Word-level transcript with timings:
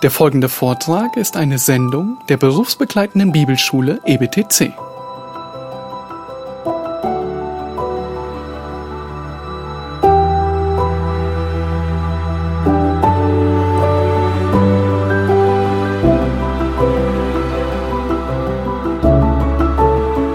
Der 0.00 0.12
folgende 0.12 0.48
Vortrag 0.48 1.16
ist 1.16 1.36
eine 1.36 1.58
Sendung 1.58 2.18
der 2.28 2.36
berufsbegleitenden 2.36 3.32
Bibelschule 3.32 4.00
EBTC. 4.04 4.72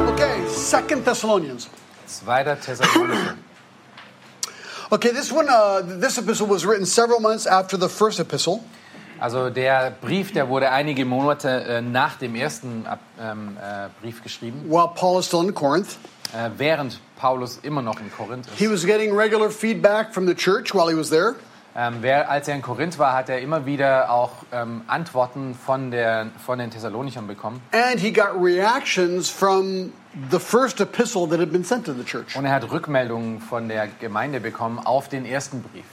Okay, 0.09 0.45
Second 0.49 1.05
Thessalonians. 1.05 1.69
Zweiter 2.05 2.59
Thessalonicher. 2.59 3.37
Okay, 4.89 5.11
this 5.11 5.31
one, 5.31 5.47
uh, 5.47 5.81
this 6.01 6.17
epistle 6.17 6.47
was 6.49 6.65
written 6.65 6.85
several 6.85 7.21
months 7.21 7.47
after 7.47 7.77
the 7.77 7.87
first 7.87 8.19
epistle, 8.19 8.61
Also 9.19 9.49
der 9.49 9.91
Brief, 10.01 10.31
der 10.33 10.49
wurde 10.49 10.71
einige 10.71 11.05
Monate 11.05 11.49
äh, 11.49 11.81
nach 11.81 12.15
dem 12.17 12.35
ersten 12.35 12.85
ähm, 13.21 13.57
äh, 13.61 13.87
Brief 14.01 14.21
geschrieben, 14.23 14.65
while 14.69 14.89
Paul 14.95 15.19
is 15.19 15.27
still 15.27 15.43
in 15.43 15.53
Corinth. 15.53 15.97
äh, 16.33 16.49
während 16.57 16.99
Paulus 17.17 17.59
immer 17.63 17.81
noch 17.81 17.99
in 17.99 18.11
Korinth 18.11 18.47
He 18.57 18.65
ist. 18.65 18.71
was 18.73 18.85
getting 18.85 19.15
regular 19.15 19.49
feedback 19.49 20.13
from 20.13 20.27
the 20.27 20.35
church 20.35 20.73
while 20.73 20.89
he 20.89 20.97
was 20.97 21.09
there, 21.09 21.35
Ähm, 21.75 21.95
wer, 22.01 22.29
als 22.29 22.47
er 22.47 22.53
in 22.55 22.61
Korinth 22.61 22.99
war, 22.99 23.13
hat 23.13 23.29
er 23.29 23.39
immer 23.39 23.65
wieder 23.65 24.11
auch 24.11 24.31
ähm, 24.51 24.81
Antworten 24.85 25.55
von, 25.55 25.89
der, 25.89 26.27
von 26.45 26.59
den 26.59 26.69
Thessalonichern 26.69 27.25
bekommen. 27.25 27.61
and 27.71 27.99
he 27.99 28.11
got 28.11 28.29
reactions 28.39 29.27
from 29.29 29.91
the 30.29 30.37
first 30.39 30.79
epistle 30.81 31.27
that 31.29 31.39
had 31.39 31.51
been 31.51 31.63
sent 31.63 31.85
to 31.87 31.93
the 31.93 32.03
church. 32.03 32.35
Und 32.35 32.45
er 32.45 32.51
hat 32.51 32.69
Rückmeldungen 32.69 33.39
von 33.41 33.69
der 33.69 33.87
Gemeinde 33.99 34.39
bekommen 34.39 34.77
auf 34.77 35.07
den 35.09 35.25
ersten 35.25 35.63
Brief. 35.63 35.85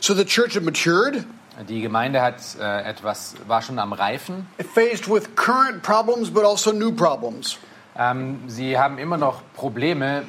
So 0.00 0.14
the 0.14 0.24
church 0.24 0.54
had 0.54 0.62
matured, 0.62 1.24
Die 1.68 1.80
Gemeinde 1.80 2.20
hat 2.20 2.36
äh, 2.60 2.82
etwas, 2.82 3.36
war 3.46 3.62
schon 3.62 3.78
am 3.78 3.92
Reifen. 3.92 4.46
faced 4.74 5.08
with 5.08 5.36
current 5.36 5.82
problems 5.82 6.30
but 6.30 6.44
also 6.44 6.72
new 6.72 6.92
problems. 6.92 7.58
Ähm, 7.96 8.40
sie 8.48 8.76
haben 8.76 8.98
immer 8.98 9.16
noch 9.16 9.42
Probleme, 9.54 10.24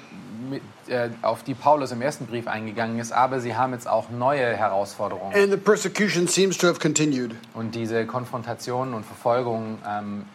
mit, 0.50 0.62
äh, 0.88 1.09
auf 1.23 1.44
die 1.44 1.56
Paulus 1.56 1.92
im 1.92 2.02
ersten 2.02 2.28
Brief 2.28 2.48
eingegangen 2.48 3.00
ist, 3.00 3.12
aber 3.12 3.40
sie 3.40 3.56
haben 3.56 3.73
jetzt 3.73 3.88
auch 3.88 4.09
neue 4.09 4.56
Herausforderungen. 4.56 5.34
And 5.36 5.50
the 5.52 5.58
persecution 5.58 6.28
seems 6.28 6.58
to 6.59 6.68
have 6.68 6.80
continued. 6.80 7.34
Und 7.56 7.73
diese 7.73 8.06
Konfrontationen 8.06 8.94
und 8.94 9.03
Verfolgungen 9.03 9.80
ähm, 9.88 10.26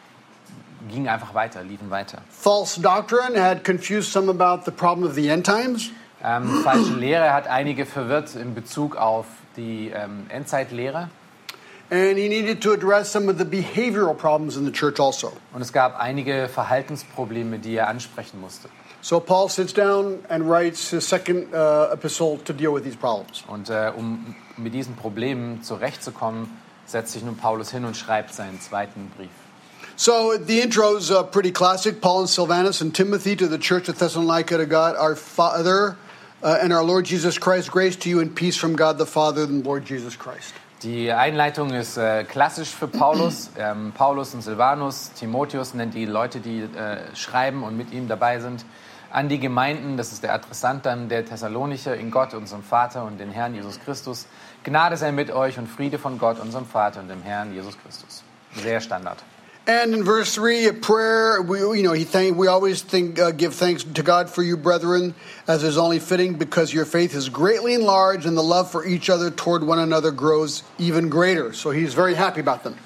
gingen 0.88 1.08
einfach 1.08 1.34
weiter, 1.34 1.62
liefen 1.62 1.90
weiter. 1.90 2.18
False 2.30 2.80
doctrine 2.80 3.40
had 3.40 3.64
confused 3.64 4.12
some 4.12 4.28
about 4.28 4.64
the 4.64 4.72
problem 4.72 5.06
of 5.08 5.14
the 5.14 5.28
end 5.28 5.46
times. 5.46 5.90
Ähm, 6.22 6.62
falsche 6.64 6.94
Lehre 6.94 7.32
hat 7.32 7.46
einige 7.46 7.86
verwirrt 7.86 8.34
in 8.34 8.54
Bezug 8.54 8.96
auf 8.96 9.26
die 9.60 9.92
ähm, 9.94 10.26
Endzeitlehre. 10.28 11.10
And 11.92 12.16
he 12.16 12.28
needed 12.28 12.60
to 12.62 12.72
address 12.72 13.10
some 13.10 13.28
of 13.28 13.38
the 13.38 13.44
behavioral 13.44 14.14
problems 14.14 14.56
in 14.56 14.64
the 14.64 14.70
church 14.70 15.00
also. 15.00 15.32
Und 15.52 15.60
es 15.60 15.72
gab 15.72 15.98
einige 16.00 16.48
Verhaltensprobleme, 16.48 17.58
die 17.58 17.74
er 17.74 17.88
ansprechen 17.88 18.40
musste. 18.40 18.68
So 19.02 19.18
Paul 19.18 19.48
sits 19.48 19.72
down 19.72 20.20
and 20.28 20.48
writes 20.48 20.90
his 20.90 21.08
second 21.08 21.52
uh, 21.52 21.88
epistle 21.92 22.38
to 22.44 22.52
deal 22.52 22.72
with 22.72 22.84
these 22.84 22.96
problems. 22.96 23.42
Und 23.48 23.70
äh, 23.70 23.92
um 23.96 24.36
mit 24.56 24.72
diesen 24.72 24.94
Problemen 24.94 25.62
zurechtzukommen, 25.62 26.48
setzt 26.86 27.12
sich 27.12 27.24
nun 27.24 27.36
Paulus 27.36 27.70
hin 27.70 27.84
und 27.84 27.96
schreibt 27.96 28.34
seinen 28.34 28.60
zweiten 28.60 29.10
Brief. 29.16 29.30
So 29.96 30.34
the 30.38 30.60
intro's 30.60 31.10
uh, 31.10 31.24
pretty 31.24 31.50
classic. 31.50 32.00
Paul 32.00 32.20
and 32.20 32.28
Silvanus 32.28 32.80
and 32.80 32.94
Timothy 32.94 33.36
to 33.36 33.48
the 33.48 33.58
church 33.58 33.88
of 33.88 33.98
Thessalonica 33.98 34.56
to 34.58 34.66
God 34.66 34.96
our 34.96 35.16
Father 35.16 35.96
uh, 36.42 36.58
and 36.62 36.72
our 36.72 36.84
Lord 36.84 37.06
Jesus 37.06 37.38
Christ. 37.38 37.70
Grace 37.70 37.96
to 37.96 38.08
you 38.08 38.20
and 38.20 38.34
peace 38.34 38.56
from 38.56 38.76
God 38.76 38.98
the 38.98 39.06
Father 39.06 39.44
and 39.44 39.64
Lord 39.64 39.84
Jesus 39.84 40.16
Christ. 40.16 40.54
Die 40.82 41.12
Einleitung 41.12 41.74
ist 41.74 41.98
äh, 41.98 42.24
klassisch 42.24 42.70
für 42.70 42.88
Paulus. 42.88 43.50
Ähm, 43.58 43.92
Paulus 43.92 44.32
und 44.34 44.40
Silvanus, 44.40 45.12
Timotheus 45.12 45.74
nennt 45.74 45.92
die 45.92 46.06
Leute, 46.06 46.40
die 46.40 46.60
äh, 46.60 47.14
schreiben 47.14 47.64
und 47.64 47.76
mit 47.76 47.92
ihm 47.92 48.08
dabei 48.08 48.40
sind, 48.40 48.64
an 49.10 49.28
die 49.28 49.38
Gemeinden. 49.38 49.98
Das 49.98 50.10
ist 50.10 50.22
der 50.22 50.32
Adressant 50.32 50.86
dann 50.86 51.10
der 51.10 51.26
Thessalonicher 51.26 51.94
in 51.96 52.10
Gott, 52.10 52.32
unserem 52.32 52.62
Vater 52.62 53.04
und 53.04 53.20
den 53.20 53.30
Herrn 53.30 53.54
Jesus 53.54 53.78
Christus. 53.78 54.26
Gnade 54.64 54.96
sei 54.96 55.12
mit 55.12 55.30
euch 55.30 55.58
und 55.58 55.68
Friede 55.68 55.98
von 55.98 56.18
Gott, 56.18 56.40
unserem 56.40 56.64
Vater 56.64 57.00
und 57.00 57.08
dem 57.08 57.22
Herrn 57.22 57.52
Jesus 57.52 57.76
Christus. 57.82 58.22
Sehr 58.54 58.80
Standard. 58.80 59.18
And 59.66 59.94
in 59.94 60.04
verse 60.04 60.34
three, 60.34 60.66
a 60.66 60.72
prayer. 60.72 61.42
We, 61.42 61.60
you 61.60 61.82
know, 61.82 61.92
he 61.92 62.04
thank. 62.04 62.36
We 62.36 62.48
always 62.48 62.82
think, 62.82 63.18
uh, 63.18 63.30
give 63.30 63.54
thanks 63.54 63.84
to 63.84 64.02
God 64.02 64.30
for 64.30 64.42
you, 64.42 64.56
brethren, 64.56 65.14
as 65.46 65.62
is 65.62 65.76
only 65.76 65.98
fitting, 65.98 66.34
because 66.34 66.72
your 66.72 66.86
faith 66.86 67.14
is 67.14 67.28
greatly 67.28 67.74
enlarged, 67.74 68.26
and 68.26 68.36
the 68.36 68.42
love 68.42 68.70
for 68.70 68.84
each 68.84 69.10
other 69.10 69.30
toward 69.30 69.62
one 69.62 69.78
another 69.78 70.10
grows 70.10 70.62
even 70.78 71.08
greater. 71.08 71.52
So 71.52 71.70
he's 71.70 71.94
very 71.94 72.14
happy 72.14 72.40
about 72.40 72.64
them. 72.64 72.76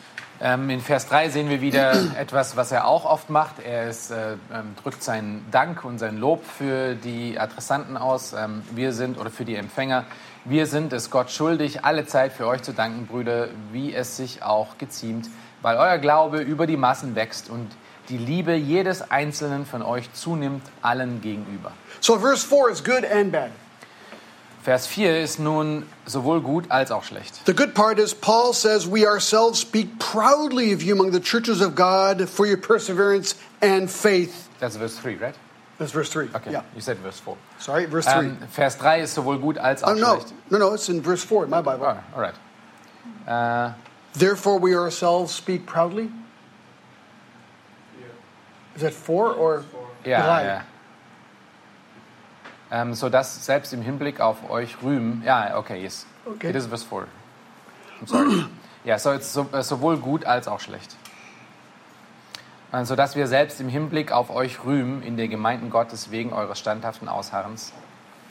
Ähm, 0.40 0.68
in 0.68 0.80
Vers 0.80 1.06
3 1.06 1.30
sehen 1.30 1.48
wir 1.48 1.60
wieder 1.60 1.92
etwas, 2.18 2.56
was 2.56 2.72
er 2.72 2.86
auch 2.86 3.04
oft 3.04 3.30
macht. 3.30 3.60
Er 3.64 3.88
ist, 3.88 4.10
äh, 4.10 4.32
ähm, 4.52 4.74
drückt 4.82 5.02
seinen 5.02 5.46
Dank 5.52 5.84
und 5.84 5.98
sein 5.98 6.18
Lob 6.18 6.44
für 6.44 6.96
die 6.96 7.38
Adressanten 7.38 7.96
aus. 7.96 8.32
Ähm, 8.32 8.62
wir 8.74 8.92
sind, 8.92 9.18
oder 9.18 9.30
für 9.30 9.44
die 9.44 9.54
Empfänger, 9.54 10.04
wir 10.44 10.66
sind 10.66 10.92
es 10.92 11.10
Gott 11.10 11.30
schuldig, 11.30 11.84
alle 11.84 12.04
Zeit 12.04 12.32
für 12.32 12.46
euch 12.46 12.62
zu 12.62 12.72
danken, 12.72 13.06
Brüder, 13.06 13.48
wie 13.72 13.94
es 13.94 14.16
sich 14.18 14.42
auch 14.42 14.76
geziemt, 14.76 15.30
weil 15.64 15.78
euer 15.78 15.96
Glaube 15.96 16.40
über 16.40 16.66
die 16.66 16.76
Massen 16.76 17.14
wächst 17.14 17.48
und 17.48 17.70
die 18.10 18.18
Liebe 18.18 18.54
jedes 18.54 19.10
Einzelnen 19.10 19.64
von 19.64 19.80
euch 19.80 20.12
zunimmt 20.12 20.62
allen 20.82 21.22
gegenüber. 21.22 21.72
So 22.00 22.18
verse 22.18 22.46
four 22.46 22.70
is 22.70 22.84
good 22.84 23.02
and 23.10 23.32
bad. 23.32 23.50
Vers 24.62 24.86
4 24.86 25.20
ist 25.22 25.38
nun 25.40 25.84
sowohl 26.06 26.40
gut 26.40 26.70
als 26.70 26.90
auch 26.90 27.04
schlecht. 27.04 27.40
The 27.46 27.54
good 27.54 27.74
part 27.74 27.98
is 27.98 28.14
Paul 28.14 28.54
says, 28.54 28.90
We 28.90 29.06
ourselves 29.06 29.60
speak 29.60 29.98
proudly 29.98 30.74
of 30.74 30.82
you 30.82 30.94
among 30.94 31.12
the 31.12 31.20
churches 31.20 31.60
of 31.60 31.74
God 31.74 32.26
for 32.28 32.46
your 32.46 32.56
perseverance 32.56 33.36
and 33.60 33.90
faith. 33.90 34.32
Das 34.60 34.72
ist 34.74 34.78
Vers 34.78 35.02
3, 35.02 35.18
right? 35.20 35.34
That's 35.78 35.92
verse 35.92 36.10
3. 36.10 36.28
Okay, 36.34 36.50
Yeah. 36.50 36.62
you 36.74 36.80
said 36.80 36.96
Vers 36.98 37.20
4. 37.20 37.36
Sorry, 37.58 37.86
verse 37.86 38.06
3. 38.08 38.20
Ähm, 38.20 38.38
Vers 38.50 38.78
3 38.78 39.00
ist 39.00 39.14
sowohl 39.14 39.38
gut 39.38 39.58
als 39.58 39.82
auch 39.82 39.90
oh, 39.90 39.94
no. 39.94 40.14
schlecht. 40.14 40.34
No, 40.50 40.58
no, 40.58 40.74
it's 40.74 40.88
in 40.88 41.02
verse 41.02 41.26
4 41.26 41.44
in 41.44 41.50
my 41.50 41.60
Bible. 41.60 41.86
Ah, 41.86 42.02
alright. 42.14 42.34
Äh, 43.26 43.74
Therefore, 44.14 44.58
we 44.60 44.74
ourselves 44.74 45.34
speak 45.34 45.66
proudly. 45.66 46.10
Is 48.76 48.82
that 48.82 48.94
4 48.94 49.32
or? 49.32 49.64
ja, 50.04 50.22
Drei. 50.22 50.44
ja. 50.46 50.64
Ähm, 52.70 52.94
so 52.94 53.08
dass 53.08 53.44
selbst 53.44 53.72
im 53.72 53.82
Hinblick 53.82 54.20
auf 54.20 54.50
euch 54.50 54.82
rühmen. 54.82 55.22
Ja, 55.24 55.56
okay, 55.56 55.82
yes. 55.82 56.06
Okay. 56.26 56.50
It 56.50 56.56
is 56.56 56.66
verse 56.66 56.84
4. 56.84 57.06
I'm 58.00 58.06
sorry. 58.06 58.46
ja, 58.84 58.98
so 58.98 59.12
it's 59.12 59.32
so, 59.32 59.46
äh, 59.52 59.62
sowohl 59.62 59.98
gut 59.98 60.24
als 60.24 60.48
auch 60.48 60.60
schlecht. 60.60 60.96
So 62.82 62.96
dass 62.96 63.14
wir 63.14 63.28
selbst 63.28 63.60
im 63.60 63.68
Hinblick 63.68 64.10
auf 64.10 64.30
euch 64.30 64.64
rühmen 64.64 65.00
in 65.04 65.16
der 65.16 65.28
Gemeinden 65.28 65.70
Gottes 65.70 66.10
wegen 66.10 66.32
eures 66.32 66.58
standhaften 66.58 67.08
Ausharrens. 67.08 67.72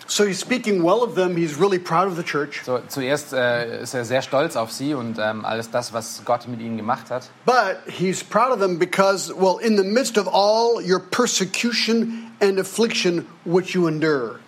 So 0.08 0.26
he's 0.26 0.40
speaking 0.40 0.84
well 0.84 1.04
of 1.04 1.16
them. 1.16 1.36
He's 1.36 1.58
really 1.58 1.80
proud 1.80 2.08
of 2.08 2.16
the 2.16 2.24
church. 2.24 2.62
So, 2.66 2.80
zuerst 2.88 3.34
äh, 3.34 3.82
ist 3.82 3.94
er 3.94 4.06
sehr 4.06 4.22
stolz 4.22 4.56
auf 4.56 4.72
sie 4.72 4.94
und 4.94 5.18
ähm, 5.20 5.46
alles 5.46 5.72
das, 5.72 5.94
was 5.94 6.22
Gott 6.26 6.48
mit 6.48 6.62
ihnen 6.62 6.78
gemacht 6.78 7.10
hat. 7.10 7.30
But 7.46 7.78
he's 7.88 8.24
proud 8.24 8.52
of 8.52 8.60
them 8.60 8.78
because, 8.78 9.34
well, 9.34 9.60
in 9.60 9.78
the 9.78 9.84
midst 9.84 10.18
of 10.18 10.28
all 10.28 10.82
your 10.82 11.00
persecution 11.00 12.32
and 12.42 12.60
affliction 12.60 13.26
which 13.46 13.74
you 13.74 13.88
endure. 13.88 14.40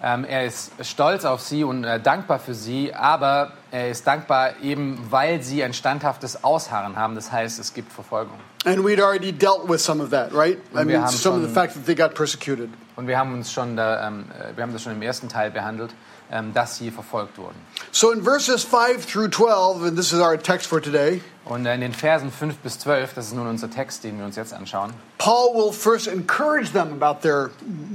Ähm, 0.00 0.24
er 0.24 0.46
ist 0.46 0.70
stolz 0.82 1.24
auf 1.24 1.40
sie 1.40 1.64
und 1.64 1.82
äh, 1.82 1.98
dankbar 1.98 2.38
für 2.38 2.54
sie, 2.54 2.94
aber 2.94 3.52
er 3.72 3.90
ist 3.90 4.06
dankbar 4.06 4.60
eben, 4.62 5.04
weil 5.10 5.42
sie 5.42 5.64
ein 5.64 5.74
standhaftes 5.74 6.44
Ausharren 6.44 6.96
haben. 6.96 7.16
Das 7.16 7.32
heißt, 7.32 7.58
es 7.58 7.74
gibt 7.74 7.92
Verfolgung. 7.92 8.38
And 8.64 8.84
we'd 8.84 9.02
already 9.02 9.32
dealt 9.32 9.68
with 9.68 9.82
some 9.82 10.02
of 10.02 10.10
that, 10.10 10.32
right? 10.32 10.58
I 10.72 10.84
mean, 10.84 11.06
some 11.08 11.36
of 11.36 11.42
the 11.42 11.52
fact 11.52 11.74
that 11.74 11.86
they 11.86 11.96
got 11.96 12.14
persecuted. 12.14 12.70
Und 12.98 13.06
wir 13.06 13.16
haben 13.16 13.32
uns 13.32 13.52
schon, 13.52 13.76
da, 13.76 14.08
ähm, 14.08 14.24
äh, 14.32 14.56
wir 14.56 14.64
haben 14.64 14.72
das 14.72 14.82
schon 14.82 14.90
im 14.90 15.02
ersten 15.02 15.28
Teil 15.28 15.52
behandelt, 15.52 15.94
ähm, 16.32 16.52
dass 16.52 16.78
sie 16.78 16.90
verfolgt 16.90 17.38
wurden. 17.38 17.54
So 17.92 18.10
in 18.10 18.24
verses 18.24 18.64
5 18.64 19.06
through 19.06 19.30
12, 19.30 19.84
and 19.84 19.96
this 19.96 20.12
is 20.12 20.18
our 20.18 20.36
text 20.36 20.66
for 20.66 20.82
today, 20.82 21.22
Und 21.44 21.64
äh, 21.64 21.76
in 21.76 21.80
den 21.80 21.92
Versen 21.92 22.32
5 22.32 22.56
bis 22.56 22.80
12, 22.80 23.14
das 23.14 23.26
ist 23.28 23.34
nun 23.34 23.46
unser 23.46 23.70
Text, 23.70 24.02
den 24.02 24.18
wir 24.18 24.24
uns 24.24 24.34
jetzt 24.34 24.52
anschauen, 24.52 24.92
Paul 25.18 25.54
will 25.54 25.72
first 25.72 26.08
encourage 26.08 26.72
them 26.72 27.00
about 27.00 27.20
their 27.22 27.50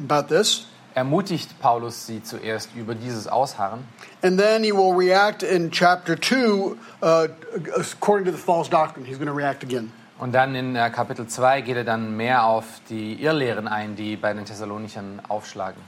about 0.10 0.34
this, 0.34 0.68
ermutigt 0.96 1.60
Paulus 1.60 2.08
sie 2.08 2.24
zuerst 2.24 2.70
über 2.74 2.96
dieses 2.96 3.28
Ausharren. 3.28 3.84
and 4.22 4.40
then 4.40 4.64
he 4.64 4.72
will 4.72 4.96
react 4.96 5.44
in 5.44 5.70
chapter 5.70 6.16
2 6.16 6.78
uh, 7.02 7.28
according 7.76 8.24
to 8.24 8.32
the 8.32 8.42
false 8.42 8.70
doctrine. 8.70 9.06
He's 9.06 9.18
going 9.18 9.28
to 9.28 9.34
react 9.34 9.64
again. 9.64 9.92
Und 10.24 10.31
dann 10.31 10.56
in 10.56 10.78
äh, 10.78 10.90
Kapitel 10.90 11.28
2 11.28 11.60
geht 11.60 11.75
er 11.75 11.84
dann 11.84 12.16
mehr 12.16 12.46
auf 12.46 12.64
die 12.90 13.22
Irrlehren 13.22 13.68
ein, 13.68 13.98
die 13.98 14.16
bei 14.16 14.31
den 14.31 14.46
Thessalonichern 14.46 15.22
aufschlagen. 15.28 15.81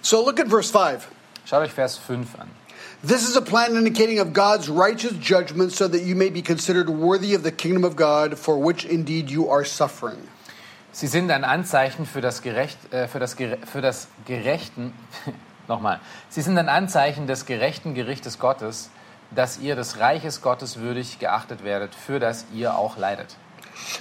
So 0.00 0.24
look 0.24 0.38
at 0.38 0.46
verse 0.46 0.70
5. 0.70 1.08
Schaut 1.44 1.62
euch 1.62 1.72
Vers 1.72 1.98
5 1.98 2.38
an. 2.38 2.48
This 3.02 3.28
is 3.28 3.36
a 3.36 3.40
plan 3.40 3.74
indicating 3.74 4.20
of 4.20 4.32
God's 4.32 4.68
righteous 4.68 5.14
judgment 5.20 5.72
so 5.72 5.88
that 5.88 6.02
you 6.02 6.14
may 6.14 6.30
be 6.30 6.40
considered 6.40 6.88
worthy 6.88 7.34
of 7.34 7.42
the 7.42 7.50
kingdom 7.50 7.82
of 7.82 7.96
God 7.96 8.38
for 8.38 8.64
which 8.64 8.84
indeed 8.84 9.28
you 9.28 9.50
are 9.50 9.64
suffering. 9.64 10.18
Sie 10.92 11.08
sind 11.08 11.28
ein 11.32 11.42
Anzeichen 11.42 12.06
für 12.06 12.20
das, 12.20 12.42
Gerecht, 12.42 12.78
äh, 12.92 13.08
für 13.08 13.18
das, 13.18 13.36
Gere- 13.36 13.58
für 13.66 13.80
das 13.80 14.06
Gerechten, 14.26 14.92
nochmal, 15.66 15.98
sie 16.28 16.42
sind 16.42 16.56
ein 16.58 16.68
Anzeichen 16.68 17.26
des 17.26 17.44
gerechten 17.44 17.94
Gerichtes 17.94 18.38
Gottes, 18.38 18.88
dass 19.30 19.58
ihr 19.58 19.76
des 19.76 19.98
Reiches 19.98 20.42
Gottes 20.42 20.78
würdig 20.80 21.18
geachtet 21.18 21.64
werdet, 21.64 21.94
für 21.94 22.18
das 22.20 22.46
ihr 22.54 22.76
auch 22.76 22.96
leidet. 22.96 23.36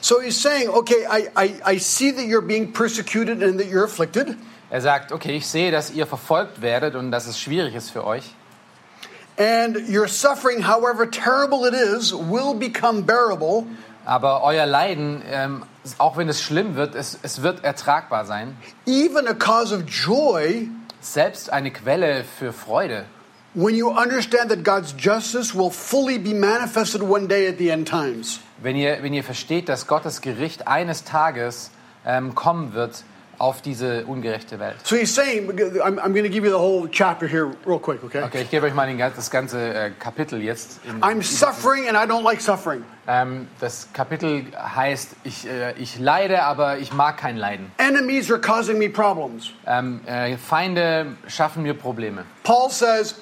So 0.01 0.21
he's 0.21 0.41
saying, 0.41 0.69
okay, 0.69 1.05
I, 1.09 1.27
I, 1.37 1.75
I 1.75 1.79
see 1.79 2.11
that 2.13 2.23
you're 2.23 2.41
being 2.41 2.71
persecuted 2.71 3.43
and 3.43 3.59
that 3.59 3.67
you're 3.67 3.83
afflicted. 3.83 4.37
Er 4.69 4.81
sagt, 4.81 5.11
okay, 5.11 5.37
ich 5.37 5.47
sehe, 5.47 5.71
dass 5.71 5.91
ihr 5.91 6.07
verfolgt 6.07 6.61
werdet 6.61 6.95
und 6.95 7.11
dass 7.11 7.27
es 7.27 7.39
schwierig 7.39 7.75
ist 7.75 7.91
für 7.91 8.05
euch. 8.05 8.33
And 9.37 9.77
your 9.89 10.07
suffering, 10.07 10.65
however 10.65 11.09
terrible 11.09 11.67
it 11.67 11.73
is, 11.73 12.13
will 12.13 12.53
become 12.53 13.03
bearable 13.03 13.65
Aber 14.05 14.43
euer 14.43 14.65
Leiden, 14.65 15.23
ähm, 15.29 15.63
auch 15.97 16.15
wenn 16.15 16.29
es 16.29 16.41
schlimm 16.41 16.75
wird, 16.75 16.95
es, 16.95 17.17
es 17.21 17.41
wird 17.41 17.63
ertragbar 17.63 18.25
sein. 18.25 18.55
even 18.85 19.27
a 19.27 19.33
cause 19.33 19.75
of 19.75 19.83
joy 19.87 20.69
Selbst 21.01 21.51
eine 21.51 21.71
Quelle 21.71 22.23
für 22.23 22.51
Freude, 22.51 23.05
when 23.55 23.75
you 23.75 23.89
understand 23.91 24.49
that 24.51 24.63
God's 24.63 24.93
justice 24.97 25.55
will 25.55 25.71
fully 25.71 26.17
be 26.19 26.33
manifested 26.33 27.01
one 27.01 27.27
day 27.27 27.47
at 27.47 27.57
the 27.57 27.71
end 27.71 27.87
times. 27.87 28.39
wenn 28.61 28.75
ihr, 28.75 28.97
wenn 29.01 29.13
ihr 29.13 29.23
versteht, 29.23 29.67
dass 29.69 29.87
Gottes 29.87 30.21
Gericht 30.21 30.67
eines 30.67 31.03
Tages 31.03 31.71
ähm, 32.05 32.35
kommen 32.35 32.73
wird 32.73 33.03
auf 33.37 33.61
diese 33.61 34.05
ungerechte 34.05 34.59
Welt. 34.59 34.75
So 34.83 34.95
he's 34.95 35.13
saying, 35.13 35.49
I'm, 35.83 35.99
I'm 35.99 36.13
going 36.13 36.23
to 36.23 36.29
give 36.29 36.45
you 36.45 36.51
the 36.51 36.57
whole 36.57 36.87
chapter 36.89 37.27
here 37.27 37.51
real 37.65 37.79
quick, 37.79 38.01
okay? 38.01 38.23
Okay, 38.23 38.43
ich 38.43 38.49
gebe 38.49 38.65
euch 38.65 38.73
mal 38.73 38.87
den, 38.87 38.97
gan- 38.97 39.11
das 39.13 39.29
ganze 39.29 39.73
äh, 39.73 39.91
Kapitel 39.99 40.41
jetzt. 40.41 40.79
In, 40.85 41.01
I'm 41.01 41.21
suffering 41.21 41.89
and 41.89 41.97
I 41.97 42.09
don't 42.09 42.23
like 42.23 42.39
suffering. 42.39 42.85
ähm, 43.07 43.49
das 43.59 43.89
Kapitel 43.91 44.45
heißt, 44.57 45.09
ich, 45.25 45.45
äh, 45.49 45.73
ich 45.77 45.99
leide, 45.99 46.43
aber 46.43 46.77
ich 46.77 46.93
mag 46.93 47.17
kein 47.17 47.35
Leiden. 47.35 47.71
Enemies 47.77 48.31
are 48.31 48.39
causing 48.39 48.77
me 48.77 48.89
problems. 48.89 49.49
Ähm, 49.67 49.99
äh, 50.05 50.37
Feinde 50.37 51.17
schaffen 51.27 51.63
mir 51.63 51.73
Probleme. 51.73 52.23
Paul 52.43 52.69
says, 52.69 53.15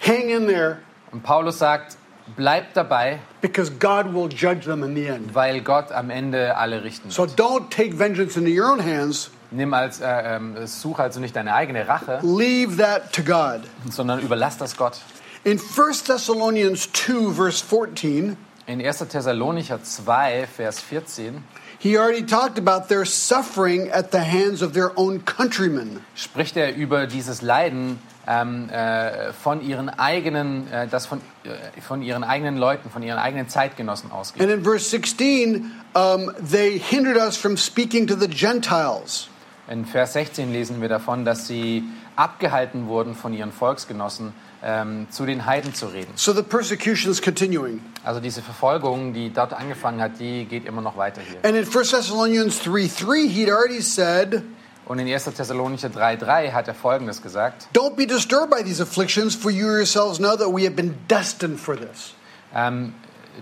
hang 0.00 0.30
in 0.30 0.46
there 0.46 0.78
Und 1.12 1.22
Paulus 1.22 1.58
sagt, 1.58 1.96
bleibt 2.36 2.76
dabei, 2.76 3.18
because 3.40 3.70
God 3.78 4.12
will 4.12 4.28
judge 4.28 4.66
them 4.66 4.82
in 4.84 4.94
the 4.94 5.06
end. 5.06 5.34
weil 5.34 5.60
Gott 5.62 5.90
am 5.92 6.10
Ende 6.10 6.56
alle 6.56 6.84
richten 6.84 7.10
So 7.10 7.22
wird. 7.26 7.38
don't 7.38 7.70
take 7.70 7.98
vengeance 7.98 8.36
into 8.36 8.50
your 8.50 8.70
own 8.70 8.80
hands. 8.84 9.30
Nimm 9.50 9.72
als, 9.72 10.00
äh, 10.00 10.06
ähm, 10.36 10.66
such 10.66 10.98
also 10.98 11.20
nicht 11.20 11.34
deine 11.34 11.54
eigene 11.54 11.88
Rache, 11.88 12.20
Leave 12.22 12.76
that 12.76 13.12
to 13.14 13.22
God. 13.22 13.62
sondern 13.90 14.20
überlass 14.20 14.58
das 14.58 14.76
Gott. 14.76 15.00
In 15.44 15.58
1 15.58 16.04
Thessalonians 16.04 16.92
2, 16.92 17.32
verse 17.32 17.64
14, 17.64 18.36
In 18.66 18.84
1. 18.86 18.98
Thessalonicher 19.08 19.82
2, 19.82 20.46
Vers 20.54 20.80
14 20.80 21.42
he 21.78 21.96
already 21.96 22.22
talked 22.22 22.58
about 22.58 22.88
their 22.88 23.04
suffering 23.04 23.88
at 23.90 24.10
the 24.10 24.20
hands 24.20 24.62
of 24.62 24.72
their 24.72 24.92
own 24.96 25.24
countrymen. 25.24 26.04
spricht 26.14 26.56
er 26.56 26.74
über 26.74 27.06
dieses 27.06 27.42
Leiden 27.42 27.98
ähm, 28.26 28.68
äh, 28.68 29.32
von 29.32 29.62
ihren 29.62 29.88
eigenen, 29.88 30.70
äh, 30.70 30.86
das 30.86 31.06
von, 31.06 31.20
äh, 31.44 31.80
von 31.80 32.02
ihren 32.02 32.24
eigenen 32.24 32.58
Leuten, 32.58 32.90
von 32.90 33.02
ihren 33.02 33.18
eigenen 33.18 33.48
Zeitgenossen 33.48 34.12
ausgeht. 34.12 34.42
And 34.42 34.50
in 34.50 34.62
verse 34.62 34.90
16, 34.90 35.70
um, 35.94 36.30
they 36.38 36.78
hindered 36.78 37.16
us 37.16 37.36
from 37.36 37.56
speaking 37.56 38.06
to 38.06 38.14
the 38.14 38.28
Gentiles. 38.28 39.28
In 39.70 39.84
Vers 39.84 40.14
16 40.14 40.52
lesen 40.52 40.80
wir 40.80 40.88
davon, 40.88 41.24
dass 41.24 41.46
sie 41.46 41.84
abgehalten 42.16 42.86
wurden 42.86 43.14
von 43.14 43.32
ihren 43.32 43.52
Volksgenossen, 43.52 44.32
ähm, 44.62 45.06
zu 45.10 45.26
den 45.26 45.46
Heiden 45.46 45.74
zu 45.74 45.86
reden. 45.86 46.12
So 46.16 46.32
the 46.32 46.42
persecution 46.42 47.10
is 47.10 47.22
continuing. 47.22 47.80
Also 48.04 48.20
diese 48.20 48.42
Verfolgung, 48.42 49.12
die 49.12 49.32
dort 49.32 49.52
angefangen 49.52 50.00
hat, 50.00 50.18
die 50.18 50.44
geht 50.44 50.64
immer 50.66 50.82
noch 50.82 50.96
weiter 50.96 51.20
hier. 51.20 51.38
And 51.42 51.56
in 51.56 51.64
1 51.64 51.90
Thessalonians 51.90 52.62
3 52.62 52.88
3, 52.88 53.28
he'd 53.28 53.50
already 53.50 53.80
said, 53.80 54.42
Und 54.88 54.98
in 55.00 55.06
1. 55.06 55.24
Thessalonicher 55.24 55.88
3,3 55.88 56.52
hat 56.52 56.66
er 56.66 56.74
Folgendes 56.74 57.20
gesagt. 57.20 57.68
Don't 57.74 57.94
be 57.94 58.06
disturbed 58.06 58.48
by 58.50 58.62
these 58.62 58.82
afflictions, 58.82 59.34
for 59.34 59.50
you 59.50 59.66
yourselves 59.66 60.16
know 60.18 60.34
that 60.34 60.48
we 60.50 60.64
have 60.64 60.74
been 60.74 60.94
destined 61.08 61.60
for 61.60 61.76
this. 61.76 62.14
Ähm, 62.54 62.94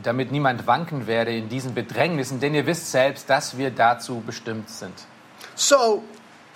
damit 0.03 0.33
niemand 0.33 0.67
wanken 0.67 1.07
werde 1.07 1.37
in 1.37 1.49
diesen 1.49 1.73
Bedrängnissen, 1.73 2.41
denn 2.41 2.53
ihr 2.53 2.67
wisst 2.67 2.91
selbst, 2.91 3.31
dass 3.31 3.57
wir 3.57 3.71
dazu 3.71 4.25
bestimmt 4.27 4.71
sind. 4.71 4.93
So, 5.55 6.03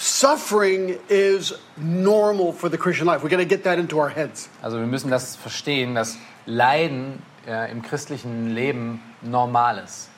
suffering 0.00 0.98
is 1.08 1.52
normal 1.76 2.52
for 2.52 2.70
the 2.70 2.78
Christian 2.78 3.06
life. 3.06 3.22
We 3.22 3.28
got 3.28 3.36
to 3.36 3.44
get 3.44 3.64
that 3.64 3.78
into 3.78 3.98
our 3.98 4.08
heads. 4.08 4.48
Also 4.62 4.78
wir 4.78 4.86
müssen 4.86 5.10
das 5.10 5.36
verstehen, 5.36 5.94
dass 5.94 6.16
Leiden 6.46 7.22
äh, 7.46 7.70
im 7.70 7.82
christlichen 7.82 8.54
Leben 8.54 9.02
normal 9.22 9.78
ist. 9.78 10.08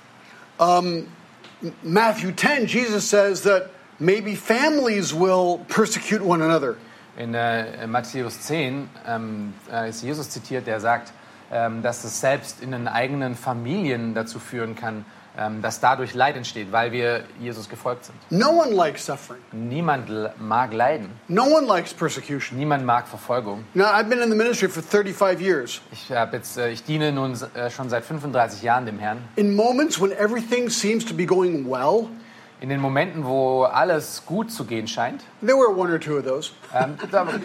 Matthew 1.83 2.33
10, 2.33 2.67
Jesus 2.67 3.09
says 3.09 3.43
that 3.43 3.71
maybe 3.99 4.35
families 4.35 5.13
will 5.13 5.65
persecute 5.69 6.23
one 6.23 6.43
another. 6.43 6.77
In 7.17 7.35
äh, 7.35 7.87
Matthäus 7.87 8.41
10 8.41 8.89
ähm, 9.07 9.55
äh, 9.71 9.91
ist 9.91 10.03
Jesus 10.03 10.31
zitiert, 10.31 10.67
der 10.67 10.81
sagt, 10.81 11.13
ähm, 11.53 11.83
dass 11.83 12.05
es 12.05 12.21
selbst 12.21 12.63
in 12.63 12.73
den 12.73 12.89
eigenen 12.89 13.37
Familien 13.37 14.15
dazu 14.15 14.39
führen 14.39 14.75
kann, 14.75 15.05
dass 15.63 15.81
dadurch 15.81 16.13
Leid 16.15 16.37
entsteht, 16.37 16.73
weil 16.73 16.93
wir 16.93 17.25
Jesus 17.41 17.69
gefolgt 17.69 18.05
sind. 18.05 18.15
No 18.31 18.51
one 18.51 18.71
likes 18.73 19.07
suffering. 19.07 19.41
Niemand 19.53 20.11
mag 20.39 20.73
Leiden, 20.75 21.09
No 21.29 21.45
one 21.45 21.67
likes 21.67 21.95
persecution. 21.95 22.59
niemand 22.59 22.85
mag 22.85 23.07
Verfolgung. 23.09 23.65
Now, 23.75 23.87
I've 23.95 24.09
been 24.11 24.21
in 24.21 24.29
the 24.31 24.37
ministry 24.37 24.69
for 24.69 24.83
35 24.83 25.41
years. 25.41 25.81
Ich, 25.91 26.09
jetzt, 26.11 26.59
äh, 26.59 26.71
ich 26.71 26.85
diene 26.85 27.13
nun 27.13 27.35
äh, 27.55 27.71
schon 27.71 27.89
seit 27.89 28.05
35 28.05 28.63
Jahren 28.63 28.85
dem 28.85 28.99
Herrn. 28.99 29.19
In 29.37 29.55
moments 29.57 29.99
when 30.01 30.13
everything 30.13 30.69
seems 30.69 31.05
to 31.07 31.15
be 31.15 31.25
going 31.25 31.67
well, 31.69 32.09
In 32.61 32.69
den 32.69 32.81
Momenten, 32.81 33.25
wo 33.25 33.65
alles 33.65 34.23
gut 34.25 34.53
zu 34.53 34.65
gehen 34.65 34.87
scheint, 34.87 35.25
there 35.45 35.57
were 35.57 35.69
one 35.77 35.91
or 35.93 35.99
two 35.99 36.17
of 36.19 36.25
those. 36.25 36.53
ähm, 36.73 36.97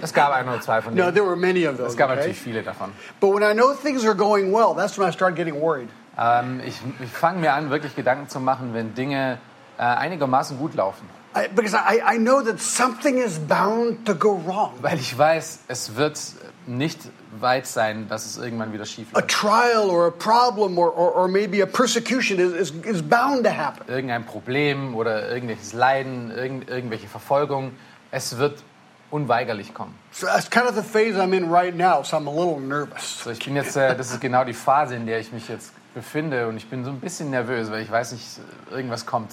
es 0.01 0.13
gab 0.13 0.31
ein 0.31 0.47
oder 0.47 0.61
zwei 0.61 0.79
von 0.81 0.93
No, 0.93 1.05
denen. 1.05 1.15
there 1.15 1.25
were 1.25 1.35
many 1.35 1.65
of 1.65 1.77
those. 1.77 1.87
Es 1.91 1.97
gab 1.97 2.09
okay? 2.11 2.17
natürlich 2.19 2.37
viele 2.39 2.61
davon. 2.61 2.91
But 3.19 3.33
when 3.33 3.41
I 3.41 3.53
know 3.55 3.73
things 3.73 4.05
are 4.05 4.13
going 4.13 4.51
well, 4.51 4.75
that's 4.75 4.95
when 4.99 5.07
I 5.09 5.11
start 5.11 5.35
getting 5.35 5.55
worried. 5.59 5.89
Ähm, 6.17 6.61
ich 6.65 6.81
ich 6.99 7.09
fange 7.11 7.39
mir 7.39 7.53
an, 7.53 7.69
wirklich 7.69 7.95
Gedanken 7.95 8.27
zu 8.27 8.39
machen, 8.39 8.73
wenn 8.73 8.95
Dinge 8.95 9.37
äh, 9.77 9.83
einigermaßen 9.83 10.57
gut 10.57 10.73
laufen. 10.73 11.07
I, 11.35 11.47
because 11.53 11.75
I, 11.75 12.15
I 12.15 12.17
know 12.17 12.41
that 12.41 12.59
something 12.59 13.19
is 13.19 13.37
bound 13.37 14.05
to 14.07 14.15
go 14.15 14.41
wrong. 14.45 14.73
Weil 14.81 14.97
ich 14.97 15.15
weiß, 15.15 15.59
es 15.67 15.95
wird 15.95 16.19
nicht 16.65 16.99
weit 17.39 17.67
sein, 17.67 18.07
dass 18.09 18.25
es 18.25 18.37
irgendwann 18.37 18.73
wieder 18.73 18.85
schief 18.85 19.09
A 19.13 19.19
läuft. 19.19 19.29
trial 19.29 19.89
or 19.89 20.07
a 20.07 20.11
problem 20.11 20.79
or, 20.79 20.97
or, 20.97 21.15
or 21.15 21.27
maybe 21.27 21.61
a 21.61 21.67
persecution 21.67 22.39
is, 22.39 22.53
is, 22.53 22.71
is 22.83 23.01
bound 23.03 23.43
to 23.43 23.51
happen. 23.51 23.83
Irgendein 23.87 24.25
Problem 24.25 24.95
oder 24.95 25.29
irgendwelches 25.29 25.73
Leiden, 25.73 26.31
irgend, 26.31 26.67
irgendwelche 26.69 27.07
Verfolgung, 27.07 27.73
es 28.09 28.37
wird 28.37 28.63
unweigerlich 29.11 29.75
kommen. 29.75 29.93
So 30.11 30.25
that's 30.25 30.49
kind 30.49 30.67
of 30.67 30.75
the 30.75 30.81
phase 30.81 31.19
I'm 31.21 31.33
in 31.33 31.51
right 31.51 31.75
now, 31.75 32.01
so 32.03 32.17
I'm 32.17 32.27
a 32.27 32.31
little 32.31 32.59
nervous. 32.59 33.23
So, 33.23 33.29
ich 33.29 33.45
bin 33.45 33.55
jetzt, 33.55 33.75
äh, 33.77 33.95
das 33.95 34.11
ist 34.11 34.19
genau 34.21 34.43
die 34.43 34.53
Phase, 34.53 34.95
in 34.95 35.05
der 35.05 35.19
ich 35.19 35.31
mich 35.31 35.47
jetzt 35.47 35.71
befinde 35.97 36.47
und 36.47 36.57
ich 36.57 36.69
bin 36.69 36.85
so 36.85 36.91
ein 36.91 36.99
bisschen 36.99 37.29
nervös, 37.29 37.71
weil 37.71 37.81
ich 37.81 37.91
weiß 37.91 38.11
nicht, 38.11 38.23
irgendwas 38.71 39.05
kommt. 39.05 39.31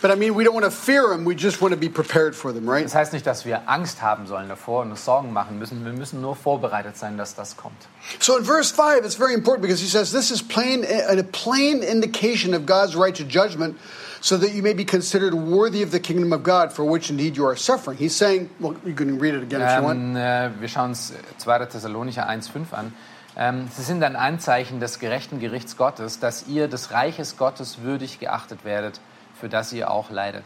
But 0.00 0.12
I 0.12 0.14
mean, 0.14 0.36
we 0.36 0.44
don't 0.44 0.54
want 0.54 0.64
to 0.64 0.70
fear 0.70 1.08
them, 1.08 1.24
we 1.24 1.34
just 1.34 1.60
want 1.60 1.72
to 1.72 1.76
be 1.76 1.88
prepared 1.88 2.36
for 2.36 2.52
them, 2.52 2.70
right? 2.70 2.84
Das 2.84 2.94
heißt 2.94 3.12
nicht, 3.12 3.26
dass 3.26 3.44
wir 3.44 3.68
Angst 3.68 4.00
haben 4.00 4.28
sollen 4.28 4.48
davor 4.48 4.82
und 4.82 4.90
uns 4.92 5.04
Sorgen 5.04 5.32
machen 5.32 5.58
müssen. 5.58 5.84
Wir 5.84 5.92
müssen 5.92 6.20
nur 6.20 6.36
vorbereitet 6.36 6.96
sein, 6.96 7.18
dass 7.18 7.34
das 7.34 7.56
kommt. 7.56 7.88
So 8.20 8.36
in 8.38 8.44
verse 8.44 8.72
5, 8.72 9.04
it's 9.04 9.16
very 9.16 9.34
important 9.34 9.62
because 9.62 9.80
he 9.80 9.88
says, 9.88 10.12
This 10.12 10.30
is 10.30 10.40
plain, 10.40 10.84
a 10.84 11.20
plain 11.32 11.82
indication 11.82 12.54
of 12.54 12.64
God's 12.64 12.94
righteous 12.94 13.26
judgment, 13.28 13.76
so 14.20 14.36
that 14.38 14.52
you 14.52 14.62
may 14.62 14.72
be 14.72 14.84
considered 14.84 15.34
worthy 15.34 15.82
of 15.82 15.90
the 15.90 15.98
kingdom 15.98 16.32
of 16.32 16.44
God, 16.44 16.72
for 16.72 16.84
which 16.84 17.10
indeed 17.10 17.36
you 17.36 17.44
are 17.44 17.56
suffering. 17.56 17.98
He's 17.98 18.14
saying, 18.14 18.50
well, 18.60 18.76
you 18.84 18.94
can 18.94 19.18
read 19.18 19.34
it 19.34 19.42
again 19.42 19.62
if 19.62 19.78
you 19.78 19.82
want. 19.82 19.98
Ähm, 19.98 20.16
äh, 20.16 20.50
wir 20.60 20.68
schauen 20.68 20.90
uns 20.90 21.12
2. 21.38 21.66
Thessalonicher 21.66 22.28
1,5 22.28 22.72
an. 22.72 22.92
Ähm, 23.38 23.68
Sie 23.72 23.82
sind 23.82 24.02
ein 24.02 24.16
Anzeichen 24.16 24.80
des 24.80 24.98
gerechten 24.98 25.38
Gerichts 25.38 25.76
Gottes, 25.76 26.18
dass 26.18 26.48
ihr 26.48 26.66
des 26.66 26.90
Reiches 26.90 27.36
Gottes 27.36 27.82
würdig 27.82 28.18
geachtet 28.18 28.64
werdet, 28.64 29.00
für 29.40 29.48
das 29.48 29.72
ihr 29.72 29.90
auch 29.90 30.10
leidet. 30.10 30.42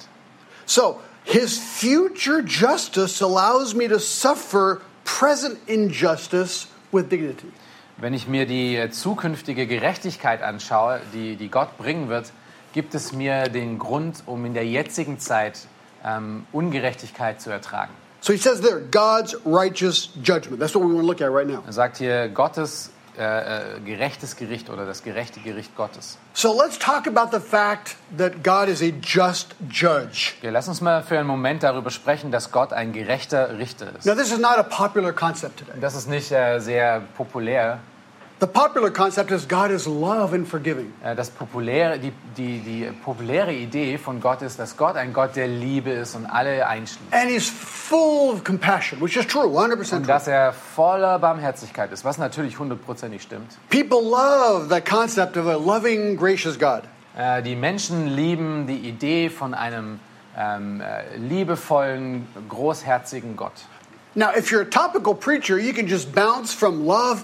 So, 0.66 1.00
his 1.24 1.58
future 1.58 2.42
justice 2.46 3.24
allows 3.24 3.74
me 3.74 3.88
to 3.88 3.98
suffer 3.98 4.80
present 5.04 5.56
injustice 5.66 6.68
with 6.92 7.08
dignity. 7.08 7.50
Wenn 7.96 8.12
ich 8.12 8.28
mir 8.28 8.46
die 8.46 8.90
zukünftige 8.90 9.66
Gerechtigkeit 9.66 10.42
anschaue, 10.42 11.00
die, 11.14 11.36
die 11.36 11.48
Gott 11.48 11.78
bringen 11.78 12.08
wird, 12.08 12.32
gibt 12.72 12.94
es 12.94 13.12
mir 13.12 13.44
den 13.44 13.78
Grund, 13.78 14.22
um 14.26 14.44
in 14.44 14.54
der 14.54 14.66
jetzigen 14.66 15.18
Zeit 15.18 15.60
ähm, 16.04 16.46
Ungerechtigkeit 16.52 17.40
zu 17.40 17.50
ertragen. 17.50 17.92
So 18.22 18.32
he 18.32 18.38
says 18.38 18.60
there, 18.60 18.78
God's 18.78 19.34
righteous 19.44 20.08
judgment. 20.22 20.60
That's 20.60 20.76
what 20.76 20.84
we 20.84 20.94
want 20.94 21.02
to 21.02 21.06
look 21.06 21.20
at 21.20 21.32
right 21.32 21.46
now. 21.46 21.64
Er 21.66 21.72
sagt 21.72 21.98
hier 21.98 22.28
Gottes 22.28 22.90
äh, 23.18 23.76
äh, 23.76 23.80
gerechtes 23.84 24.36
Gericht 24.36 24.70
oder 24.70 24.86
das 24.86 25.02
gerechte 25.02 25.40
Gericht 25.40 25.76
Gottes. 25.76 26.18
So 26.32 26.56
let's 26.56 26.78
talk 26.78 27.08
about 27.08 27.36
the 27.36 27.40
fact 27.40 27.96
that 28.16 28.44
God 28.44 28.68
is 28.68 28.80
a 28.80 28.92
just 29.02 29.56
judge. 29.68 30.34
Okay, 30.38 30.50
lass 30.50 30.68
uns 30.68 30.80
mal 30.80 31.02
für 31.02 31.18
einen 31.18 31.26
Moment 31.26 31.64
darüber 31.64 31.90
sprechen, 31.90 32.30
dass 32.30 32.52
Gott 32.52 32.72
ein 32.72 32.92
gerechter 32.92 33.58
Richter 33.58 33.88
ist. 33.98 34.06
Now, 34.06 34.14
this 34.14 34.30
is 34.30 34.38
not 34.38 34.56
a 34.56 34.62
popular 34.62 35.12
concept 35.12 35.58
today. 35.58 35.80
Das 35.80 35.96
ist 35.96 36.08
nicht 36.08 36.30
äh, 36.30 36.60
sehr 36.60 37.02
populär, 37.16 37.80
The 38.42 38.48
popular 38.48 38.90
concept 38.90 39.30
is 39.30 39.46
God 39.46 39.70
is 39.70 39.86
love 39.86 40.34
and 40.34 40.48
forgiving. 40.48 40.92
Äh, 41.04 41.14
Das 41.14 41.30
populäre, 41.30 42.00
die, 42.00 42.12
die, 42.36 42.58
die 42.58 42.90
populäre 43.04 43.52
Idee 43.52 43.98
von 43.98 44.20
Gott 44.20 44.42
ist, 44.42 44.58
dass 44.58 44.76
Gott 44.76 44.96
ein 44.96 45.12
Gott 45.12 45.36
der 45.36 45.46
Liebe 45.46 45.90
ist 45.90 46.16
und 46.16 46.26
alle 46.26 46.66
einschließt. 46.66 47.12
And 47.12 47.30
he's 47.30 47.48
full 47.48 48.32
of 48.32 48.42
compassion, 48.42 49.00
which 49.00 49.16
is 49.16 49.28
true, 49.28 49.44
100% 49.46 49.94
Und 49.94 50.08
dass 50.08 50.26
er 50.26 50.52
voller 50.52 51.20
Barmherzigkeit 51.20 51.92
ist, 51.92 52.04
was 52.04 52.18
natürlich 52.18 52.58
hundertprozentig 52.58 53.22
stimmt. 53.22 53.56
People 53.70 54.00
love 54.02 54.68
that 54.70 54.84
concept 54.90 55.36
of 55.36 55.46
a 55.46 55.54
loving, 55.54 56.16
gracious 56.16 56.58
God. 56.58 56.82
Äh, 57.16 57.44
Die 57.44 57.54
Menschen 57.54 58.08
lieben 58.08 58.66
die 58.66 58.88
Idee 58.88 59.30
von 59.30 59.54
einem 59.54 60.00
ähm, 60.36 60.80
äh, 60.80 61.16
liebevollen, 61.16 62.26
großherzigen 62.48 63.36
Gott. 63.36 63.52
Now, 64.16 64.30
if 64.36 64.50
you're 64.50 64.62
a 64.62 64.64
topical 64.64 65.14
preacher, 65.14 65.58
you 65.60 65.72
can 65.72 65.86
just 65.86 66.12
bounce 66.12 66.52
from 66.52 66.84
love 66.84 67.22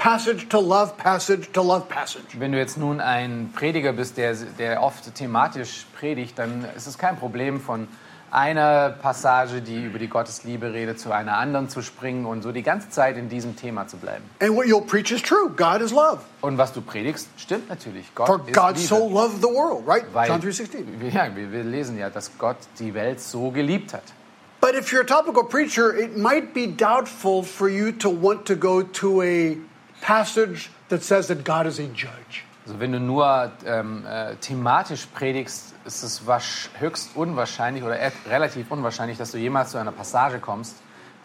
passage 0.00 0.48
to 0.48 0.58
love 0.58 0.96
passage 0.96 1.52
to 1.52 1.62
love 1.62 1.88
passage. 1.88 2.24
Wenn 2.38 2.52
du 2.52 2.58
jetzt 2.58 2.78
nun 2.78 3.00
ein 3.00 3.52
Prediger 3.54 3.92
bist, 3.92 4.16
der, 4.16 4.34
der 4.58 4.82
oft 4.82 5.14
thematisch 5.14 5.86
predigt, 5.98 6.38
dann 6.38 6.64
ist 6.76 6.86
es 6.86 6.98
kein 6.98 7.16
Problem, 7.16 7.60
von 7.60 7.86
einer 8.30 8.90
Passage, 8.90 9.60
die 9.60 9.84
über 9.84 9.98
die 9.98 10.08
Gottesliebe 10.08 10.72
redet, 10.72 11.00
zu 11.00 11.12
einer 11.12 11.36
anderen 11.36 11.68
zu 11.68 11.82
springen 11.82 12.26
und 12.26 12.42
so 12.42 12.52
die 12.52 12.62
ganze 12.62 12.88
Zeit 12.88 13.16
in 13.16 13.28
diesem 13.28 13.56
Thema 13.56 13.88
zu 13.88 13.96
bleiben. 13.96 14.24
And 14.40 14.54
what 14.54 14.66
you'll 14.66 14.86
preach 14.86 15.10
is 15.10 15.20
true. 15.20 15.50
God 15.56 15.80
is 15.82 15.90
love. 15.90 16.20
Und 16.40 16.56
was 16.56 16.72
du 16.72 16.80
predigst, 16.80 17.28
stimmt 17.36 17.68
natürlich. 17.68 18.14
Gott 18.14 18.26
For 18.26 18.40
ist 18.46 18.54
God 18.54 18.76
Liebe. 18.76 18.86
so 18.86 19.08
loved 19.08 19.42
the 19.42 19.48
world, 19.48 19.86
right? 19.86 20.04
Weil, 20.12 20.28
John 20.28 20.40
3.16. 20.40 21.12
ja, 21.12 21.34
wir, 21.34 21.52
wir 21.52 21.64
lesen 21.64 21.98
ja, 21.98 22.08
dass 22.08 22.38
Gott 22.38 22.56
die 22.78 22.94
Welt 22.94 23.20
so 23.20 23.50
geliebt 23.50 23.92
hat. 23.92 24.04
But 24.60 24.74
if 24.74 24.92
you're 24.92 25.00
a 25.00 25.06
topical 25.06 25.44
preacher, 25.44 25.96
it 25.96 26.16
might 26.16 26.52
be 26.52 26.66
doubtful 26.66 27.42
for 27.42 27.68
you 27.68 27.92
to 27.92 28.10
want 28.10 28.46
to 28.46 28.54
go 28.56 28.82
to 28.82 29.22
a 29.22 29.56
passage 30.00 30.70
that 30.88 31.02
says 31.02 31.28
that 31.28 31.44
God 31.44 31.66
is 31.66 31.78
a 31.78 31.84
judge. 31.84 32.44
Also 32.66 32.78
wenn 32.78 32.92
du 32.92 33.00
nur 33.00 33.50
ähm, 33.64 34.04
äh, 34.06 34.36
thematisch 34.36 35.06
predigst, 35.06 35.74
ist 35.84 36.02
es 36.02 36.22
höchst 36.78 37.10
unwahrscheinlich 37.16 37.82
oder 37.82 37.96
relativ 38.28 38.70
unwahrscheinlich, 38.70 39.18
dass 39.18 39.32
du 39.32 39.38
jemals 39.38 39.70
zu 39.70 39.78
einer 39.78 39.92
Passage 39.92 40.38
kommst, 40.38 40.76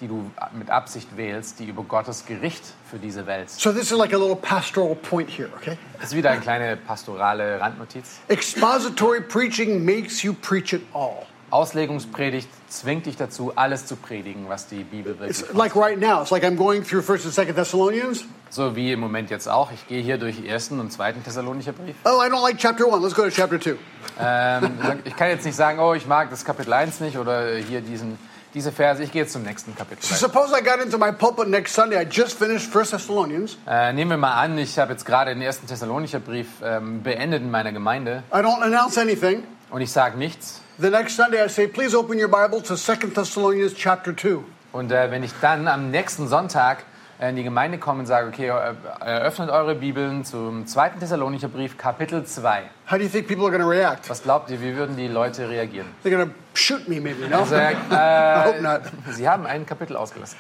die 0.02 0.08
du 0.08 0.32
mit 0.54 0.70
Absicht 0.70 1.16
wählst, 1.16 1.60
die 1.60 1.66
über 1.66 1.84
Gottes 1.84 2.26
Gericht 2.26 2.64
für 2.90 2.98
diese 2.98 3.28
Welt. 3.28 3.50
So 3.50 3.72
this 3.72 3.92
is 3.92 3.98
like 3.98 4.14
a 4.14 4.18
little 4.18 4.36
pastoral 4.36 4.96
point 4.96 5.30
here, 5.30 5.50
okay? 5.56 5.78
Das 6.00 6.10
ist 6.10 6.16
wieder 6.16 6.32
eine 6.32 6.42
kleine 6.42 6.78
pastorale 6.78 7.60
Randnotiz. 7.60 8.20
Expository 8.28 9.22
preaching 9.22 9.84
makes 9.84 10.22
you 10.24 10.34
preach 10.34 10.74
it 10.74 10.82
all. 10.94 11.26
Auslegungspredigt 11.52 12.50
zwingt 12.76 13.06
dich 13.06 13.18
dazu, 13.18 13.54
alles 13.56 13.86
zu 13.86 13.96
predigen, 13.96 14.48
was 14.50 14.68
die 14.68 14.84
Bibel 14.84 15.20
wirklich 15.20 15.42
It's 15.42 15.54
like 15.54 15.76
right 15.76 16.00
now. 16.00 16.22
It's 16.22 16.32
like 16.32 16.44
I'm 16.44 16.56
going 16.56 16.84
through 16.84 17.04
First 17.04 17.26
and 17.26 17.34
Second 17.34 17.56
Thessalonians. 17.56 18.26
So 18.50 18.76
wie 18.76 18.92
im 18.92 19.00
Moment 19.00 19.30
jetzt 19.30 19.48
auch. 19.48 19.72
Ich 19.72 19.88
gehe 19.88 20.02
hier 20.02 20.18
durch 20.18 20.46
ersten 20.46 20.80
und 20.80 20.92
zweiten 20.92 21.24
Thessalonicher 21.24 21.74
Brief. 21.74 21.96
Oh, 22.06 22.22
I 22.24 22.30
don't 22.30 22.42
like 22.42 22.58
chapter 22.58 22.88
one. 22.88 23.02
Let's 23.02 23.16
go 23.16 23.24
to 23.24 23.30
chapter 23.30 23.60
two. 23.60 23.76
Ähm, 24.20 25.02
ich 25.04 25.16
kann 25.16 25.30
jetzt 25.30 25.46
nicht 25.46 25.56
sagen, 25.56 25.80
oh, 25.80 25.94
ich 25.94 26.06
mag 26.08 26.30
das 26.30 26.46
Kapitel 26.46 26.72
1 26.72 27.00
nicht 27.02 27.18
oder 27.18 27.56
hier 27.58 27.82
diesen, 27.82 28.18
diese 28.54 28.72
Verse. 28.72 29.04
Ich 29.04 29.12
gehe 29.12 29.24
jetzt 29.24 29.34
zum 29.34 29.44
nächsten 29.44 29.76
Kapitel. 29.76 30.04
So 30.04 30.16
suppose 30.16 30.54
I 30.58 30.64
got 30.64 30.84
into 30.84 30.98
my 30.98 31.12
pulpit 31.12 31.50
next 31.50 31.74
Sunday. 31.74 32.02
I 32.02 32.08
just 32.10 32.38
finished 32.38 32.72
First 32.72 32.92
Thessalonians. 32.92 33.58
Äh, 33.68 33.92
nehmen 33.94 34.12
wir 34.12 34.18
mal 34.18 34.34
an, 34.36 34.58
ich 34.58 34.78
habe 34.80 34.94
jetzt 34.94 35.06
gerade 35.06 35.34
den 35.34 35.42
ersten 35.42 35.68
Thessalonicher 35.68 36.20
Brief 36.20 36.48
ähm, 36.64 37.04
beendet 37.04 37.42
in 37.42 37.52
meiner 37.52 37.72
Gemeinde 37.74 38.24
I 38.32 38.38
don't 38.38 38.62
announce 38.62 39.00
anything. 39.00 39.44
und 39.70 39.82
ich 39.82 39.92
sage 39.92 40.18
nichts. 40.18 40.62
The 40.78 40.90
next 40.90 41.16
Sunday, 41.16 41.42
I 41.42 41.48
say, 41.48 41.68
please 41.68 41.96
open 41.96 42.20
your 42.20 42.28
Bible 42.28 42.60
to 42.64 42.76
Second 42.76 43.16
Thessalonians 43.16 43.74
chapter 43.76 44.14
two. 44.14 44.44
Und 44.74 44.92
äh, 44.92 45.10
wenn 45.10 45.24
ich 45.24 45.32
dann 45.40 45.70
am 45.70 45.90
nächsten 45.90 46.28
Sonntag 46.28 46.84
äh, 47.18 47.30
in 47.30 47.38
die 47.38 47.44
Gemeinde 47.44 47.78
komme 47.78 48.02
und 48.02 48.08
sage, 48.08 48.28
okay, 48.28 48.50
äh, 48.50 49.06
eröffnet 49.06 49.50
eure 49.50 49.76
Bibeln 49.76 50.26
zum 50.26 50.68
zweiten 50.68 51.00
Thessalonicher 51.00 51.48
Brief, 51.48 51.78
Kapitel 51.78 52.26
2. 52.26 52.64
How 52.92 52.98
do 52.98 53.04
you 53.06 53.08
think 53.08 53.26
people 53.26 53.46
are 53.46 53.52
going 53.52 53.64
to 53.64 53.70
react? 53.70 54.10
Was 54.10 54.22
glaubt 54.22 54.50
ihr, 54.50 54.62
wie 54.62 54.76
würden 54.76 54.98
die 54.98 55.08
Leute 55.08 55.48
reagieren? 55.48 55.88
They're 56.04 56.14
going 56.14 56.28
to 56.28 56.36
shoot 56.56 56.90
me, 56.90 57.00
maybe. 57.00 57.26
No. 57.30 57.40
Also, 57.40 57.56
I 57.56 58.44
hope 58.44 58.58
äh, 58.58 58.62
not. 58.62 58.82
sie 59.12 59.30
haben 59.30 59.46
ein 59.46 59.66
Kapitel 59.66 59.96
ausgelassen. 59.96 60.38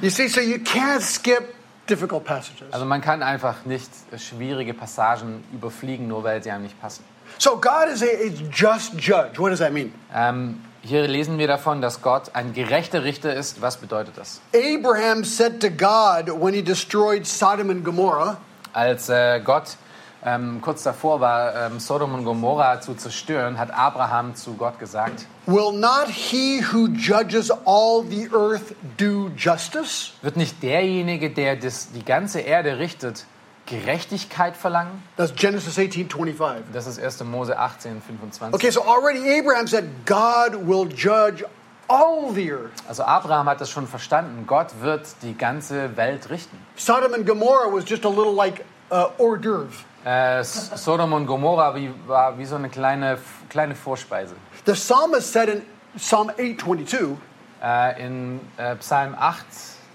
You 0.00 0.10
see, 0.10 0.28
so 0.28 0.40
you 0.40 0.58
can't 0.58 1.02
skip 1.02 1.42
difficult 1.90 2.24
passages. 2.24 2.72
Also 2.72 2.86
man 2.86 3.00
kann 3.00 3.20
einfach 3.24 3.64
nicht 3.64 3.90
schwierige 4.16 4.74
Passagen 4.74 5.42
überfliegen, 5.52 6.06
nur 6.06 6.22
weil 6.22 6.40
sie 6.40 6.52
einem 6.52 6.62
nicht 6.62 6.80
passen. 6.80 7.02
So 7.38 7.56
God 7.56 7.88
is 7.92 8.02
a, 8.02 8.06
a 8.06 8.30
just 8.50 8.96
judge. 8.96 9.38
What 9.38 9.50
does 9.50 9.58
that 9.58 9.72
mean? 9.72 9.92
Ähm, 10.14 10.60
hier 10.82 11.06
lesen 11.06 11.38
wir 11.38 11.46
davon, 11.46 11.80
dass 11.80 12.02
Gott 12.02 12.34
ein 12.34 12.52
gerechter 12.52 13.04
Richter 13.04 13.34
ist. 13.34 13.60
Was 13.62 13.76
bedeutet 13.76 14.16
das? 14.16 14.40
Abraham 14.54 15.24
said 15.24 15.60
to 15.60 15.70
God 15.70 16.28
when 16.40 16.54
he 16.54 16.62
destroyed 16.62 17.26
Sodom 17.26 17.70
and 17.70 17.84
Gomorrah, 17.84 18.36
Als 18.72 19.08
äh, 19.08 19.40
Gott 19.44 19.76
ähm, 20.24 20.60
kurz 20.60 20.82
davor 20.82 21.20
war, 21.20 21.54
ähm, 21.54 21.78
Sodom 21.80 22.14
und 22.14 22.24
Gomorra 22.24 22.80
zu 22.80 22.94
zerstören, 22.94 23.58
hat 23.58 23.72
Abraham 23.72 24.34
zu 24.34 24.54
Gott 24.54 24.78
gesagt, 24.78 25.26
Will 25.46 25.72
not 25.72 26.06
he 26.08 26.62
who 26.72 26.86
judges 26.88 27.50
all 27.64 28.04
the 28.08 28.28
earth 28.32 28.74
do 28.98 29.30
justice? 29.36 30.12
wird 30.22 30.36
nicht 30.36 30.62
derjenige, 30.62 31.30
der 31.30 31.56
das, 31.56 31.90
die 31.92 32.04
ganze 32.04 32.40
Erde 32.40 32.78
richtet, 32.78 33.24
Gerechtigkeit 33.66 34.56
verlangen? 34.56 35.02
That's 35.16 35.34
Genesis 35.34 35.78
18 35.78 36.10
25. 36.10 36.64
Das 36.72 36.86
ist 36.86 36.98
1. 36.98 37.24
Mose 37.24 37.58
18, 37.58 38.02
25. 38.02 38.54
Okay, 38.54 38.70
so 38.70 38.82
already 38.82 39.38
Abraham 39.38 39.66
said 39.66 39.84
God 40.04 40.66
will 40.66 40.88
judge 40.88 41.44
all 41.88 42.32
the 42.32 42.50
earth. 42.52 42.82
Also 42.88 43.04
Abraham 43.04 43.48
hat 43.48 43.60
das 43.60 43.70
schon 43.70 43.86
verstanden. 43.86 44.44
Gott 44.46 44.68
wird 44.80 45.06
die 45.22 45.36
ganze 45.36 45.96
Welt 45.96 46.30
richten. 46.30 46.58
Sodom 46.76 47.14
and 47.14 47.26
Gomorrah 47.26 47.72
was 47.72 47.88
just 47.88 48.04
a 48.04 48.08
little 48.08 48.34
like 48.34 48.64
uh, 48.90 49.08
hors 49.18 49.38
d'oeuvre. 49.38 49.72
Äh, 50.04 50.42
Sodom 50.42 51.12
und 51.12 51.26
Gomorra 51.26 51.76
wie, 51.76 51.90
war 52.08 52.36
wie 52.36 52.44
so 52.44 52.56
eine 52.56 52.68
kleine, 52.68 53.18
kleine 53.48 53.74
Vorspeise. 53.76 54.34
The 54.66 54.72
psalmist 54.72 55.32
said 55.32 55.48
in 55.48 55.62
Psalm 55.96 56.30
822, 56.30 57.16
Äh, 57.62 58.04
in 58.04 58.40
äh, 58.56 58.74
Psalm 58.76 59.14
8, 59.16 59.44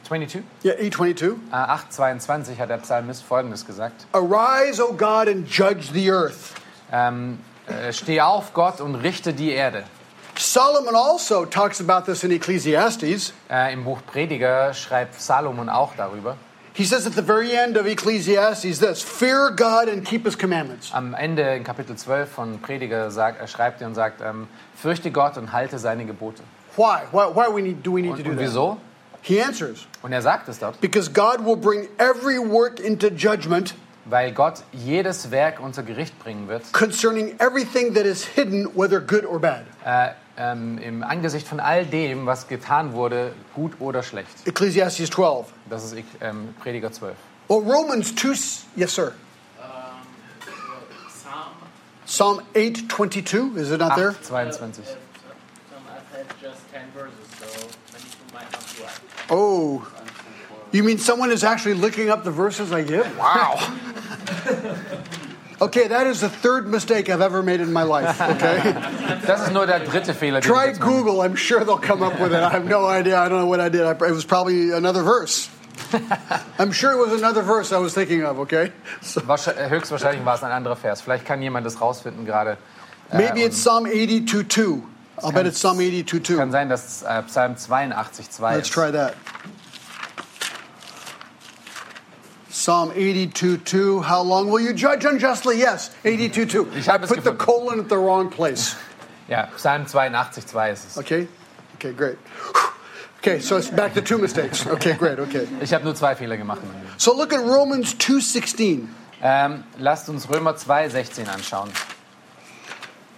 22, 0.07 0.41
yeah, 0.63 0.73
822, 0.75 1.37
äh, 1.51 1.55
8, 1.55 1.91
22 1.93 2.59
hat 2.59 2.69
der 2.69 2.77
Psalmist 2.77 3.23
Folgendes 3.23 3.65
gesagt. 3.65 4.07
Arise, 4.13 4.81
O 4.81 4.93
God, 4.93 5.27
and 5.27 5.47
judge 5.49 5.91
the 5.93 6.09
earth. 6.09 6.53
Ähm, 6.91 7.39
äh, 7.67 7.91
Steh 7.91 8.21
auf, 8.21 8.53
Gott, 8.53 8.79
und 8.79 8.95
richte 8.95 9.33
die 9.33 9.51
Erde. 9.51 9.83
Solomon 10.37 10.95
also 10.95 11.45
talks 11.45 11.81
about 11.81 12.05
this 12.05 12.23
in 12.23 12.31
Ecclesiastes. 12.31 13.33
Äh, 13.49 13.73
Im 13.73 13.83
Buch 13.83 13.99
Prediger 14.07 14.73
schreibt 14.73 15.19
Salomon 15.19 15.67
auch 15.67 15.93
darüber. 15.97 16.37
He 16.73 16.85
says 16.85 17.07
at 17.07 17.13
the 17.13 17.23
very 17.23 17.53
end 17.53 17.75
of 17.75 17.87
Ecclesiastes 17.87 18.79
this 18.79 19.01
Fear 19.01 19.51
God 19.55 19.89
and 19.89 20.05
keep 20.05 20.25
his 20.25 20.37
commandments. 20.37 20.93
Am 20.93 21.15
Ende 21.15 21.41
in 21.55 21.63
Kapitel 21.63 21.95
12 21.97 22.29
von 22.31 22.61
Prediger 22.61 23.09
sagt, 23.09 23.41
er 23.41 23.47
schreibt 23.47 23.81
er 23.81 23.87
und 23.87 23.95
sagt, 23.95 24.21
ähm, 24.21 24.47
fürchte 24.75 25.11
Gott 25.11 25.37
und 25.37 25.51
halte 25.51 25.79
seine 25.79 26.05
Gebote. 26.05 26.43
Why? 26.77 26.99
Why, 27.11 27.25
why 27.33 27.47
we 27.53 27.61
need, 27.63 27.85
do 27.85 27.95
we 27.95 28.01
need 28.01 28.11
to 28.11 28.17
Und, 28.17 28.25
do 28.25 28.29
und 28.29 28.37
that? 28.37 28.45
wieso? 28.45 28.77
He 29.27 29.41
answers 29.41 29.87
Und 30.01 30.13
er 30.13 30.21
sagt 30.21 30.47
es 30.47 30.59
dort, 30.59 30.79
Because 30.81 31.11
God 31.11 31.45
will 31.45 31.57
bring 31.57 31.87
every 31.97 32.39
work 32.39 32.79
into 32.79 33.07
judgment 33.09 33.73
weil 34.09 34.31
Gott 34.31 34.63
jedes 34.71 35.31
Werk 35.31 35.59
unter 35.59 35.83
Gericht 35.83 36.17
bringen 36.19 36.47
wird, 36.47 36.71
concerning 36.71 37.35
everything 37.39 37.93
that 37.93 38.05
is 38.05 38.23
hidden, 38.23 38.65
whether 38.73 39.01
good 39.01 39.25
or 39.25 39.37
bad. 39.39 39.65
äh, 39.85 40.11
ähm, 40.37 40.77
im 40.77 41.03
Angesicht 41.03 41.47
von 41.47 41.59
all 41.59 41.85
dem, 41.85 42.25
was 42.25 42.47
getan 42.47 42.93
wurde, 42.93 43.33
gut 43.53 43.73
oder 43.81 44.03
schlecht. 44.03 44.29
Ecclesiastes 44.45 45.09
12. 45.09 45.47
Das 45.69 45.83
ist 45.83 45.95
ähm, 46.21 46.53
Prediger 46.61 46.91
12. 46.91 47.15
Well, 47.49 47.59
Romans 47.59 48.13
2, 48.15 48.29
yes, 48.75 48.93
sir. 48.93 49.11
Psalm, 51.09 51.51
Psalm 52.05 52.41
822, 52.53 53.57
is 53.57 53.71
it 53.71 53.79
not 53.79 53.95
there? 53.95 54.11
8, 54.11 54.23
22. 54.23 54.83
Psalm 54.85 54.95
I've 55.89 56.17
had 56.17 56.27
just 56.41 56.61
10 56.71 56.91
verses, 56.93 57.11
so 57.39 57.45
many 57.91 58.05
people 58.05 58.27
might 58.33 58.51
not 58.51 58.61
be 58.61 58.65
right. 58.65 58.66
Oh. 59.29 59.87
You 60.71 60.83
mean 60.83 60.97
someone 60.97 61.31
is 61.31 61.43
actually 61.43 61.75
looking 61.75 62.09
up 62.09 62.23
the 62.23 62.31
verses 62.31 62.71
I 62.71 62.83
give? 62.83 63.17
Wow. 63.17 63.55
okay, 65.61 65.87
that 65.87 66.07
is 66.07 66.21
the 66.21 66.29
third 66.29 66.67
mistake 66.67 67.09
I've 67.09 67.21
ever 67.21 67.41
made 67.41 67.61
in 67.61 67.71
my 67.71 67.83
life, 67.83 68.21
okay? 68.21 68.59
Das 69.25 69.41
ist 69.41 69.53
nur 69.53 69.65
der 69.65 69.79
dritte 69.79 70.13
Fehler, 70.13 70.41
den 70.41 70.51
ich 70.51 70.57
Try. 70.57 70.73
Google, 70.73 71.21
I'm 71.21 71.35
sure 71.35 71.63
they'll 71.63 71.77
come 71.77 72.03
up 72.03 72.19
with 72.19 72.33
it. 72.33 72.41
I 72.41 72.49
have 72.49 72.65
no 72.65 72.85
idea. 72.85 73.19
I 73.19 73.29
don't 73.29 73.39
know 73.39 73.47
what 73.47 73.59
I 73.59 73.69
did. 73.69 73.81
I, 73.83 73.91
it 73.91 74.13
was 74.13 74.25
probably 74.25 74.71
another 74.71 75.03
verse. 75.03 75.49
I'm 76.59 76.71
sure 76.71 76.91
it 76.91 76.97
was 76.97 77.13
another 77.13 77.41
verse 77.41 77.71
I 77.71 77.77
was 77.77 77.93
thinking 77.93 78.23
of, 78.23 78.39
okay? 78.39 78.71
So 79.01 79.21
äh, 79.21 79.69
Höchstwahrscheinlich 79.69 80.25
war 80.25 80.35
es 80.35 80.43
ein 80.43 80.51
anderer 80.51 80.75
Vers. 80.75 81.01
Vielleicht 81.01 81.25
kann 81.25 81.41
jemand 81.41 81.65
das 81.65 81.79
rausfinden 81.79 82.25
gerade. 82.25 82.57
maybe 83.13 83.39
Äh, 83.39 83.45
it's 83.45 83.57
Psalm 83.57 83.85
82 83.85 84.47
2. 84.49 84.83
I'll 85.23 85.31
bet 85.31 85.45
it's 85.47 85.59
Psalm 85.59 85.79
82 85.79 86.23
2. 86.23 86.35
Kann 86.37 86.51
sein, 86.51 86.69
dass 86.69 87.01
äh, 87.03 87.23
Psalm 87.23 87.57
82, 87.57 88.29
2 88.29 88.55
Let's 88.55 88.67
ist. 88.67 88.73
try 88.73 88.91
that. 88.91 89.15
Psalm 92.49 92.91
82 92.91 93.63
2. 93.65 94.01
How 94.03 94.21
long 94.23 94.51
will 94.51 94.59
you 94.59 94.73
judge 94.73 95.05
unjustly? 95.05 95.57
Yes, 95.59 95.91
82 96.03 96.47
2. 96.49 96.77
Ich 96.77 96.87
habe 96.89 97.03
es 97.05 97.09
put 97.09 97.23
the 97.23 97.31
gefunden. 97.31 97.37
colon 97.37 97.79
at 97.79 97.89
the 97.89 97.97
wrong 97.97 98.29
place. 98.29 98.75
Ja, 99.29 99.49
Psalm 99.57 99.85
82, 99.85 100.45
2 100.47 100.71
ist 100.71 100.85
es. 100.89 100.97
Okay? 100.97 101.27
Okay, 101.75 101.91
great. 101.93 102.17
Okay, 103.19 103.39
so 103.41 103.57
it's 103.57 103.67
back 103.69 103.93
to 103.95 103.99
two 104.01 104.17
mistakes. 104.19 104.65
Okay, 104.65 104.93
great. 104.93 105.19
Okay. 105.19 105.47
Ich 105.59 105.73
habe 105.73 105.83
nur 105.83 105.95
zwei 105.95 106.15
Fehler 106.15 106.37
gemacht. 106.37 106.61
So 106.97 107.13
look 107.13 107.33
at 107.33 107.39
Romans 107.41 107.95
2:16. 107.95 108.87
Ähm, 109.21 109.63
lasst 109.79 110.07
uns 110.07 110.29
Römer 110.29 110.51
2,16 110.55 111.27
anschauen. 111.27 111.69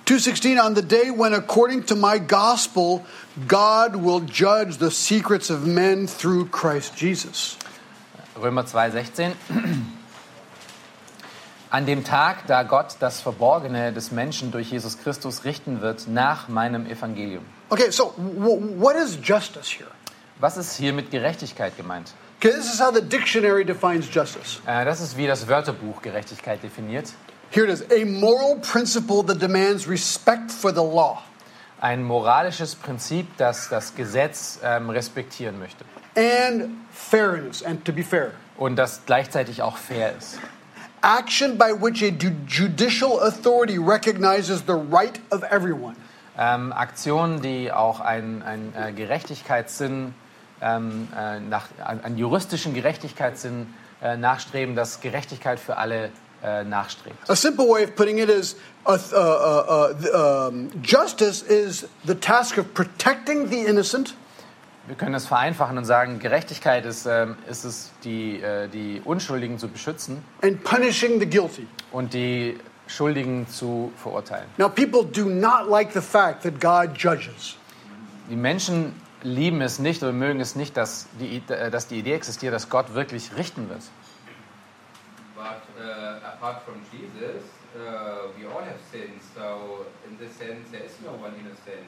2:16 0.10 0.60
on 0.60 0.74
the 0.74 0.82
day 0.82 1.12
when 1.12 1.36
according 1.36 1.86
to 1.86 1.96
my 1.96 2.18
gospel 2.18 3.06
God 3.48 3.96
will 3.96 4.22
judge 4.22 4.80
the 4.80 4.90
secrets 4.90 5.52
of 5.52 5.68
men 5.68 6.08
through 6.08 6.50
Christ 6.50 6.96
Jesus. 6.98 7.58
Römer 8.36 8.66
2,16. 8.66 9.34
An 11.70 11.86
dem 11.86 12.04
Tag, 12.04 12.48
da 12.48 12.64
Gott 12.64 12.96
das 13.00 13.22
Verborgene 13.22 13.94
des 13.94 14.12
Menschen 14.12 14.52
durch 14.52 14.72
Jesus 14.72 14.98
Christus 14.98 15.44
richten 15.46 15.82
wird, 15.82 16.08
nach 16.08 16.48
meinem 16.48 16.88
Evangelium. 16.88 17.46
Okay, 17.70 17.92
so 17.92 18.16
what 18.18 18.96
is 18.96 19.16
justice 19.22 19.70
here? 19.70 19.92
Was 20.40 20.58
ist 20.58 20.76
hier 20.76 20.92
mit 20.92 21.12
Gerechtigkeit 21.12 21.78
gemeint? 21.78 22.16
Okay, 22.40 22.50
this 22.50 22.74
is 22.74 22.82
how 22.82 22.92
the 22.92 23.04
dictionary 23.04 23.64
defines 23.64 24.08
justice. 24.12 24.60
Äh, 24.66 24.86
das 24.86 25.02
ist 25.02 25.18
wie 25.18 25.28
das 25.28 25.48
Wörterbuch 25.48 26.02
Gerechtigkeit 26.02 26.64
definiert. 26.64 27.14
Here 27.52 27.66
it 27.66 27.72
is 27.72 27.84
a 27.92 28.06
moral 28.06 28.58
principle 28.62 29.24
that 29.24 29.40
demands 29.40 29.88
respect 29.88 30.52
for 30.52 30.72
the 30.72 30.84
law 30.84 31.24
Ein 31.82 32.04
moralisches 32.04 32.76
Prinzip, 32.76 33.26
das 33.38 33.70
das 33.70 33.96
Gesetz 33.96 34.60
ähm, 34.64 34.90
respektieren 34.90 35.58
möchte 35.60 35.86
and 36.16 36.72
fairness, 36.92 37.64
and 37.64 37.86
to 37.86 37.94
be 37.94 38.04
fair. 38.04 38.32
und 38.58 38.76
das 38.76 39.02
gleichzeitig 39.06 39.62
auch 39.62 39.78
fair 39.78 40.16
ist. 40.18 40.40
Action 41.02 41.58
by 41.58 41.72
which 41.80 42.04
a 42.04 42.08
ju- 42.12 42.36
judicial 42.46 43.20
authority 43.22 43.78
recognizes 43.78 44.64
the 44.68 44.74
right 44.92 45.20
of 45.32 45.44
everyone. 45.44 45.96
Ähm, 46.38 46.74
Aktionen, 46.74 47.42
die 47.42 47.72
auch 47.72 48.02
einen 48.02 48.42
ein, 48.44 48.74
äh, 48.76 48.92
Gerechtigkeitssinn, 48.92 50.14
ähm, 50.62 51.08
äh, 51.18 51.40
nach, 51.40 51.68
an 51.86 52.18
juristischen 52.18 52.74
Gerechtigkeitssinn 52.74 53.74
äh, 54.02 54.18
nachstreben, 54.18 54.76
dass 54.76 55.00
Gerechtigkeit 55.00 55.58
für 55.60 55.78
alle 55.78 56.10
äh, 56.44 56.64
nachstrebt. 56.64 57.30
A 57.30 57.36
simple 57.36 57.66
way 57.66 57.84
of 57.84 57.96
putting 57.96 58.18
it 58.18 58.30
is 58.30 58.56
uh, 58.86 58.92
uh, 58.92 59.94
uh, 60.14 60.48
um, 60.48 60.70
justice 60.82 61.42
is 61.42 61.88
the 62.06 62.16
task 62.16 62.58
of 62.58 62.74
protecting 62.74 63.50
the 63.50 63.66
innocent 63.66 64.16
Wir 64.88 64.96
können 64.96 65.14
es 65.14 65.28
vereinfachen 65.28 65.78
und 65.78 65.86
sagen, 65.86 66.18
Gerechtigkeit 66.18 66.84
ist, 66.84 67.06
ähm, 67.06 67.36
ist 67.48 67.64
es, 67.64 67.92
die, 68.04 68.42
äh, 68.42 68.68
die 68.68 69.04
Unschuldigen 69.06 69.60
zu 69.60 69.68
beschützen 69.68 70.24
and 70.42 70.64
punishing 70.64 71.20
the 71.20 71.28
guilty. 71.28 71.68
und 71.92 72.14
die 72.16 72.58
Schuldigen 72.88 73.48
zu 73.48 73.92
verurteilen. 73.98 74.48
Now, 74.58 74.68
people 74.68 75.06
do 75.06 75.26
not 75.26 75.70
like 75.70 75.92
the 75.94 76.02
fact 76.02 76.42
that 76.42 76.60
God 76.60 76.98
judges. 76.98 77.56
Die 78.32 78.36
Menschen 78.36 78.96
lieben 79.22 79.62
es 79.62 79.78
nicht 79.78 80.02
oder 80.02 80.12
mögen 80.12 80.40
es 80.40 80.56
nicht, 80.56 80.76
dass 80.76 81.08
die, 81.20 81.44
dass 81.72 81.88
die 81.88 82.00
Idee 82.00 82.14
existiert, 82.14 82.54
dass 82.54 82.70
Gott 82.70 82.96
wirklich 82.96 83.36
richten 83.38 83.70
wird. 83.70 83.82
Uh, 85.80 86.20
apart 86.36 86.62
from 86.64 86.82
Jesus, 86.92 87.44
uh, 87.78 88.28
we 88.38 88.46
all 88.46 88.62
have 88.62 88.80
sinned. 88.92 89.20
So 89.36 89.86
in 90.08 90.18
this 90.18 90.34
sense, 90.36 90.68
there 90.72 90.84
is 90.84 90.92
no 91.06 91.12
one 91.14 91.34
innocent. 91.40 91.88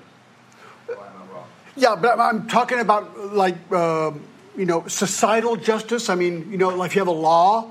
Or 0.88 0.96
am 0.96 1.14
I 1.22 1.34
wrong? 1.34 1.48
Yeah, 1.76 1.96
but 1.96 2.18
I'm- 2.20 2.48
talking 2.48 2.80
about 2.80 3.34
like 3.34 3.58
uh, 3.72 4.12
you 4.58 4.66
know 4.66 4.84
societal 4.88 5.56
justice. 5.58 6.10
I 6.10 6.16
mean, 6.16 6.48
you 6.52 6.58
know, 6.58 6.70
like 6.70 6.92
if 6.92 6.96
you 6.96 7.02
have 7.02 7.08
a 7.08 7.12
law. 7.12 7.68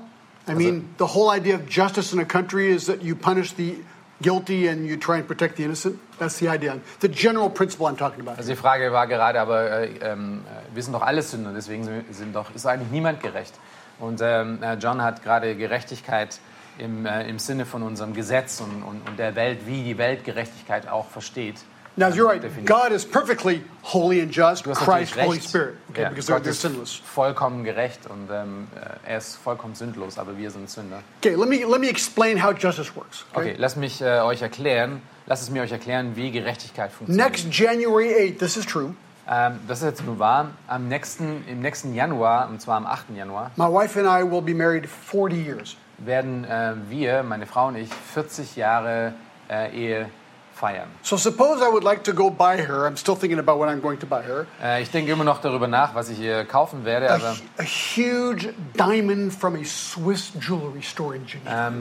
I 0.47 0.55
mean, 0.55 0.89
the 0.97 1.05
whole 1.05 1.29
idea 1.29 1.55
of 1.55 1.69
justice 1.69 2.13
in 2.13 2.19
a 2.19 2.25
country 2.25 2.71
is 2.71 2.87
that 2.87 3.03
you 3.03 3.15
punish 3.15 3.53
the 3.53 3.75
guilty 4.21 4.67
and 4.67 4.87
you 4.87 4.97
try 4.97 5.17
and 5.17 5.27
protect 5.27 5.55
the 5.57 5.63
innocent. 5.63 5.99
That's 6.17 6.39
the 6.39 6.49
idea. 6.49 6.79
The 6.99 7.07
general 7.07 7.49
principle 7.49 7.85
I'm 7.87 7.95
talking 7.95 8.21
about. 8.21 8.37
Also 8.37 8.49
die 8.49 8.55
Frage 8.55 8.91
war 8.91 9.07
gerade, 9.07 9.39
aber 9.39 9.69
äh, 9.71 9.85
ähm, 10.01 10.41
äh, 10.45 10.75
wir 10.75 10.83
sind 10.83 10.93
doch 10.93 11.03
alle 11.03 11.21
Sünder, 11.21 11.53
deswegen 11.53 12.03
sind 12.11 12.35
doch, 12.35 12.53
ist 12.53 12.65
eigentlich 12.65 12.91
niemand 12.91 13.21
gerecht. 13.21 13.53
Und 14.01 14.19
ähm, 14.21 14.61
äh, 14.61 14.73
John 14.75 15.01
hat 15.01 15.23
gerade 15.23 15.55
Gerechtigkeit 15.55 16.39
im, 16.77 17.05
äh, 17.05 17.29
im 17.29 17.39
Sinne 17.39 17.65
von 17.65 17.83
unserem 17.83 18.13
Gesetz 18.13 18.59
und, 18.59 18.83
und, 18.83 19.07
und 19.07 19.19
der 19.19 19.35
Welt, 19.35 19.59
wie 19.65 19.83
die 19.83 19.97
Welt 19.97 20.23
Gerechtigkeit 20.23 20.89
auch 20.89 21.07
versteht. 21.07 21.55
Now, 21.97 22.07
you're 22.07 22.25
right. 22.25 22.41
definiert. 22.41 22.67
God 22.67 22.93
is 22.93 23.05
perfectly 23.05 23.63
holy 23.83 24.21
and 24.21 24.31
just. 24.33 24.63
Christ, 24.63 25.13
Holy. 25.15 25.41
Spirit, 25.41 25.75
okay, 25.89 26.03
Ja, 26.03 26.09
because 26.09 26.31
they're, 26.31 26.53
sinless. 26.53 26.95
vollkommen 26.95 27.65
gerecht 27.65 28.07
und 28.09 28.29
ähm, 28.31 28.67
äh, 28.75 29.11
er 29.11 29.17
ist 29.17 29.35
vollkommen 29.35 29.75
sündlos, 29.75 30.17
aber 30.17 30.37
wir 30.37 30.49
sind 30.51 30.69
Sünder. 30.69 31.03
Okay, 31.19 31.35
let 31.35 31.49
me 31.49 31.65
let 31.65 31.81
me 31.81 31.89
explain 31.89 32.41
how 32.41 32.53
justice 32.57 32.95
works. 32.95 33.25
Okay, 33.33 33.55
lasst 33.57 33.75
mich 33.75 34.01
äh, 34.01 34.21
euch 34.21 34.41
erklären, 34.41 35.01
lasst 35.25 35.43
es 35.43 35.49
mir 35.49 35.63
euch 35.63 35.73
erklären, 35.73 36.15
wie 36.15 36.31
Gerechtigkeit 36.31 36.93
funktioniert. 36.93 37.29
Next 37.29 37.53
January 37.53 38.13
8th, 38.13 38.39
this 38.39 38.55
is 38.55 38.65
true. 38.65 38.95
Ähm, 39.31 39.59
das 39.67 39.79
ist 39.79 39.85
jetzt 39.85 40.05
nur 40.05 40.19
wahr. 40.19 40.47
Am 40.67 40.89
nächsten, 40.89 41.47
Im 41.47 41.61
nächsten 41.61 41.95
Januar, 41.95 42.49
und 42.49 42.61
zwar 42.61 42.75
am 42.75 42.85
8. 42.85 43.15
Januar, 43.15 43.51
My 43.55 43.65
wife 43.65 43.97
and 43.97 44.07
I 44.07 44.29
will 44.29 44.41
be 44.41 44.53
married 44.53 44.87
40 44.87 45.35
years. 45.35 45.77
werden 45.99 46.43
äh, 46.43 46.73
wir, 46.89 47.23
meine 47.23 47.45
Frau 47.45 47.67
und 47.67 47.75
ich, 47.77 47.89
40 48.13 48.55
Jahre 48.57 49.13
äh, 49.49 49.71
Ehe 49.71 50.09
feiern. 50.53 50.87
So 51.01 51.15
suppose 51.15 51.63
I 51.63 51.71
would 51.71 51.83
like 51.83 52.03
to 52.03 52.13
go 52.13 52.29
buy 52.29 52.57
her. 52.57 52.85
I'm 52.85 52.97
still 52.97 53.15
thinking 53.15 53.39
about 53.39 53.57
what 53.57 53.69
I'm 53.69 53.81
going 53.81 53.99
to 53.99 54.05
buy 54.05 54.21
her. 54.21 54.47
Äh, 54.61 54.81
ich 54.81 54.91
denke 54.91 55.11
immer 55.11 55.23
noch 55.23 55.39
darüber 55.39 55.67
nach, 55.67 55.95
was 55.95 56.09
ich 56.09 56.19
ihr 56.19 56.43
kaufen 56.43 56.83
werde, 56.83 57.09
A, 57.09 57.15
aber 57.15 57.37
a 57.57 57.63
huge 57.63 58.53
diamond 58.77 59.33
from 59.33 59.55
a 59.55 59.63
Swiss 59.63 60.31
jewelry 60.39 60.81
store 60.81 61.15
in 61.15 61.25
Geneva. 61.25 61.71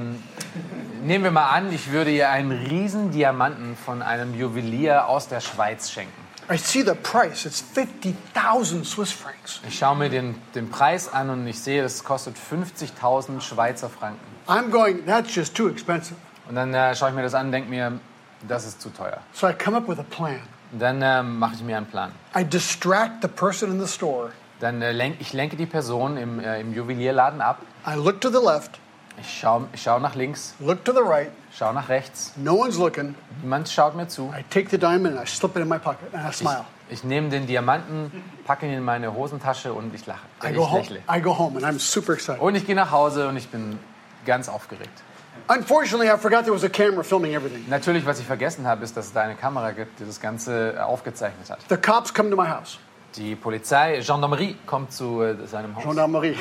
nehmen 1.02 1.24
wir 1.24 1.30
mal 1.30 1.48
an, 1.48 1.72
ich 1.72 1.90
würde 1.90 2.10
ihr 2.10 2.30
einen 2.30 2.52
riesen 2.52 3.10
Diamanten 3.10 3.76
von 3.76 4.02
einem 4.02 4.38
Juwelier 4.38 5.08
aus 5.08 5.26
der 5.28 5.40
Schweiz 5.40 5.90
schenken. 5.90 6.19
I 6.50 6.56
see 6.56 6.82
the 6.82 6.94
price. 6.94 7.46
It's 7.46 7.60
50,000 7.60 8.84
Swiss 8.84 9.12
francs. 9.12 9.60
Ich 9.68 9.78
schaue 9.78 9.94
mir 9.96 10.08
den, 10.08 10.34
den 10.56 10.68
Preis 10.68 11.08
an 11.08 11.30
und 11.30 11.46
ich 11.46 11.60
sehe, 11.60 11.80
das 11.80 12.02
kostet 12.02 12.34
50.000 12.36 13.40
Schweizer 13.40 13.88
Franken. 13.88 14.18
I'm 14.48 14.70
going, 14.70 15.06
that's 15.06 15.32
just 15.32 15.54
too 15.54 15.68
expensive. 15.68 16.16
Und 16.48 16.56
dann 16.56 16.74
äh, 16.74 16.96
schaue 16.96 17.10
ich 17.10 17.14
mir 17.14 17.22
das 17.22 17.34
an 17.34 17.46
und 17.46 17.52
denke 17.52 17.70
mir, 17.70 18.00
das 18.48 18.66
ist 18.66 18.80
zu 18.80 18.90
teuer. 18.90 19.18
So 19.32 19.48
I 19.48 19.52
come 19.52 19.76
up 19.76 19.88
with 19.88 20.00
a 20.00 20.02
plan. 20.02 20.40
Und 20.72 20.80
dann 20.80 21.00
ähm, 21.02 21.38
mache 21.38 21.54
ich 21.54 21.62
mir 21.62 21.76
einen 21.76 21.86
Plan. 21.86 22.10
I 22.36 22.44
distract 22.44 23.22
the 23.22 23.28
person 23.28 23.70
in 23.70 23.80
the 23.80 23.86
store. 23.86 24.32
Dann 24.58 24.82
äh, 24.82 24.90
lenk, 24.90 25.16
ich 25.20 25.32
lenke 25.32 25.56
die 25.56 25.66
Person 25.66 26.16
im, 26.16 26.40
äh, 26.40 26.60
im 26.60 26.74
Juwelierladen 26.74 27.40
ab. 27.40 27.62
I 27.86 27.94
look 27.94 28.20
to 28.20 28.28
the 28.28 28.44
left, 28.44 28.80
Ich 29.20 29.38
schaue 29.38 29.68
ich 29.72 29.82
schau 29.82 30.00
nach 30.00 30.16
links, 30.16 30.54
look 30.58 30.84
to 30.84 30.92
the 30.92 31.00
right. 31.00 31.30
Schaue 31.56 31.74
nach 31.74 31.88
rechts. 31.88 32.32
No 32.36 32.54
one's 32.54 32.76
looking. 32.78 33.14
Niemand 33.42 33.68
schaut 33.68 33.94
mir 33.96 34.08
zu. 34.08 34.32
I 34.36 34.44
take 34.50 34.68
the 34.70 34.78
diamond 34.78 35.16
and 35.18 35.26
I 35.26 35.26
slip 35.26 35.56
it 35.56 35.62
in 35.62 35.68
my 35.68 35.78
pocket 35.78 36.12
and 36.14 36.28
I 36.28 36.32
smile. 36.32 36.64
Ich 36.88 37.04
nehme 37.04 37.28
den 37.28 37.46
Diamanten, 37.46 38.10
packe 38.44 38.66
ihn 38.66 38.72
in 38.72 38.82
meine 38.82 39.14
Hosentasche 39.14 39.72
und 39.72 39.94
ich 39.94 40.06
lache. 40.06 40.26
I 40.42 40.48
Ich 40.50 40.56
go 40.56 40.68
home. 40.70 40.80
lächle. 40.80 41.00
I 41.08 41.20
go 41.20 41.38
home 41.38 41.56
and 41.56 41.64
I'm 41.64 41.78
super 41.78 42.14
excited. 42.14 42.40
Und 42.42 42.54
ich 42.56 42.66
gehe 42.66 42.74
nach 42.74 42.90
Hause 42.90 43.28
und 43.28 43.36
ich 43.36 43.48
bin 43.48 43.78
ganz 44.26 44.48
aufgeregt. 44.48 45.02
Unfortunately, 45.48 46.08
I 46.08 46.16
forgot 46.18 46.44
there 46.44 46.54
was 46.54 46.64
a 46.64 46.68
camera 46.68 47.02
filming 47.02 47.32
everything. 47.34 47.64
Natürlich, 47.68 48.04
was 48.06 48.18
ich 48.20 48.26
vergessen 48.26 48.66
habe, 48.66 48.84
ist, 48.84 48.96
dass 48.96 49.06
es 49.06 49.12
da 49.12 49.22
eine 49.22 49.34
Kamera 49.36 49.70
gibt, 49.72 49.98
die 50.00 50.04
das 50.04 50.20
Ganze 50.20 50.74
äh, 50.76 50.78
aufgezeichnet 50.80 51.48
hat. 51.50 51.58
The 51.68 51.76
cops 51.76 52.12
come 52.12 52.30
to 52.30 52.36
my 52.36 52.48
house. 52.48 52.78
Die 53.16 53.34
Polizei, 53.34 54.00
Gendarmerie, 54.04 54.56
kommt 54.66 54.92
zu 54.92 55.22
äh, 55.22 55.34
seinem 55.46 55.74
Haus. 55.74 55.82
Gendarmerie. 55.84 56.36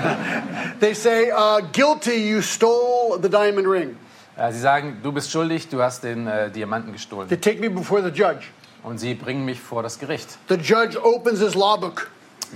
they 0.80 0.94
say, 0.94 1.30
uh, 1.32 1.60
guilty, 1.72 2.28
you 2.28 2.40
stole 2.42 3.18
the 3.20 3.28
diamond 3.28 3.66
ring. 3.68 3.96
Äh, 4.36 4.52
Sie 4.52 4.60
sagen, 4.60 4.98
du 5.02 5.12
bist 5.12 5.30
schuldig, 5.30 5.68
du 5.68 5.82
hast 5.82 6.04
den 6.04 6.26
äh, 6.26 6.50
Diamanten 6.50 6.92
gestohlen. 6.92 7.28
They 7.28 7.38
take 7.38 7.60
me 7.60 7.70
before 7.70 8.02
the 8.02 8.10
judge. 8.10 8.46
Und 8.82 8.98
sie 8.98 9.14
bringen 9.14 9.44
mich 9.44 9.60
vor 9.60 9.82
das 9.82 9.98
Gericht. 9.98 10.38
The 10.48 10.54
judge 10.54 11.02
opens 11.02 11.40
his 11.40 11.54
law 11.54 11.76
book. 11.76 12.10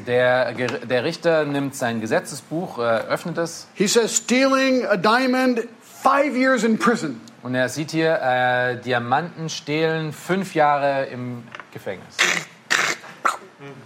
Der, 0.06 0.52
der 0.52 1.02
Richter 1.04 1.44
nimmt 1.44 1.74
sein 1.74 2.00
Gesetzesbuch, 2.00 2.78
äh, 2.78 2.82
öffnet 2.82 3.38
es 3.38 3.66
He 3.74 3.88
says, 3.88 4.16
stealing 4.16 4.86
a 4.86 4.96
diamond, 4.96 5.66
five 5.82 6.36
years 6.36 6.62
in 6.62 6.78
prison. 6.78 7.20
und 7.42 7.56
er 7.56 7.68
sieht 7.68 7.90
hier, 7.90 8.20
äh, 8.22 8.80
Diamanten 8.80 9.48
stehlen, 9.48 10.12
fünf 10.12 10.54
Jahre 10.54 11.06
im 11.06 11.42
Gefängnis. 11.72 12.16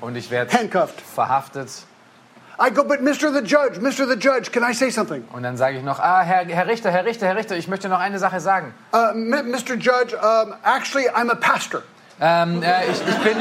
Und 0.00 0.16
ich 0.16 0.30
werde 0.30 0.50
verhaftet. 1.14 1.70
I 2.58 2.70
go, 2.70 2.84
but 2.84 3.00
Mr. 3.00 3.32
the 3.32 3.42
Judge, 3.42 3.78
Mr. 3.80 4.06
the 4.06 4.16
Judge, 4.16 4.52
can 4.52 4.62
I 4.62 4.72
say 4.74 4.90
something? 4.90 5.24
Und 5.32 5.42
dann 5.42 5.56
sage 5.56 5.78
ich 5.78 5.82
noch, 5.82 5.98
ah, 5.98 6.20
Herr, 6.22 6.44
Herr 6.46 6.66
Richter, 6.68 6.90
Herr 6.90 7.04
Richter, 7.04 7.26
Herr 7.26 7.36
Richter, 7.36 7.56
ich 7.56 7.66
möchte 7.68 7.88
noch 7.88 7.98
eine 7.98 8.18
Sache 8.18 8.38
sagen. 8.40 8.72
Uh, 8.92 9.12
Mr. 9.14 9.74
Judge, 9.76 10.14
um, 10.16 10.54
actually, 10.62 11.08
I'm 11.10 11.30
a 11.30 11.34
pastor. 11.34 11.82
Ähm, 12.20 12.62
äh, 12.62 12.84
ich, 12.86 13.00
ich, 13.08 13.18
bin, 13.24 13.36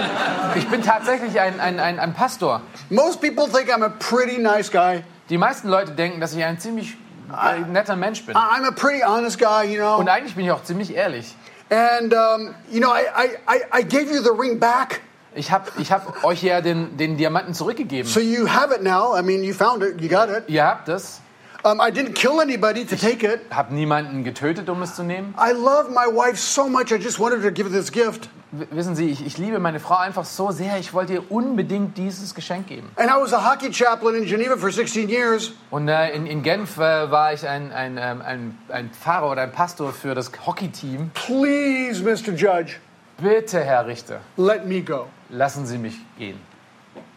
ich 0.56 0.68
bin 0.68 0.82
tatsächlich 0.82 1.40
ein, 1.40 1.60
ein, 1.60 1.80
ein, 1.80 2.00
ein 2.00 2.14
Pastor. 2.16 2.62
Most 2.90 3.22
people 3.22 3.48
think 3.48 3.70
I'm 3.72 3.84
a 3.86 3.90
pretty 3.90 4.40
nice 4.40 4.72
guy. 4.72 5.04
Die 5.30 5.38
meisten 5.38 5.70
Leute 5.70 5.92
denken, 5.92 6.20
dass 6.20 6.34
ich 6.34 6.44
ein 6.44 6.60
ziemlich 6.60 6.98
äh, 7.32 7.60
netter 7.60 7.96
Mensch 7.96 8.26
bin. 8.26 8.36
I'm 8.36 8.66
a 8.68 8.72
pretty 8.72 9.04
honest 9.06 9.38
guy, 9.38 9.64
you 9.72 9.78
know. 9.80 9.98
Und 9.98 10.10
eigentlich 10.10 10.34
bin 10.36 10.46
ich 10.46 10.52
auch 10.52 10.64
ziemlich 10.64 10.96
ehrlich. 10.96 11.36
And, 11.70 12.14
um, 12.14 12.56
you 12.72 12.80
know, 12.80 12.92
I, 12.94 13.38
I- 13.48 13.80
I 13.80 13.84
gave 13.84 14.12
you 14.12 14.22
the 14.24 14.32
ring 14.32 14.60
back, 14.60 15.02
Ich 15.36 15.52
habe 15.52 15.70
ich 15.80 15.92
hab 15.92 16.24
euch 16.24 16.44
ja 16.44 16.62
den, 16.62 16.98
den 16.98 17.18
Diamanten 17.18 17.54
zurückgegeben. 17.54 18.10
so 18.10 18.20
you 18.20 18.48
have 18.48 18.74
it 18.74 18.84
now. 18.84 19.18
I 19.18 19.22
mean, 19.24 19.44
you 19.44 19.54
found 19.54 19.84
it, 19.84 20.00
you 20.02 20.10
got 20.10 20.30
it. 20.30 20.44
Ihr 20.48 20.64
habt 20.66 20.88
es. 20.90 21.20
Um, 21.66 21.80
I 21.80 21.92
didn't 21.92 22.14
kill 22.14 22.42
anybody 22.42 22.84
to 22.86 22.98
take 22.98 23.26
it. 23.26 23.40
Hab 23.50 23.72
niemanden 23.72 24.26
getötet, 24.26 24.68
um 24.70 24.82
es 24.82 24.96
zu 24.96 25.04
nehmen. 25.04 25.34
I 25.40 25.54
love 25.54 25.90
my 25.92 26.08
wife 26.14 26.36
so 26.36 26.68
much, 26.68 26.92
I 26.92 26.98
just 27.02 27.20
wanted 27.22 27.42
to 27.42 27.52
give 27.52 27.70
her 27.70 27.80
this 27.80 27.90
gift. 27.90 28.28
W- 28.52 28.66
Wissen 28.72 28.98
Sie, 28.98 29.10
ich, 29.10 29.26
ich 29.26 29.38
liebe 29.38 29.60
meine 29.60 29.80
Frau 29.80 29.96
einfach 29.96 30.26
so 30.26 30.52
sehr, 30.52 30.78
ich 30.78 30.94
wollte 30.94 31.14
ihr 31.14 31.32
unbedingt 31.32 31.98
dieses 31.98 32.36
Geschenk 32.36 32.68
geben. 32.68 32.90
And 32.98 33.10
I 33.10 33.14
was 33.14 33.32
a 33.34 33.50
hockey 33.50 33.72
chaplain 33.72 34.16
in 34.16 34.26
Geneva 34.26 34.58
for 34.58 34.72
16 34.74 35.08
years. 35.08 35.54
Und 35.72 35.88
äh, 35.88 36.10
in, 36.14 36.26
in 36.26 36.44
Genf 36.44 36.76
äh, 36.78 37.10
war 37.10 37.32
ich 37.32 37.48
ein, 37.48 37.72
ein, 37.72 37.98
ähm, 37.98 38.22
ein, 38.22 38.58
ein 38.68 38.90
Pfarrer 38.92 39.32
oder 39.32 39.44
ein 39.44 39.54
Pastor 39.54 39.94
für 39.94 40.14
das 40.14 40.32
Hockeyteam. 40.46 41.12
Please, 41.14 42.04
Mr. 42.04 42.34
Judge, 42.36 42.74
Bitte, 43.22 43.62
Herr 43.62 43.88
Richter, 43.88 44.20
let 44.36 44.66
me 44.66 44.82
go. 44.82 45.06
Lassen 45.30 45.66
Sie 45.66 45.78
mich 45.78 45.96
gehen. 46.18 46.40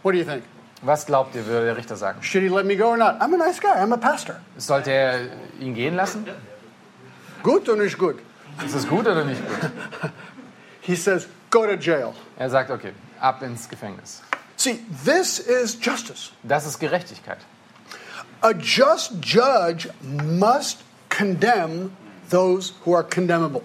What 0.02 0.14
do 0.14 0.18
you 0.18 0.24
think? 0.24 0.44
Was 0.82 1.06
glaubt 1.06 1.34
ihr, 1.34 1.46
würde 1.46 1.66
der 1.66 1.76
Richter 1.76 1.96
sagen? 1.96 2.22
Should 2.22 2.42
he 2.42 2.48
let 2.48 2.66
me 2.66 2.76
go 2.76 2.88
or 2.88 2.96
not? 2.96 3.20
I'm 3.20 3.34
a 3.34 3.36
nice 3.36 3.60
guy. 3.60 3.78
I'm 3.78 3.92
a 3.92 3.96
pastor. 3.96 4.40
Sollte 4.56 4.90
er 4.90 5.20
ihn 5.58 5.74
gehen 5.74 5.96
lassen? 5.96 6.26
Gut 7.42 7.68
or 7.68 7.76
nicht 7.76 7.98
gut? 7.98 8.18
Ist 8.64 8.74
das 8.74 8.86
gut 8.86 9.06
oder 9.06 9.24
nicht 9.24 9.40
gut? 9.46 9.70
He 10.80 10.94
says, 10.94 11.26
go 11.50 11.66
to 11.66 11.74
jail. 11.74 12.14
Er 12.38 12.50
sagt, 12.50 12.70
okay, 12.70 12.92
ab 13.20 13.42
ins 13.42 13.68
Gefängnis. 13.68 14.22
See, 14.56 14.80
this 15.04 15.38
is 15.38 15.76
justice. 15.80 16.32
Das 16.42 16.66
ist 16.66 16.78
Gerechtigkeit. 16.78 17.38
A 18.42 18.52
just 18.52 19.14
judge 19.22 19.88
must 20.02 20.84
condemn 21.08 21.96
those 22.30 22.74
who 22.84 22.94
are 22.94 23.02
condemnable. 23.02 23.62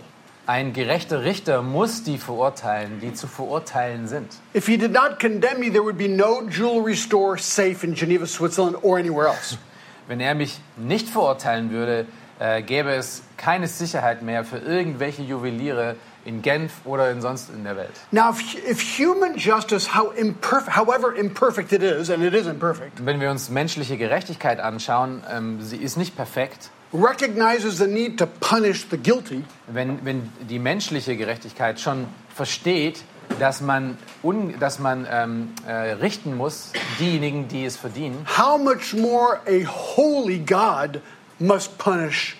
Ein 0.48 0.74
gerechter 0.74 1.24
Richter 1.24 1.62
muss 1.62 2.04
die 2.04 2.18
verurteilen, 2.18 3.00
die 3.00 3.14
zu 3.14 3.28
verurteilen 3.28 4.08
sind. 4.08 4.28
If 4.56 4.66
he 4.66 4.78
did 4.78 4.92
not 4.92 5.20
condemn 5.20 5.60
me, 5.60 5.70
there 5.70 5.84
would 5.84 5.98
be 5.98 6.10
no 6.10 6.42
jewelry 6.50 6.96
store 6.96 7.38
safe 7.38 7.86
in 7.86 7.94
Geneva, 7.94 8.26
Switzerland, 8.26 8.78
or 8.84 8.98
anywhere 8.98 9.28
else. 9.28 9.58
Wenn 10.08 10.20
er 10.20 10.34
mich 10.34 10.60
nicht 10.78 11.08
verurteilen 11.10 11.72
würde, 11.72 12.08
äh, 12.40 12.64
gäbe 12.64 12.92
es 12.92 13.22
keine 13.38 13.68
Sicherheit 13.68 14.24
mehr 14.24 14.44
für 14.44 14.58
irgendwelche 14.58 15.22
Juweliere 15.22 15.96
in 16.26 16.42
Genf 16.42 16.72
oder 16.86 17.12
in 17.12 17.22
sonst 17.22 17.50
in 17.50 17.64
der 17.64 17.76
Welt. 17.76 17.92
Now, 18.12 18.32
if, 18.32 18.56
if 18.68 18.82
human 19.00 19.38
justice, 19.38 19.96
how 19.96 20.12
imperfect, 20.16 20.76
however 20.76 21.16
imperfect 21.16 21.72
it 21.72 21.84
is, 21.84 22.10
and 22.10 22.24
it 22.24 22.34
is 22.34 22.48
imperfect, 22.48 23.06
Wenn 23.06 23.20
wir 23.20 23.30
uns 23.30 23.50
menschliche 23.50 23.98
Gerechtigkeit 23.98 24.60
anschauen, 24.60 25.24
ähm, 25.32 25.62
sie 25.62 25.78
ist 25.78 25.98
nicht 25.98 26.16
perfekt. 26.16 26.72
Recognizes 26.94 27.78
the 27.78 27.88
need 27.88 28.18
to 28.18 28.26
punish 28.28 28.86
the 28.90 28.98
guilty, 28.98 29.44
Wenn, 29.68 30.04
wenn 30.06 30.32
die 30.50 30.60
menschliche 30.60 31.16
Gerechtigkeit 31.16 31.80
schon 31.80 32.08
versteht, 32.36 33.04
dass 33.40 33.62
man, 33.62 33.98
un, 34.24 34.60
dass 34.60 34.80
man 34.80 35.08
ähm, 35.10 35.50
äh, 35.66 35.94
richten 35.94 36.36
muss, 36.36 36.74
diejenigen, 37.00 37.48
die 37.48 37.66
es 37.66 37.78
verdienen, 37.78 38.26
how 38.38 38.58
much 38.58 38.94
more 38.94 39.40
a 39.48 39.66
holy 39.66 40.40
God 40.40 41.02
must 41.40 41.78
punish 41.78 42.36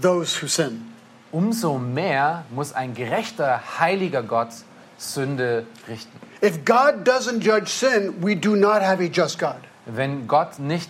those 0.00 0.40
who 0.40 0.46
sin? 0.46 0.94
umso 1.34 1.78
mehr 1.78 2.44
muss 2.50 2.72
ein 2.72 2.94
gerechter, 2.94 3.60
heiliger 3.80 4.22
Gott 4.22 4.50
Sünde 4.96 5.66
richten. 5.88 6.16
If 6.40 6.64
God 6.64 7.06
doesn't 7.06 7.40
judge 7.40 7.68
sin, 7.68 8.22
we 8.22 8.36
do 8.36 8.54
not 8.54 8.80
have 8.80 9.02
a 9.02 9.08
just 9.08 9.40
God. 9.40 9.58
Wenn 9.86 10.28
Gott 10.28 10.60
nicht 10.60 10.88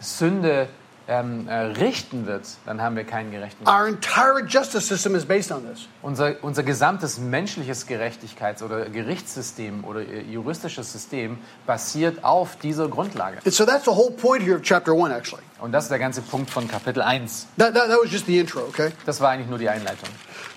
Sünde 0.00 0.68
ähm, 1.12 1.48
äh, 1.48 1.54
richten 1.54 2.26
wird, 2.26 2.46
dann 2.64 2.80
haben 2.80 2.96
wir 2.96 3.04
keinen 3.04 3.30
gerechten 3.30 3.64
Gott. 3.64 3.74
Our 3.74 3.86
entire 3.86 4.44
justice 4.46 4.86
system 4.88 5.14
is 5.14 5.24
based 5.24 5.52
on 5.52 5.66
this. 5.66 5.86
Unser, 6.00 6.36
unser 6.42 6.62
gesamtes 6.62 7.18
menschliches 7.18 7.86
Gerechtigkeits- 7.86 8.62
oder 8.62 8.88
Gerichtssystem 8.88 9.84
oder 9.84 10.00
äh, 10.00 10.22
juristisches 10.22 10.92
System 10.92 11.38
basiert 11.66 12.24
auf 12.24 12.56
dieser 12.56 12.88
Grundlage. 12.88 13.38
And 13.44 13.52
so 13.52 13.66
that's 13.66 13.84
the 13.84 13.90
whole 13.90 14.10
point 14.10 14.42
here 14.42 14.56
of 14.56 14.62
chapter 14.62 14.92
1, 14.92 15.12
actually. 15.12 15.42
Und 15.60 15.72
das 15.72 15.84
ist 15.84 15.90
der 15.90 15.98
ganze 15.98 16.22
Punkt 16.22 16.50
von 16.50 16.66
Kapitel 16.66 17.02
1. 17.02 17.48
That, 17.58 17.74
that, 17.74 17.88
that 17.88 17.98
was 18.02 18.10
just 18.10 18.26
the 18.26 18.38
intro, 18.38 18.62
okay? 18.62 18.92
Das 19.04 19.20
war 19.20 19.30
eigentlich 19.30 19.48
nur 19.48 19.58
die 19.58 19.68
Einleitung. 19.68 20.08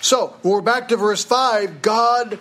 So, 0.01 0.33
we're 0.43 0.61
back 0.61 0.87
to 0.87 0.97
verse 0.97 1.25
5, 1.27 1.81
God 1.81 2.39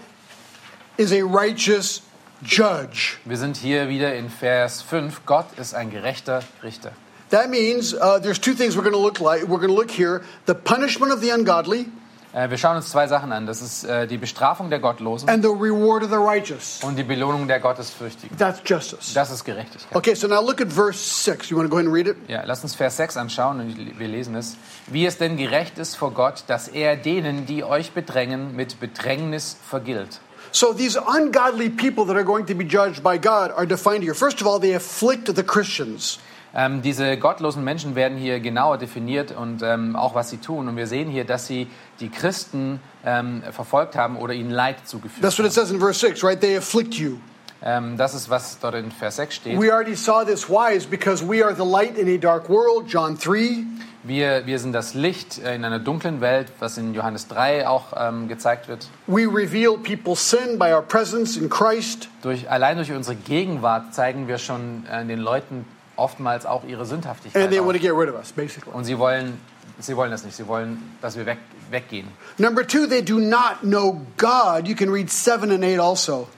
is 0.97 1.13
a 1.13 1.23
righteous 1.23 2.03
judge. 2.43 3.19
Wir 3.25 3.39
sind 3.39 3.57
hier 3.57 3.89
wieder 3.89 4.15
in 4.15 4.31
Vers 4.31 4.83
5. 4.83 5.27
Gott 5.27 5.47
ist 5.59 5.75
ein 5.75 5.91
gerechter 5.91 6.43
Richter. 6.63 6.93
That 7.31 7.51
means 7.51 7.95
uh, 7.95 8.19
there's 8.19 8.39
two 8.39 8.55
things 8.55 8.77
we're 8.77 8.83
going 8.83 8.95
to 8.95 8.99
look 8.99 9.21
like. 9.21 9.43
We're 9.43 9.59
going 9.59 9.69
to 9.69 9.75
look 9.75 9.91
here: 9.91 10.23
the 10.47 10.55
punishment 10.55 11.13
of 11.13 11.21
the 11.21 11.31
ungodly 11.31 11.87
Äh, 12.35 12.51
wir 12.51 12.59
schauen 12.59 12.77
uns 12.77 12.91
zwei 12.91 13.07
Sachen 13.07 13.31
an. 13.31 13.47
Das 13.47 13.63
ist 13.63 13.85
äh, 13.85 14.09
die 14.09 14.19
Bestrafung 14.19 14.69
der 14.69 14.81
Gottlosen 14.81 15.29
and 15.29 15.45
the 15.45 15.51
reward 15.51 16.03
of 16.03 16.11
the 16.11 16.17
righteous. 16.17 16.81
und 16.83 16.97
die 16.97 17.05
Belohnung 17.05 17.47
der 17.47 17.61
Gottesfürchtigen. 17.61 18.37
That's 18.37 18.61
justice. 18.65 19.15
Das 19.15 19.31
ist 19.31 19.45
Gerechtigkeit. 19.45 19.95
Okay, 19.97 20.15
so 20.15 20.27
now 20.27 20.41
look 20.45 20.61
at 20.61 20.73
verse 20.73 20.99
6. 20.99 21.51
You 21.51 21.57
want 21.57 21.69
to 21.69 21.71
go 21.71 21.77
ahead 21.77 21.87
and 21.87 21.95
read 21.95 22.09
it? 22.09 22.17
Ja, 22.29 22.43
lass 22.45 22.65
uns 22.65 22.75
Vers 22.75 22.97
6 22.97 23.17
anschauen 23.17 23.61
und 23.61 23.99
wir 23.99 24.09
lesen 24.09 24.35
es. 24.35 24.57
Wie 24.89 25.07
es 25.07 25.17
denn 25.17 25.37
gerecht 25.37 25.79
ist 25.79 25.95
vor 25.95 26.11
Gott, 26.11 26.43
dass 26.49 26.67
er 26.67 26.97
denen, 26.97 27.47
die 27.47 27.63
euch 27.63 27.93
bedrängen, 27.93 28.57
mit 28.57 28.81
Bedrängnis 28.81 29.57
vergilt. 29.69 30.21
So 30.51 30.73
these 30.73 31.01
ungodly 31.01 31.71
people 31.71 32.05
that 32.07 32.17
are 32.17 32.25
going 32.25 32.47
to 32.47 32.55
be 32.55 32.65
judged 32.65 33.05
by 33.05 33.17
God 33.17 33.53
are 33.53 33.67
defined 33.67 34.03
here. 34.03 34.15
First 34.15 34.41
of 34.41 34.49
all, 34.49 34.61
they 34.61 34.75
afflict 34.75 35.33
the 35.33 35.43
Christians. 35.45 36.19
Ähm, 36.55 36.83
diese 36.83 37.17
gottlosen 37.17 37.65
Menschen 37.65 37.97
werden 37.97 38.17
hier 38.17 38.39
genauer 38.39 38.79
definiert 38.79 39.33
und 39.33 39.63
ähm, 39.63 39.97
auch 39.97 40.15
was 40.15 40.31
sie 40.31 40.39
tun. 40.39 40.69
Und 40.69 40.77
wir 40.77 40.87
sehen 40.87 41.11
hier, 41.11 41.25
dass 41.25 41.47
sie 41.47 41.67
die 42.01 42.11
Christen 42.11 42.81
ähm, 43.05 43.43
verfolgt 43.51 43.97
haben 43.97 44.17
oder 44.17 44.35
ihnen 44.35 44.51
Leid 44.51 44.87
zugefügt 44.87 45.23
That's 45.23 45.39
what 45.39 45.47
it 45.47 45.57
haben. 45.57 45.67
says 45.67 45.71
in 45.73 45.81
verse 45.81 45.99
6, 45.99 46.23
right? 46.23 46.41
They 46.41 46.57
afflict 46.57 46.95
you. 46.95 47.19
Ähm, 47.67 47.97
das 47.97 48.15
ist, 48.15 48.29
was 48.29 48.59
dort 48.61 48.75
in 48.75 48.91
Vers 48.93 49.17
6 49.17 49.35
steht. 49.35 49.61
We 49.61 49.73
already 49.73 49.97
saw 49.97 50.23
this. 50.25 50.49
Why? 50.49 50.77
Is 50.77 50.87
because 50.87 51.27
we 51.27 51.43
are 51.43 51.55
the 51.55 51.65
light 51.65 51.97
in 51.97 52.09
a 52.15 52.19
dark 52.19 52.49
world, 52.49 52.87
John 52.87 53.17
3. 53.17 53.65
Wir, 54.03 54.45
wir 54.45 54.59
sind 54.59 54.75
das 54.75 54.93
Licht 54.93 55.43
äh, 55.43 55.55
in 55.55 55.65
einer 55.65 55.79
dunklen 55.79 56.21
Welt, 56.21 56.53
was 56.59 56.77
in 56.77 56.93
Johannes 56.93 57.27
3 57.29 57.67
auch 57.67 57.95
ähm, 57.97 58.29
gezeigt 58.29 58.69
wird. 58.69 58.87
We 59.07 59.23
reveal 59.23 59.79
people's 59.79 60.29
sin 60.29 60.59
by 60.59 60.67
our 60.75 60.83
presence 60.83 61.39
in 61.39 61.49
Christ. 61.49 62.11
Durch, 62.21 62.51
allein 62.51 62.77
durch 62.77 62.93
unsere 62.93 63.17
Gegenwart 63.17 63.95
zeigen 63.95 64.29
wir 64.29 64.37
schon 64.37 64.85
äh, 64.93 65.07
den 65.07 65.21
Leuten 65.21 65.65
oftmals 65.97 66.47
auch 66.47 66.65
ihre 66.65 66.87
Sündhaftigkeit. 66.87 67.43
And 67.43 67.53
they 67.53 67.61
want 67.61 67.77
to 67.77 67.81
get 67.81 67.93
rid 67.93 68.09
of 68.09 68.17
us, 68.17 68.33
basically. 68.33 68.73
Und 68.73 68.85
sie 68.85 68.99
wollen, 68.99 69.41
sie 69.79 69.97
wollen 69.97 70.11
das 70.11 70.25
nicht. 70.25 70.37
Sie 70.37 70.47
wollen, 70.47 70.97
dass 71.01 71.17
wir 71.17 71.27
weg, 71.27 71.39
weggehen. 71.71 72.09
Number 72.39 72.67
two, 72.67 72.87
they 72.87 73.03
do 73.03 73.19
not 73.19 73.61
know 73.63 74.01
God. 74.17 74.67
You 74.67 74.75
can 74.75 74.91
read 74.91 75.11
7 75.11 75.51
and 75.51 75.65
8 75.65 75.81
also. 75.81 76.29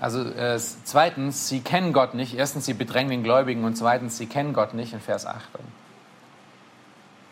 Also 0.00 0.22
äh, 0.22 0.58
zweitens, 0.84 1.48
sie 1.48 1.60
kennen 1.60 1.92
Gott 1.92 2.14
nicht. 2.14 2.36
Erstens, 2.36 2.66
sie 2.66 2.74
bedrängen 2.74 3.10
den 3.10 3.22
Gläubigen 3.22 3.64
und 3.64 3.76
zweitens, 3.76 4.18
sie 4.18 4.26
kennen 4.26 4.52
Gott 4.52 4.74
nicht 4.74 4.92
in 4.92 5.00
Vers 5.00 5.26
8. 5.26 5.40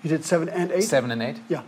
You 0.03 0.11
did 0.11 0.25
7 0.25 0.49
and 0.49 0.73
8? 0.73 0.83
7 0.83 1.11
and 1.11 1.23
8? 1.23 1.37
Ja. 1.49 1.63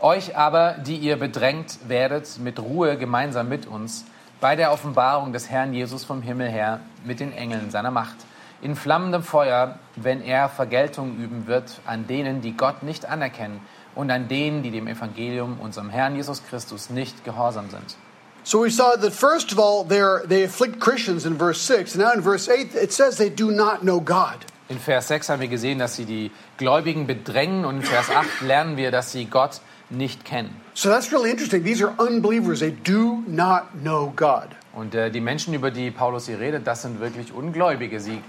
Euch 0.00 0.36
aber, 0.36 0.72
die 0.72 0.96
ihr 0.96 1.16
bedrängt 1.16 1.78
werdet, 1.88 2.38
mit 2.38 2.60
Ruhe 2.60 2.98
gemeinsam 2.98 3.48
mit 3.48 3.66
uns, 3.66 4.04
bei 4.40 4.56
der 4.56 4.72
Offenbarung 4.72 5.32
des 5.32 5.48
Herrn 5.48 5.72
Jesus 5.72 6.04
vom 6.04 6.20
Himmel 6.20 6.48
her, 6.48 6.80
mit 7.04 7.20
den 7.20 7.32
Engeln 7.32 7.70
seiner 7.70 7.90
Macht, 7.90 8.16
in 8.64 8.76
flammendem 8.76 9.22
Feuer, 9.22 9.78
wenn 9.94 10.22
er 10.22 10.48
Vergeltung 10.48 11.18
üben 11.18 11.46
wird 11.46 11.80
an 11.86 12.06
denen, 12.06 12.40
die 12.40 12.56
Gott 12.56 12.82
nicht 12.82 13.04
anerkennen 13.06 13.60
und 13.94 14.10
an 14.10 14.26
denen, 14.26 14.62
die 14.62 14.70
dem 14.70 14.88
Evangelium, 14.88 15.60
unserem 15.60 15.90
Herrn 15.90 16.16
Jesus 16.16 16.42
Christus, 16.48 16.88
nicht 16.90 17.24
gehorsam 17.24 17.68
sind. 17.70 17.96
So 18.42 18.62
we 18.62 18.70
saw 18.70 18.96
that 18.96 19.12
first 19.12 19.52
of 19.52 19.58
all, 19.58 19.86
they 19.86 20.44
afflict 20.44 20.80
Christians 20.80 21.24
in 21.24 21.38
verse 21.38 21.60
6. 21.60 21.94
Now 21.94 22.12
in 22.12 22.22
verse 22.22 22.50
8, 22.50 22.74
it 22.74 22.92
says 22.92 23.16
they 23.16 23.30
do 23.30 23.50
not 23.50 23.80
know 23.80 24.00
God. 24.00 24.44
In 24.68 24.78
Vers 24.78 25.08
6 25.08 25.28
haben 25.28 25.40
wir 25.40 25.48
gesehen, 25.48 25.78
dass 25.78 25.96
sie 25.96 26.06
die 26.06 26.30
Gläubigen 26.56 27.06
bedrängen 27.06 27.66
und 27.66 27.76
in 27.76 27.82
Vers 27.82 28.08
8 28.10 28.40
lernen 28.40 28.78
wir, 28.78 28.90
dass 28.90 29.12
sie 29.12 29.26
Gott 29.26 29.60
nicht 29.90 30.24
kennen. 30.24 30.58
So 30.72 30.88
that's 30.88 31.12
really 31.12 31.30
interesting. 31.30 31.64
These 31.64 31.84
are 31.84 31.92
unbelievers. 31.98 32.60
They 32.60 32.72
do 32.72 33.22
not 33.26 33.64
know 33.82 34.12
God. 34.16 34.48
Und 34.72 34.94
äh, 34.94 35.10
die 35.10 35.20
Menschen, 35.20 35.54
über 35.54 35.70
die 35.70 35.90
Paulus 35.90 36.26
hier 36.26 36.40
redet, 36.40 36.66
das 36.66 36.82
sind 36.82 36.98
wirklich 36.98 37.32
Ungläubige. 37.32 38.00
Sie, 38.00 38.20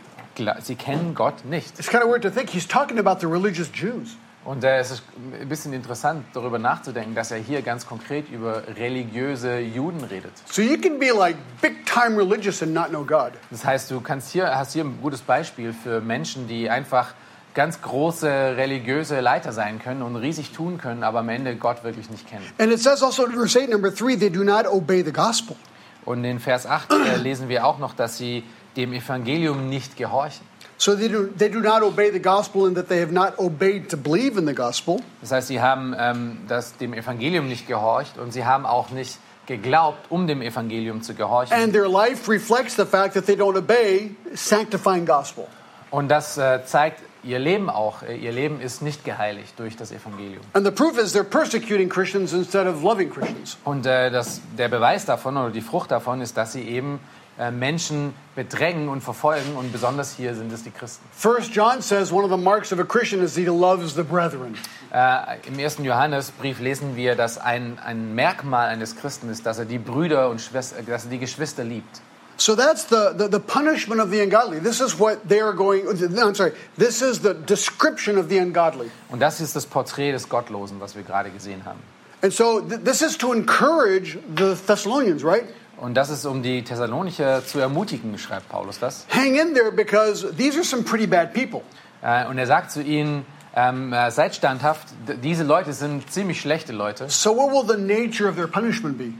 sie 0.62 0.76
kennen 0.76 1.16
Gott 1.16 1.46
nicht. 1.46 1.80
It's 1.80 1.90
kind 1.90 2.04
of 2.04 2.10
weird 2.10 2.24
to 2.24 2.30
think 2.30 2.50
he's 2.50 2.68
talking 2.68 3.00
about 3.00 3.20
the 3.20 3.28
religious 3.28 3.70
Jews. 3.74 4.18
Und 4.46 4.64
äh, 4.64 4.78
es 4.78 4.92
ist 4.92 5.04
ein 5.42 5.50
bisschen 5.50 5.74
interessant, 5.74 6.24
darüber 6.34 6.60
nachzudenken, 6.60 7.16
dass 7.16 7.32
er 7.32 7.40
hier 7.40 7.64
ganz 7.64 7.88
konkret 7.88 8.30
über 8.30 8.62
religiöse 8.78 9.58
Juden 9.60 10.04
redet. 10.04 10.34
So 10.46 10.62
you 10.62 10.78
can 10.80 11.00
be 11.00 11.08
like 11.08 11.36
big 11.62 11.84
time 11.88 12.16
religious 12.16 12.62
and 12.62 12.72
not 12.72 12.90
know 12.90 13.04
God. 13.04 13.32
Das 13.50 13.66
heißt, 13.66 13.90
du 13.90 14.02
kannst 14.02 14.32
hier, 14.32 14.56
hast 14.56 14.74
hier 14.74 14.84
ein 14.84 15.00
gutes 15.02 15.22
Beispiel 15.22 15.74
für 15.74 16.00
Menschen, 16.00 16.48
die 16.48 16.70
einfach 16.70 17.16
ganz 17.56 17.82
große 17.82 18.30
religiöse 18.30 19.20
Leiter 19.20 19.52
sein 19.52 19.80
können 19.80 20.04
und 20.04 20.16
riesig 20.16 20.52
tun 20.52 20.78
können, 20.78 21.04
aber 21.04 21.20
am 21.20 21.30
Ende 21.30 21.56
Gott 21.56 21.84
wirklich 21.84 22.12
nicht 22.12 22.28
kennen. 22.28 22.46
And 22.60 22.72
it 22.72 22.80
says 22.80 23.02
also 23.02 23.26
in 23.26 23.32
verse 23.32 23.60
8, 23.60 23.70
number 23.70 23.90
3, 23.90 24.18
they 24.18 24.30
do 24.30 24.44
not 24.44 24.68
obey 24.68 25.04
the 25.04 25.14
gospel. 25.14 25.56
Und 26.04 26.24
in 26.24 26.40
Vers 26.40 26.68
8 26.68 26.92
äh, 26.92 27.16
lesen 27.18 27.50
wir 27.50 27.66
auch 27.66 27.80
noch, 27.80 27.96
dass 27.96 28.18
sie 28.18 28.44
dem 28.76 28.94
Evangelium 28.94 29.70
nicht 29.70 29.98
gehorchen. 29.98 30.46
So 30.78 30.96
they 30.96 31.08
do, 31.08 31.28
they 31.28 31.50
do 31.50 31.62
not 31.62 31.84
obey 31.84 32.12
the 32.12 32.20
gospel 32.20 32.68
in 32.68 32.76
that 32.76 32.90
they 32.90 33.00
have 33.00 33.14
not 33.14 33.40
obeyed 33.40 33.90
to 33.90 33.98
believe 33.98 34.38
in 34.38 34.46
the 34.46 34.54
gospel. 34.54 35.00
Das 35.22 35.32
heißt, 35.32 35.48
sie 35.48 35.62
haben 35.62 35.96
ähm, 35.98 36.40
das, 36.48 36.76
dem 36.78 36.94
Evangelium 36.94 37.48
nicht 37.48 37.68
gehorcht 37.68 38.18
und 38.18 38.34
sie 38.34 38.46
haben 38.46 38.66
auch 38.66 38.90
nicht 38.90 39.18
geglaubt, 39.46 40.00
um 40.10 40.28
dem 40.28 40.42
Evangelium 40.42 41.02
zu 41.02 41.14
gehorchen. 41.14 41.56
And 41.56 41.72
their 41.72 41.88
life 41.88 42.30
reflects 42.30 42.76
the 42.76 42.86
fact 42.86 43.14
that 43.14 43.26
they 43.26 43.36
don't 43.36 43.58
obey 43.58 44.16
sanctifying 44.34 45.06
gospel. 45.06 45.48
Und 45.92 46.10
das 46.10 46.38
äh, 46.38 46.66
zeigt 46.66 47.02
ihr 47.26 47.40
Leben 47.40 47.70
auch, 47.70 48.04
äh, 48.04 48.16
ihr 48.16 48.32
Leben 48.32 48.62
ist 48.62 48.82
nicht 48.82 49.04
geheiligt 49.04 49.60
durch 49.60 49.76
das 49.76 49.92
Evangelium. 49.92 50.42
And 50.54 50.66
the 50.66 50.72
proof 50.72 50.98
is 50.98 51.16
they're 51.16 51.24
persecuting 51.24 51.90
Christians 51.90 52.34
instead 52.34 52.68
of 52.68 52.84
loving 52.84 53.10
Christians. 53.10 53.58
Und 53.64 53.86
äh, 53.86 54.12
das, 54.12 54.42
der 54.58 54.70
Beweis 54.70 55.06
davon 55.06 55.38
oder 55.38 55.50
die 55.50 55.62
Frucht 55.62 55.92
davon 55.92 56.22
ist, 56.22 56.38
dass 56.38 56.54
sie 56.54 56.62
eben 56.62 57.00
äh, 57.38 57.52
Menschen 57.52 58.14
bedrängen 58.36 58.88
und 58.88 59.02
verfolgen 59.02 59.58
und 59.58 59.72
besonders 59.74 60.16
hier 60.16 60.36
sind 60.36 60.54
es 60.54 60.64
die 60.64 60.72
Christen. 60.72 61.04
First 61.12 61.54
John 61.54 61.82
says 61.82 62.12
one 62.12 62.24
of 62.24 62.32
the 62.32 62.42
marks 62.42 62.72
of 62.72 62.80
a 62.80 62.86
Christian 62.86 63.22
is 63.22 63.36
he 63.36 63.46
loves 63.46 63.96
the 63.96 64.04
brethren. 64.04 64.56
Äh, 64.94 65.40
Im 65.48 65.60
ersten 65.60 65.84
Johannesbrief 65.84 66.60
lesen 66.60 66.96
wir, 66.96 67.16
dass 67.16 67.38
ein, 67.38 67.78
ein 67.84 68.16
Merkmal 68.16 68.70
eines 68.70 68.96
Christen 68.96 69.30
ist, 69.30 69.46
dass 69.46 69.60
er 69.60 69.66
die 69.66 69.80
Brüder 69.80 70.30
und 70.30 70.40
Schwester, 70.40 70.82
dass 70.84 71.06
er 71.06 71.12
die 71.12 71.20
Geschwister 71.20 71.66
liebt. 71.66 72.02
So 72.38 72.56
that's 72.56 72.86
the, 72.86 73.14
the, 73.18 73.28
the 73.30 73.40
punishment 73.40 74.02
of 74.02 74.12
the 74.12 74.22
ungodly. 74.22 74.60
This 74.60 74.82
is 74.82 75.00
what 75.00 75.28
they 75.28 75.40
are 75.40 75.54
going, 75.54 75.88
I'm 75.88 76.36
sorry, 76.36 76.52
this 76.78 77.02
is 77.02 77.22
the 77.22 77.34
description 77.34 78.18
of 78.18 78.28
the 78.28 78.40
ungodly. 78.40 78.92
Und 79.10 79.22
das 79.22 79.40
ist 79.40 79.56
das 79.56 79.66
Porträt 79.66 80.12
des 80.12 80.28
Gottlosen, 80.28 80.80
was 80.82 80.96
wir 80.96 81.04
gerade 81.04 81.30
gesehen 81.30 81.64
haben. 81.66 81.80
And 82.22 82.34
so 82.34 82.60
th- 82.60 82.84
this 82.84 83.02
is 83.02 83.18
to 83.18 83.32
encourage 83.32 84.18
the 84.36 84.56
Thessalonians, 84.56 85.24
right? 85.24 85.46
Und 85.78 85.96
das 85.96 86.10
ist, 86.10 86.26
um 86.26 86.42
die 86.42 86.64
Thessalonicher 86.64 87.46
zu 87.46 87.60
ermutigen, 87.60 88.18
schreibt 88.18 88.50
Paulus 88.50 88.80
das. 88.80 89.06
Hang 89.10 89.36
in 89.36 89.54
there 89.54 89.72
because 89.72 90.26
these 90.36 90.58
are 90.58 90.64
some 90.64 90.84
pretty 90.84 91.06
bad 91.08 91.34
people. 91.34 91.62
Äh, 92.02 92.26
und 92.28 92.38
er 92.38 92.48
sagt 92.48 92.72
zu 92.72 92.82
ihnen, 92.82 93.26
ähm, 93.56 93.94
äh, 93.94 94.12
seid 94.12 94.36
standhaft, 94.36 94.88
diese 95.24 95.44
Leute 95.44 95.74
sind 95.74 96.12
ziemlich 96.12 96.42
schlechte 96.42 96.74
Leute. 96.74 97.10
So 97.10 97.36
what 97.36 97.52
will 97.52 97.66
the 97.66 97.82
nature 97.82 98.28
of 98.28 98.36
their 98.36 98.48
punishment 98.48 98.98
be? 98.98 99.14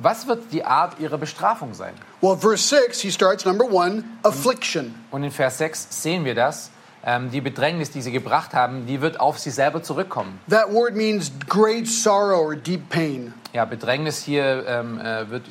Was 0.00 0.28
wird 0.28 0.52
die 0.52 0.64
Art 0.64 1.00
ihrer 1.00 1.18
Bestrafung 1.18 1.74
sein? 1.74 1.92
Well, 2.20 2.36
verse 2.36 2.68
6, 2.68 3.00
he 3.00 3.10
starts 3.10 3.44
number 3.44 3.64
one, 3.64 4.04
affliction. 4.22 4.94
Und 5.10 5.24
in 5.24 5.32
Vers 5.32 5.58
6 5.58 6.02
sehen 6.02 6.24
wir 6.24 6.36
das. 6.36 6.70
Ähm, 7.04 7.30
die 7.30 7.40
Bedrängnis, 7.40 7.90
die 7.90 8.02
sie 8.02 8.12
gebracht 8.12 8.54
haben, 8.54 8.86
die 8.86 9.00
wird 9.00 9.18
auf 9.18 9.38
sie 9.38 9.50
selber 9.50 9.82
zurückkommen. 9.82 10.40
That 10.48 10.72
word 10.72 10.94
means 10.94 11.32
great 11.48 11.86
sorrow 11.86 12.40
or 12.40 12.56
deep 12.56 12.88
pain. 12.90 13.34
Ja, 13.52 13.64
Bedrängnis 13.64 14.22
hier 14.22 14.64
ähm, 14.66 15.00
äh, 15.00 15.30
wird, 15.30 15.44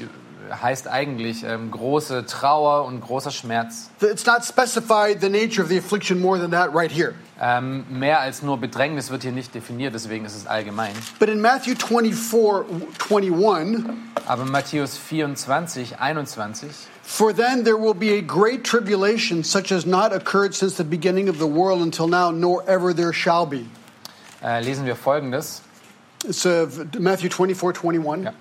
heißt 0.49 0.87
eigentlich 0.87 1.43
ähm, 1.43 1.71
große 1.71 2.25
Trauer 2.25 2.85
und 2.85 3.01
großer 3.01 3.31
Schmerz. 3.31 3.89
It's 4.01 4.25
not 4.25 4.43
specified 4.43 5.21
the 5.21 5.29
nature 5.29 5.61
of 5.63 5.69
the 5.69 5.77
affliction 5.77 6.19
more 6.19 6.39
than 6.39 6.51
that 6.51 6.73
right 6.73 6.91
here. 6.91 7.13
Ähm, 7.39 7.85
mehr 7.89 8.19
als 8.19 8.41
nur 8.41 8.57
Bedrängnis 8.57 9.11
wird 9.11 9.23
hier 9.23 9.31
nicht 9.31 9.53
definiert, 9.53 9.93
deswegen 9.93 10.25
ist 10.25 10.35
es 10.35 10.47
allgemein. 10.47 10.93
But 11.19 11.29
in 11.29 11.39
Matthew 11.39 11.75
24, 11.75 12.65
21, 13.11 13.85
Aber 14.25 14.45
Matthäus 14.45 14.97
24, 14.97 15.99
21, 15.99 16.69
for 17.03 17.33
then 17.33 17.63
there 17.63 17.77
will 17.77 17.93
be 17.93 18.17
a 18.17 18.21
great 18.21 18.63
tribulation 18.63 19.43
such 19.43 19.71
as 19.71 19.85
not 19.85 20.11
occurred 20.11 20.55
since 20.55 20.75
the 20.75 20.83
beginning 20.83 21.29
of 21.29 21.37
the 21.37 21.47
world 21.47 21.81
until 21.81 22.07
now, 22.07 22.31
nor 22.31 22.63
ever 22.67 22.93
there 22.93 23.13
shall 23.13 23.45
be. 23.45 23.65
äh, 24.43 24.61
lesen 24.61 24.85
wir 24.85 24.95
Folgendes. 24.95 25.61
It's 26.23 26.45
uh, 26.45 26.67
Matthew 26.99 27.29
24, 27.29 27.77
21. 27.83 28.23
Ja. 28.25 28.33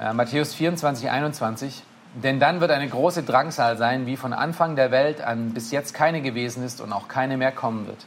Äh, 0.00 0.12
Matthäus 0.12 0.54
24, 0.54 1.10
21. 1.10 1.82
Denn 2.14 2.40
dann 2.40 2.60
wird 2.60 2.70
eine 2.70 2.88
große 2.88 3.22
Drangsal 3.22 3.76
sein, 3.76 4.06
wie 4.06 4.16
von 4.16 4.32
Anfang 4.32 4.74
der 4.74 4.90
Welt 4.90 5.20
an 5.20 5.50
bis 5.50 5.70
jetzt 5.70 5.92
keine 5.92 6.22
gewesen 6.22 6.64
ist 6.64 6.80
und 6.80 6.92
auch 6.92 7.08
keine 7.08 7.36
mehr 7.36 7.52
kommen 7.52 7.86
wird. 7.86 8.06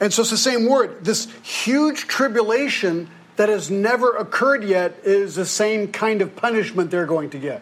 And 0.00 0.12
so 0.12 0.22
it's 0.22 0.30
the 0.30 0.36
same 0.36 0.68
word. 0.68 1.04
This 1.04 1.28
huge 1.42 2.06
tribulation 2.08 3.08
that 3.36 3.50
has 3.50 3.68
never 3.68 4.18
occurred 4.18 4.64
yet 4.64 5.04
is 5.04 5.34
the 5.34 5.44
same 5.44 5.88
kind 5.88 6.22
of 6.22 6.34
punishment 6.34 6.90
they're 6.90 7.06
going 7.06 7.30
to 7.30 7.38
get. 7.38 7.60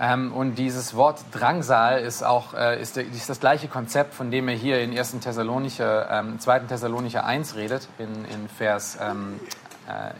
Ähm, 0.00 0.32
und 0.32 0.54
dieses 0.56 0.94
Wort 0.94 1.20
Drangsal 1.32 2.00
ist 2.00 2.24
auch 2.24 2.54
äh, 2.54 2.80
ist, 2.80 2.96
ist 2.96 3.28
das 3.28 3.40
gleiche 3.40 3.68
Konzept, 3.68 4.14
von 4.14 4.30
dem 4.30 4.48
er 4.48 4.54
hier 4.54 4.80
in 4.80 4.96
1. 4.96 5.20
Thessalonicher, 5.20 6.08
ähm, 6.10 6.40
2. 6.40 6.60
Thessalonicher 6.60 7.24
1 7.24 7.56
redet, 7.56 7.88
in, 7.98 8.24
in, 8.24 8.48
Vers, 8.48 8.98
ähm, 9.00 9.38
äh, 9.44 9.71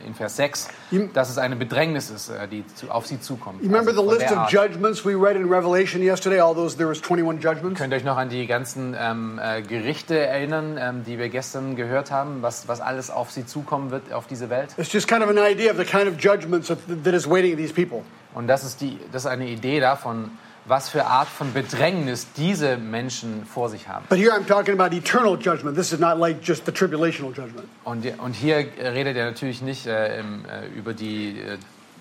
in 0.05 0.13
Vers 0.13 0.35
6, 0.37 0.67
dass 1.13 1.29
es 1.29 1.37
eine 1.37 1.55
Bedrängnis 1.55 2.09
ist, 2.09 2.29
äh, 2.29 2.47
die 2.47 2.65
zu, 2.75 2.89
auf 2.89 3.07
sie 3.07 3.19
zukommt. 3.19 3.61
You 3.61 3.69
remember 3.69 3.91
Also 3.91 4.09
the 4.09 4.17
list 4.17 4.31
of 4.31 4.49
judgments 4.49 5.05
we 5.05 5.15
read 5.15 5.35
in 5.35 5.47
Revelation 5.47 6.01
yesterday? 6.01 6.39
All 6.39 6.55
those, 6.55 6.75
there 6.75 6.89
was 6.89 7.01
21 7.01 7.41
judgments. 7.41 7.79
Könnt 7.79 7.93
ihr 7.93 7.97
euch 7.97 8.03
noch 8.03 8.17
an 8.17 8.29
die 8.29 8.47
ganzen 8.47 8.95
ähm, 8.99 9.39
äh, 9.41 9.61
Gerichte 9.61 10.17
erinnern, 10.17 10.77
ähm, 10.79 11.03
die 11.05 11.17
wir 11.17 11.29
gestern 11.29 11.75
gehört 11.75 12.11
haben, 12.11 12.41
was, 12.41 12.67
was 12.67 12.81
alles 12.81 13.09
auf 13.09 13.31
sie 13.31 13.45
zukommen 13.45 13.91
wird, 13.91 14.11
auf 14.11 14.27
diese 14.27 14.49
Welt? 14.49 14.69
It's 14.77 14.91
just 14.91 15.07
kind 15.07 15.23
of 15.23 15.29
an 15.29 15.37
idea 15.37 15.71
of 15.71 15.77
the 15.77 15.85
kind 15.85 16.07
of 16.07 16.15
judgments 16.19 16.67
that, 16.67 16.79
that 17.03 17.13
is 17.13 17.29
waiting 17.29 17.55
these 17.57 17.73
people. 17.73 18.03
Und 18.33 18.47
das 18.47 18.63
ist, 18.63 18.81
die, 18.81 18.99
das 19.11 19.25
ist 19.25 19.31
eine 19.31 19.47
Idee 19.47 19.79
davon, 19.79 20.31
was 20.65 20.89
für 20.89 21.05
Art 21.05 21.27
von 21.27 21.51
Bedrängnis 21.53 22.27
diese 22.37 22.77
Menschen 22.77 23.45
vor 23.45 23.69
sich 23.69 23.87
haben. 23.87 24.05
But 24.09 24.17
here 24.17 24.31
I'm 24.31 24.45
talking 24.47 24.79
about 24.79 24.95
eternal 24.95 25.37
judgment. 25.37 25.75
This 25.75 25.91
is 25.91 25.99
not 25.99 26.17
like 26.17 26.41
just 26.41 26.65
the 26.65 26.71
tribulational 26.71 27.33
judgment. 27.33 27.67
Und, 27.83 28.05
und 28.19 28.33
hier 28.33 28.65
redet 28.79 29.17
er 29.17 29.25
natürlich 29.25 29.61
nicht 29.61 29.85
äh, 29.87 30.19
im, 30.19 30.45
äh, 30.45 30.67
über, 30.77 30.93
die, 30.93 31.37
äh, 31.39 31.57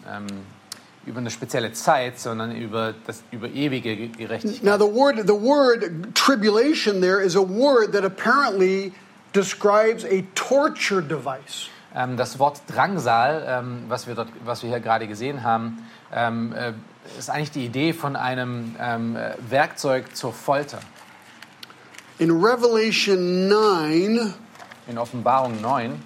ähm, 0.09 0.27
über 1.07 1.18
eine 1.18 1.31
spezielle 1.31 1.72
Zeit, 1.72 2.20
sondern 2.20 2.55
über, 2.55 2.94
das, 3.07 3.25
über 3.33 3.48
ewige 3.48 3.96
Ge- 3.96 4.09
Gerechtigkeit. 4.09 4.62
Now, 4.62 4.77
the 4.79 4.94
word, 4.94 5.16
the 5.27 5.35
word 5.35 6.14
tribulation 6.14 7.01
there 7.01 7.20
is 7.20 7.35
a 7.35 7.40
word 7.40 7.92
that 7.92 8.05
apparently 8.05 8.92
describes 9.35 10.05
a 10.05 10.22
torture 10.35 11.03
device. 11.03 11.68
Ähm, 11.94 12.16
das 12.16 12.38
Wort 12.38 12.61
Drangsal, 12.68 13.44
ähm, 13.46 13.85
was, 13.88 14.07
wir 14.07 14.14
dort, 14.14 14.29
was 14.44 14.62
wir 14.62 14.70
hier 14.70 14.81
gerade 14.81 15.07
gesehen 15.09 15.42
haben, 15.42 15.87
ähm, 16.14 16.55
äh, 16.55 16.72
ist 17.18 17.31
eigentlich 17.31 17.51
die 17.51 17.66
Idee 17.66 17.92
von 17.92 18.16
einem 18.16 18.77
ähm, 18.79 19.16
äh, 19.16 19.35
Werkzeug 19.48 20.16
zur 20.16 20.33
Folter. 20.33 20.81
In 22.18 22.31
Revelation 22.31 23.48
9, 23.48 24.35
In 24.88 24.98
Offenbarung 24.98 25.61
9 25.61 26.01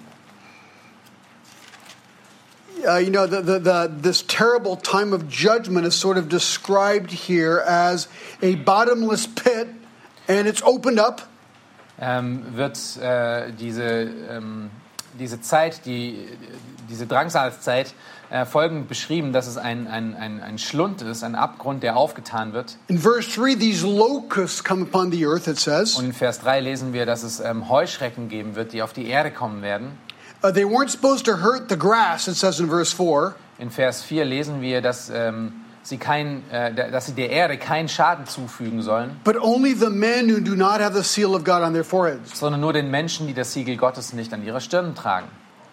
uh, 2.87 2.97
you 2.97 3.09
know, 3.09 3.27
the, 3.27 3.41
the, 3.41 3.59
the, 3.59 3.93
this 4.01 4.21
terrible 4.21 4.75
time 4.75 5.13
of 5.13 5.27
judgment 5.27 5.85
is 5.85 5.95
sort 5.95 6.17
of 6.17 6.29
described 6.29 7.11
here 7.11 7.59
as 7.59 8.07
a 8.41 8.55
bottomless 8.55 9.27
pit, 9.27 9.67
and 10.27 10.47
it's 10.47 10.61
opened 10.63 10.99
up, 10.99 11.21
ähm, 11.99 12.55
wird 12.55 12.77
äh, 12.97 13.51
diese, 13.53 13.83
ähm, 14.29 14.69
diese 15.17 15.41
Zeit, 15.41 15.85
die, 15.85 16.27
diese 16.89 17.07
Drangsalzzeit, 17.07 17.93
äh, 18.29 18.45
folgend 18.45 18.89
beschrieben, 18.89 19.31
dass 19.31 19.47
es 19.47 19.57
ein, 19.57 19.87
ein, 19.87 20.15
ein, 20.15 20.41
ein 20.41 20.57
Schlund 20.57 21.01
ist, 21.01 21.23
ein 21.23 21.35
Abgrund, 21.35 21.81
der 21.83 21.95
aufgetan 21.95 22.53
wird. 22.53 22.77
In 22.87 22.99
verse 22.99 23.29
3, 23.29 23.55
these 23.55 23.85
locusts 23.87 24.63
come 24.63 24.83
upon 24.83 25.11
the 25.11 25.25
earth, 25.25 25.47
it 25.47 25.59
says. 25.59 25.95
Und 25.95 26.05
in 26.05 26.13
Vers 26.13 26.39
3 26.41 26.59
lesen 26.59 26.93
wir, 26.93 27.05
dass 27.05 27.23
es 27.23 27.39
ähm, 27.39 27.69
Heuschrecken 27.69 28.27
geben 28.27 28.55
wird, 28.55 28.73
die 28.73 28.81
auf 28.81 28.91
die 28.93 29.07
Erde 29.07 29.31
kommen 29.31 29.61
werden. 29.61 29.97
Uh, 30.43 30.51
they 30.51 30.65
weren't 30.65 30.89
supposed 30.89 31.25
to 31.25 31.41
hurt 31.41 31.69
the 31.69 31.77
grass, 31.77 32.27
it 32.27 32.35
says 32.35 32.59
in 32.59 32.67
verse 32.67 32.93
4. 32.95 33.33
In 33.59 33.71
Vers 33.71 34.03
4 34.03 34.25
lesen 34.25 34.61
wir, 34.61 34.81
dass, 34.81 35.09
ähm, 35.09 35.53
sie 35.87 35.97
kein, 35.97 36.43
äh, 36.51 36.91
dass 36.91 37.05
sie 37.05 37.13
der 37.13 37.29
Erde 37.29 37.57
keinen 37.57 37.87
Schaden 37.87 38.25
zufügen 38.25 38.81
sollen, 38.81 39.19
But 39.23 39.37
only 39.41 39.73
the 39.73 39.89
men 39.89 40.29
who 40.29 40.41
do 40.41 40.55
not 40.55 40.79
have 40.81 40.93
the 40.93 41.03
seal 41.03 41.33
of 41.33 41.43
God 41.43 41.61
on 41.61 41.73
their 41.73 41.85
foreheads. 41.85 42.37
sondern 42.37 42.59
nur 42.61 42.73
den 42.73 42.91
Menschen, 42.91 43.27
die 43.27 43.33
das 43.33 43.53
Siegel 43.53 43.77
Gottes 43.77 44.13
nicht 44.13 44.33
an 44.33 44.45
ihrer 44.45 44.59
Stirn 44.59 44.95
tragen. 44.95 45.27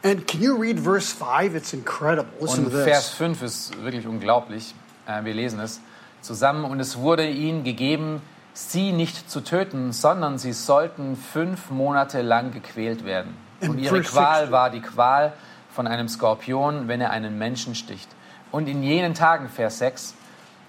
And 0.04 0.26
can 0.26 0.42
you 0.42 0.54
read 0.54 0.78
verse 0.78 1.14
5? 1.14 1.54
It's 1.54 1.72
incredible. 1.72 2.30
Listen 2.40 2.66
Und 2.66 2.72
to 2.72 2.78
Vers 2.78 3.08
this. 3.08 3.16
5 3.16 3.42
ist 3.42 3.82
wirklich 3.82 4.06
unglaublich. 4.06 4.74
Äh, 5.06 5.24
wir 5.24 5.34
lesen 5.34 5.58
es 5.60 5.80
zusammen. 6.20 6.64
Und 6.64 6.78
es 6.78 6.98
wurde 6.98 7.26
ihnen 7.26 7.64
gegeben, 7.64 8.20
sie 8.52 8.92
nicht 8.92 9.30
zu 9.30 9.40
töten, 9.40 9.92
sondern 9.92 10.38
sie 10.38 10.52
sollten 10.52 11.16
fünf 11.16 11.70
Monate 11.70 12.22
lang 12.22 12.52
gequält 12.52 13.04
werden. 13.04 13.34
Und 13.60 13.78
ihre 13.78 14.02
Qual 14.02 14.40
16. 14.40 14.52
war 14.52 14.70
die 14.70 14.80
Qual 14.80 15.32
von 15.74 15.86
einem 15.86 16.08
Skorpion, 16.08 16.86
wenn 16.86 17.00
er 17.00 17.10
einen 17.10 17.38
Menschen 17.38 17.74
sticht. 17.74 18.08
Und 18.54 18.68
in 18.68 18.84
jenen 18.84 19.14
Tagen, 19.14 19.48
Vers 19.48 19.80
6, 19.80 20.14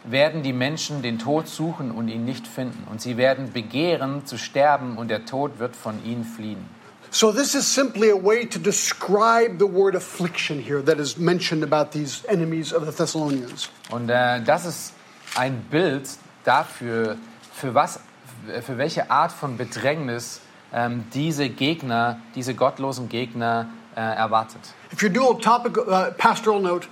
werden 0.05 0.41
die 0.41 0.53
Menschen 0.53 1.03
den 1.03 1.19
Tod 1.19 1.47
suchen 1.47 1.91
und 1.91 2.07
ihn 2.07 2.25
nicht 2.25 2.47
finden. 2.47 2.87
Und 2.89 2.99
sie 2.99 3.15
werden 3.15 3.53
begehren 3.53 4.25
zu 4.25 4.39
sterben 4.39 4.97
und 4.97 5.09
der 5.09 5.27
Tod 5.27 5.59
wird 5.59 5.75
von 5.75 6.03
ihnen 6.03 6.23
fliehen. 6.23 6.65
So, 7.11 7.31
this 7.31 7.53
is 7.53 7.71
simply 7.71 8.09
a 8.09 8.15
way 8.15 8.43
to 8.47 8.57
describe 8.57 9.59
the 9.59 9.71
word 9.71 9.95
affliction 9.95 10.59
here 10.59 10.83
that 10.83 10.97
is 10.97 11.15
mentioned 11.19 11.63
about 11.63 11.91
these 11.91 12.27
enemies 12.27 12.73
of 12.73 12.87
the 12.87 12.91
Thessalonians. 12.91 13.69
Und 13.91 14.09
äh, 14.09 14.41
das 14.41 14.65
ist 14.65 14.93
ein 15.35 15.61
Bild 15.69 16.09
dafür, 16.43 17.17
für 17.53 17.75
was, 17.75 17.99
für 18.63 18.79
welche 18.79 19.11
Art 19.11 19.31
von 19.31 19.57
Bedrängnis 19.57 20.41
ähm, 20.73 21.03
diese 21.13 21.49
Gegner, 21.49 22.19
diese 22.33 22.55
gottlosen 22.55 23.09
Gegner 23.09 23.67
äh, 23.95 24.01
erwartet. 24.01 24.61
If 24.91 25.01
you're 25.01 25.09
doing 25.09 25.39
topical, 25.39 25.83
uh, 25.87 26.11
pastoral 26.17 26.59
note, 26.59 26.87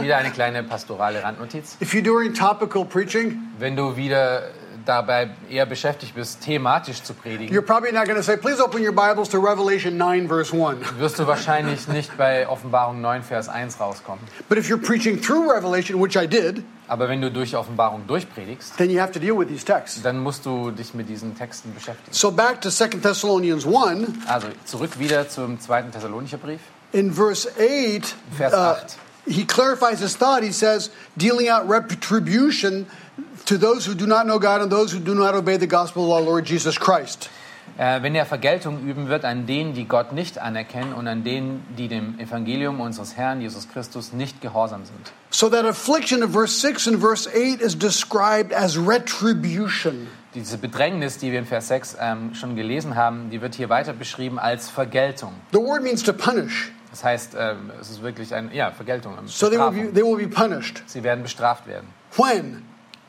Wieder 0.00 0.16
eine 0.16 0.30
kleine 0.30 0.62
pastorale 0.62 1.22
Randnotiz. 1.22 1.76
if 1.80 1.92
you're 1.92 2.02
doing 2.02 2.34
topical 2.34 2.84
preaching, 2.84 3.38
Wenn 3.58 3.76
du 3.76 3.96
wieder 3.96 4.50
dabei 4.86 5.30
eher 5.50 5.66
beschäftigt 5.66 6.14
bist, 6.14 6.40
thematisch 6.40 7.02
zu 7.02 7.12
predigen, 7.12 7.54
you're 7.54 7.62
probably 7.64 7.92
not 7.92 8.04
going 8.06 8.16
to 8.16 8.22
say, 8.22 8.36
please 8.36 8.62
open 8.64 8.82
your 8.84 8.92
Bibles 8.92 9.28
to 9.28 9.38
Revelation 9.38 9.96
9, 9.98 10.26
verse 10.26 10.52
1. 10.52 10.98
wirst 10.98 11.18
du 11.18 11.26
wahrscheinlich 11.26 11.86
nicht 11.88 12.16
bei 12.16 12.48
Offenbarung 12.48 13.00
9, 13.00 13.22
Vers 13.22 13.48
1 13.48 13.78
rauskommen. 13.78 14.24
But 14.48 14.56
if 14.58 14.68
you're 14.68 14.80
preaching 14.80 15.20
through 15.20 15.50
Revelation, 15.52 16.00
which 16.02 16.16
I 16.16 16.26
did, 16.26 16.64
Aber 16.88 17.08
wenn 17.08 17.20
du 17.20 17.30
durch 17.30 17.54
Offenbarung 17.54 18.06
durchpredigst, 18.08 18.76
then 18.78 18.90
you 18.90 19.00
have 19.00 19.12
to 19.12 19.20
deal 19.20 19.38
with 19.38 19.48
these 19.48 19.64
texts. 19.64 20.02
dann 20.02 20.18
musst 20.18 20.44
du 20.46 20.70
dich 20.72 20.94
mit 20.94 21.08
diesen 21.08 21.36
Texten 21.36 21.72
beschäftigen. 21.74 22.12
So 22.12 22.32
back 22.32 22.60
to 22.62 22.70
2 22.70 22.88
Thessalonians 23.02 23.66
1, 23.66 24.08
Also 24.26 24.48
zurück 24.64 24.98
wieder 24.98 25.28
zum 25.28 25.60
zweiten 25.60 25.92
Thessalonicher 25.92 26.38
Brief. 26.38 26.60
in 26.92 27.12
verse 27.12 27.48
8, 27.58 28.14
Vers 28.36 28.52
uh, 28.54 28.56
8. 28.56 28.96
he 29.30 29.44
clarifies 29.44 30.00
his 30.00 30.16
thought. 30.16 30.42
He 30.42 30.52
says, 30.52 30.90
dealing 31.16 31.48
out 31.48 31.68
retribution 31.68 32.86
to 33.46 33.56
those 33.56 33.86
who 33.86 33.94
do 33.94 34.06
not 34.06 34.26
know 34.26 34.38
God 34.38 34.62
and 34.62 34.70
those 34.70 34.92
who 34.92 34.98
do 34.98 35.14
not 35.14 35.34
obey 35.34 35.56
the 35.56 35.66
gospel 35.66 36.04
of 36.04 36.10
our 36.10 36.20
Lord 36.20 36.46
Jesus 36.46 36.78
Christ. 36.78 37.30
Äh, 37.78 38.02
wenn 38.02 38.14
er 38.14 38.26
Vergeltung 38.26 38.82
üben 38.86 39.08
wird 39.08 39.24
an 39.24 39.46
denen, 39.46 39.74
die 39.74 39.86
Gott 39.86 40.12
nicht 40.12 40.38
anerkennen 40.38 40.92
und 40.92 41.06
an 41.06 41.24
denen, 41.24 41.64
die 41.78 41.88
dem 41.88 42.18
Evangelium 42.18 42.80
unseres 42.80 43.16
Herrn 43.16 43.40
Jesus 43.40 43.68
Christus 43.68 44.12
nicht 44.12 44.40
gehorsam 44.40 44.84
sind. 44.84 45.12
So 45.30 45.48
that 45.48 45.64
affliction 45.64 46.22
of 46.22 46.32
verse 46.32 46.60
6 46.60 46.88
and 46.88 47.00
verse 47.00 47.28
8 47.28 47.60
is 47.60 47.78
described 47.78 48.52
as 48.52 48.76
retribution. 48.76 50.08
Diese 50.34 50.58
Bedrängnis, 50.58 51.18
die 51.18 51.32
wir 51.32 51.38
in 51.38 51.46
Vers 51.46 51.68
6 51.68 51.96
ähm, 52.00 52.34
schon 52.34 52.54
gelesen 52.54 52.96
haben, 52.96 53.30
die 53.30 53.40
wird 53.40 53.54
hier 53.54 53.68
weiter 53.68 53.92
beschrieben 53.92 54.38
als 54.38 54.68
Vergeltung. 54.68 55.32
The 55.52 55.58
word 55.58 55.82
means 55.82 56.02
to 56.02 56.12
punish. 56.12 56.72
Das 56.90 57.04
heißt, 57.04 57.36
ähm, 57.38 57.70
es 57.80 57.90
ist 57.90 58.02
wirklich 58.02 58.34
ein, 58.34 58.50
ja, 58.52 58.70
Vergeltung. 58.72 59.14
ähm, 59.18 59.28
So 59.28 59.48
they 59.48 59.58
will, 59.58 59.70
be, 59.70 59.92
they 59.92 60.02
will 60.02 60.16
be 60.16 60.28
punished. 60.28 60.82
Sie 60.86 61.02
werden 61.02 61.22
bestraft 61.22 61.66
werden. 61.66 61.88
When? 62.16 62.64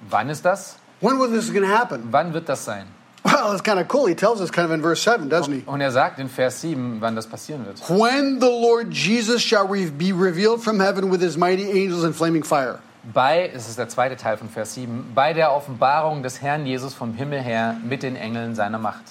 Wann 0.10 0.30
ist 0.30 0.46
das? 0.46 0.78
When 1.00 1.20
will 1.20 1.30
this 1.30 1.52
going 1.52 1.64
to 1.68 1.76
happen? 1.76 2.08
Wann 2.12 2.34
wird 2.34 2.48
das 2.48 2.64
sein? 2.66 2.86
Well, 3.24 3.54
it's 3.54 3.62
kind 3.64 3.80
of 3.80 3.88
cool. 3.94 4.08
He 4.08 4.16
tells 4.16 4.42
us 4.42 4.52
kind 4.52 4.66
of 4.66 4.72
in 4.72 4.82
verse 4.82 5.02
7, 5.02 5.30
doesn't 5.30 5.52
he? 5.54 5.64
Und 5.68 5.80
er 5.82 5.92
sagt 5.92 6.20
in 6.20 6.28
Vers 6.28 6.62
7, 6.62 6.98
wann 7.02 7.16
das 7.16 7.28
passieren 7.28 7.66
wird. 7.66 7.80
When 7.90 8.40
the 8.40 8.48
Lord 8.48 8.92
Jesus 8.92 9.42
shall 9.44 9.68
be 9.68 10.12
revealed 10.12 10.62
from 10.62 10.80
heaven 10.80 11.12
with 11.12 11.22
his 11.22 11.38
mighty 11.38 11.70
angels 11.70 12.04
in 12.04 12.14
flaming 12.14 12.44
fire. 12.44 12.80
Bei, 13.14 13.50
es 13.54 13.68
ist 13.68 13.80
der 13.80 13.90
zweite 13.90 14.16
Teil 14.16 14.38
von 14.38 14.48
Vers 14.50 14.76
7, 14.76 15.12
bei 15.16 15.34
der 15.34 15.52
Offenbarung 15.54 16.22
des 16.24 16.42
Herrn 16.42 16.66
Jesus 16.68 16.94
vom 16.94 17.14
Himmel 17.16 17.42
her 17.42 17.78
mit 17.84 18.04
den 18.04 18.16
Engeln 18.16 18.54
seiner 18.56 18.78
Macht. 18.80 19.04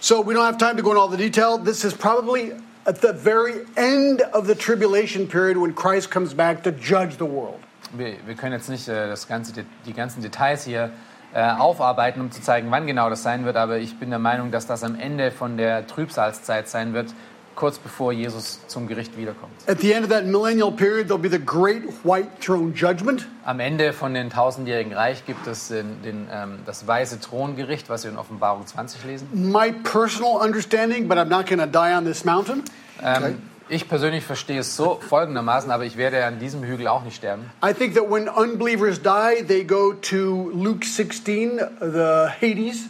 So 0.00 0.24
we 0.24 0.34
don't 0.34 0.44
have 0.46 0.58
time 0.58 0.76
to 0.76 0.82
go 0.82 0.90
into 0.90 1.02
all 1.02 1.10
the 1.10 1.16
detail. 1.16 1.58
This 1.58 1.84
is 1.84 1.94
probably 1.94 2.52
at 2.88 3.02
the 3.02 3.12
very 3.12 3.66
end 3.76 4.22
of 4.32 4.46
the 4.46 4.54
tribulation 4.54 5.26
period 5.28 5.58
when 5.58 5.74
Christ 5.74 6.10
comes 6.10 6.32
back 6.32 6.62
to 6.62 6.72
judge 6.72 7.18
the 7.18 7.26
world. 7.26 7.60
Wir, 7.92 8.16
wir 8.26 8.34
können 8.34 8.54
jetzt 8.54 8.70
nicht 8.70 8.88
äh, 8.88 9.08
das 9.08 9.28
ganze, 9.28 9.52
die 9.84 9.92
ganzen 9.92 10.22
Details 10.22 10.64
hier 10.64 10.90
äh, 11.34 11.42
aufarbeiten, 11.42 12.22
um 12.22 12.30
zu 12.30 12.40
zeigen, 12.40 12.70
wann 12.70 12.86
genau 12.86 13.10
das 13.10 13.22
sein 13.22 13.44
wird, 13.44 13.56
aber 13.56 13.78
ich 13.78 13.98
bin 13.98 14.08
der 14.08 14.18
Meinung, 14.18 14.50
dass 14.50 14.66
das 14.66 14.82
am 14.82 14.98
Ende 14.98 15.30
von 15.30 15.58
der 15.58 15.86
Trübsalzeit 15.86 16.68
sein 16.68 16.94
wird, 16.94 17.14
kurz 17.58 17.78
bevor 17.78 18.12
Jesus 18.12 18.60
zum 18.68 18.86
Gericht 18.86 19.16
wiederkommt. 19.16 19.52
At 19.66 19.80
the 19.80 19.92
end 19.92 20.04
of 20.04 20.10
that 20.10 20.24
millennial 20.24 20.70
period, 20.70 21.08
there'll 21.08 21.18
be 21.18 21.28
the 21.28 21.44
great 21.44 21.82
white 22.04 22.28
throne 22.40 22.72
judgment. 22.72 23.26
Am 23.44 23.58
Ende 23.58 23.92
von 23.92 24.14
den 24.14 24.30
tausendjährigen 24.30 24.92
Reich 24.92 25.26
gibt 25.26 25.46
es 25.48 25.68
den, 25.68 26.00
den, 26.02 26.28
ähm, 26.32 26.60
das 26.64 26.86
weiße 26.86 27.18
Throngericht, 27.20 27.88
was 27.88 28.04
wir 28.04 28.12
in 28.12 28.16
Offenbarung 28.16 28.64
20 28.64 29.04
lesen. 29.04 29.28
My 29.32 29.72
personal 29.72 30.36
understanding, 30.40 31.08
but 31.08 31.18
I'm 31.18 31.28
not 31.28 31.46
going 31.46 31.58
to 31.58 31.66
die 31.66 31.96
on 31.96 32.04
this 32.04 32.24
mountain. 32.24 32.62
Ähm, 33.02 33.42
ich 33.68 33.88
persönlich 33.88 34.24
verstehe 34.24 34.60
es 34.60 34.76
so 34.76 35.00
folgendermaßen, 35.08 35.70
aber 35.72 35.84
ich 35.84 35.96
werde 35.96 36.24
an 36.24 36.38
diesem 36.38 36.62
Hügel 36.62 36.86
auch 36.86 37.02
nicht 37.02 37.16
sterben. 37.16 37.50
I 37.62 37.74
think 37.74 37.94
that 37.96 38.08
when 38.08 38.28
unbelievers 38.28 39.02
die, 39.02 39.44
they 39.44 39.64
go 39.64 39.94
to 39.94 40.50
Luke 40.54 40.86
16, 40.86 41.60
the 41.80 42.28
Hades. 42.40 42.84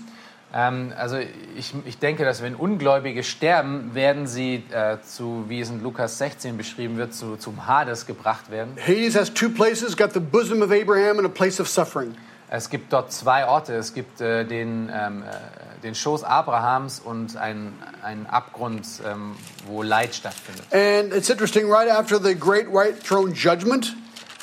Ähm, 0.55 0.93
also 0.97 1.19
ich, 1.57 1.75
ich 1.85 1.99
denke, 1.99 2.25
dass 2.25 2.43
wenn 2.43 2.55
Ungläubige 2.55 3.23
sterben, 3.23 3.95
werden 3.95 4.27
sie 4.27 4.65
äh, 4.71 4.99
zu, 5.03 5.45
wie 5.49 5.61
es 5.61 5.71
in 5.71 5.83
Lukas 5.83 6.19
16 6.19 6.57
beschrieben 6.57 6.97
wird, 6.97 7.15
zu, 7.15 7.37
zum 7.37 7.67
Hades 7.67 8.07
gebracht 8.07 8.51
werden. 8.51 8.77
Hades 8.81 9.15
has 9.15 9.33
two 9.33 9.51
places, 9.51 9.97
got 9.97 10.13
the 10.13 10.21
bosom 10.21 10.63
of 10.63 10.71
Abraham 10.71 11.19
and 11.19 11.27
a 11.27 11.31
place 11.31 11.61
of 11.61 11.69
suffering. 11.69 12.15
Es 12.51 12.71
gibt 12.71 12.95
dort 12.95 13.13
zwei 13.13 13.47
Orte. 13.47 13.75
Es 13.75 13.93
gibt 13.93 14.23
äh, 14.23 14.45
den, 14.45 14.91
ähm, 14.91 15.23
äh, 15.23 15.83
den 15.83 15.95
Schoß 15.95 16.25
Abrahams 16.25 16.99
und 16.99 17.37
einen, 17.37 17.75
einen 18.03 18.27
Abgrund, 18.27 18.87
ähm, 19.07 19.37
wo 19.67 19.83
Leid 19.83 20.15
stattfindet. 20.15 20.65
And 20.73 21.13
it's 21.13 21.29
interesting, 21.29 21.71
right 21.71 21.91
after 21.91 22.19
the 22.19 22.35
great 22.35 22.73
white 22.73 23.03
throne 23.07 23.35
judgment, 23.35 23.95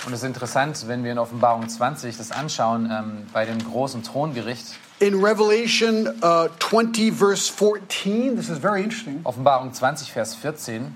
Und 0.05 0.13
es 0.13 0.19
ist 0.19 0.27
interessant, 0.27 0.87
wenn 0.87 1.03
wir 1.03 1.11
in 1.11 1.17
Offenbarung 1.17 1.67
20 1.67 2.15
das 2.15 2.31
anschauen, 2.31 2.91
ähm, 2.91 3.25
bei 3.33 3.45
dem 3.45 3.57
großen 3.57 4.03
Throngericht. 4.03 4.75
In 4.99 5.21
Revelation 5.21 6.19
uh, 6.23 6.47
20, 6.59 7.09
verse 7.09 7.49
14, 7.49 8.35
this 8.35 8.49
is 8.49 8.57
very 8.57 8.83
interesting. 8.83 9.19
Offenbarung 9.23 9.77
20, 9.77 10.11
Vers 10.11 10.35
14. 10.35 10.95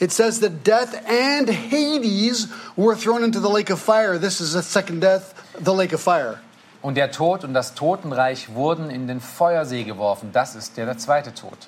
It 0.00 0.12
says 0.12 0.40
that 0.40 0.64
death 0.64 0.94
and 1.08 1.48
Hades 1.48 2.48
were 2.76 2.94
thrown 2.94 3.24
into 3.24 3.40
the 3.40 3.50
lake 3.50 3.70
of 3.70 3.80
fire. 3.80 4.18
This 4.18 4.40
is 4.40 4.52
the 4.52 4.62
second 4.62 5.00
death, 5.00 5.34
the 5.58 5.74
lake 5.74 5.92
of 5.92 6.00
fire. 6.00 6.40
Und 6.82 6.94
der 6.94 7.10
Tod 7.10 7.42
und 7.42 7.54
das 7.54 7.74
Totenreich 7.74 8.54
wurden 8.54 8.90
in 8.90 9.08
den 9.08 9.20
Feuersee 9.20 9.82
geworfen. 9.82 10.30
Das 10.32 10.54
ist 10.54 10.76
der, 10.76 10.86
der 10.86 10.96
zweite 10.96 11.34
Tod. 11.34 11.58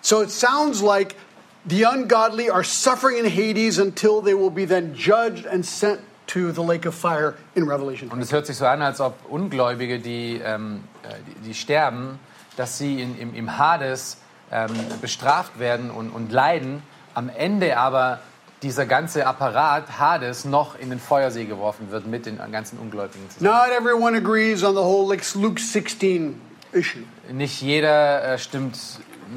So 0.00 0.20
it 0.22 0.30
sounds 0.30 0.82
like 0.82 1.14
the 1.64 1.84
ungodly 1.84 2.50
are 2.50 2.64
suffering 2.64 3.18
in 3.18 3.26
Hades 3.26 3.78
until 3.78 4.20
they 4.20 4.34
will 4.34 4.50
be 4.50 4.64
then 4.66 4.94
judged 4.94 5.46
and 5.46 5.64
sent 5.64 6.00
to 6.26 6.52
the 6.52 6.62
lake 6.62 6.86
of 6.88 6.94
fire 6.94 7.34
in 7.54 7.68
Revelation. 7.68 8.10
Und 8.10 8.20
es 8.20 8.32
hört 8.32 8.46
sich 8.46 8.56
so 8.56 8.66
an, 8.66 8.82
als 8.82 9.00
ob 9.00 9.14
Ungläubige, 9.28 9.98
die, 9.98 10.40
ähm, 10.44 10.84
äh, 11.02 11.14
die, 11.26 11.48
die 11.48 11.54
sterben, 11.54 12.18
dass 12.56 12.78
sie 12.78 13.02
in, 13.02 13.18
im, 13.18 13.34
im 13.34 13.58
Hades 13.58 14.18
ähm, 14.50 14.70
bestraft 15.00 15.58
werden 15.58 15.90
und, 15.90 16.10
und 16.10 16.32
leiden, 16.32 16.82
am 17.14 17.28
Ende 17.28 17.76
aber 17.76 18.20
dieser 18.62 18.86
ganze 18.86 19.26
Apparat 19.26 19.98
Hades 19.98 20.44
noch 20.44 20.78
in 20.78 20.90
den 20.90 20.98
Feuersee 20.98 21.44
geworfen 21.44 21.90
wird 21.90 22.06
mit 22.06 22.26
den 22.26 22.38
ganzen 22.50 22.78
Ungläubigen 22.78 23.28
zusammen. 23.30 23.54
Not 23.54 23.78
everyone 23.78 24.16
agrees 24.16 24.64
on 24.64 24.74
the 24.74 24.80
whole 24.80 25.14
Luke 25.34 25.60
16 25.60 26.40
issue. 26.72 27.02
Nicht 27.30 27.60
jeder 27.60 28.24
äh, 28.24 28.38
stimmt 28.38 28.78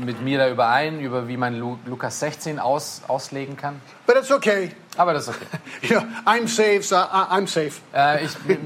mit 0.06 0.22
mir 0.22 0.38
da 0.38 0.50
überein, 0.50 1.00
über 1.00 1.28
wie 1.28 1.38
man 1.38 1.58
Lu 1.58 1.78
Lukas 1.86 2.20
16 2.20 2.60
aus, 2.60 3.02
auslegen 3.08 3.58
kann, 3.58 3.82
But 4.06 4.16
it's 4.18 4.32
okay. 4.32 4.72
aber 4.98 5.14
das 5.14 5.28
ist 5.28 5.36
okay. 5.36 5.48
Know, 5.88 6.04
I'm 6.26 6.48
safe, 6.48 6.84
so 6.84 6.96
I, 6.96 7.28
I'm 7.40 7.48
safe. 7.48 7.74
Äh, 7.94 8.26
ich, 8.26 8.32
mir 8.46 8.58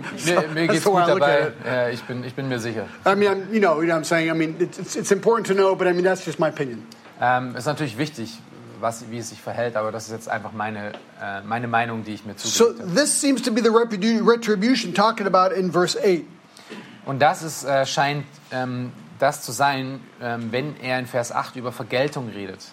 mir 0.54 0.68
geht's 0.68 0.84
gut 0.86 1.08
dabei, 1.08 1.52
äh, 1.66 1.94
ich, 1.94 2.04
bin, 2.04 2.24
ich 2.24 2.34
bin 2.36 2.48
mir 2.50 2.60
sicher. 2.60 2.86
I 3.06 3.16
mean, 3.16 3.48
you 3.52 3.60
know, 3.60 3.82
you 3.82 3.88
know 3.88 3.96
what 3.96 4.04
I'm 4.04 4.04
saying? 4.04 4.30
I 4.30 4.34
mean, 4.34 4.56
it's, 4.60 4.96
it's, 4.96 5.12
important 5.12 5.48
to 5.48 5.54
know, 5.54 5.76
but 5.76 5.88
I 5.88 5.94
mean, 5.94 6.04
that's 6.04 6.26
just 6.26 6.40
my 6.40 6.50
opinion. 6.50 6.86
Ähm, 7.20 7.56
ist 7.56 7.66
natürlich 7.66 7.98
wichtig, 7.98 8.38
was, 8.80 9.06
wie 9.12 9.20
es 9.20 9.30
sich 9.30 9.40
verhält, 9.42 9.76
aber 9.76 9.92
das 9.92 10.06
ist 10.06 10.12
jetzt 10.12 10.30
einfach 10.30 10.54
meine, 10.54 10.94
äh, 11.22 11.42
meine 11.46 11.68
Meinung, 11.68 12.04
die 12.04 12.14
ich 12.16 12.26
mir 12.26 12.34
So 12.38 12.50
zugelegt 12.66 12.82
habe. 12.90 12.96
this 12.96 13.22
seems 13.22 13.42
to 13.44 13.52
be 13.52 13.62
the 13.62 13.70
retribu- 13.70 14.28
retribution 14.28 14.94
talking 14.94 15.28
about 15.28 15.54
in 15.56 15.72
verse 15.72 15.98
8. 16.00 16.24
Und 17.06 17.20
das 17.20 17.44
ist, 17.44 17.64
äh, 17.64 17.86
scheint 17.86 18.26
ähm, 18.52 18.92
das 19.22 19.42
zu 19.42 19.52
sein, 19.52 20.02
ähm, 20.22 20.52
wenn 20.52 20.80
er 20.80 21.00
in 21.00 21.06
Vers 21.06 21.32
8 21.32 21.56
über 21.56 21.72
Vergeltung 21.72 22.30
redet. 22.30 22.72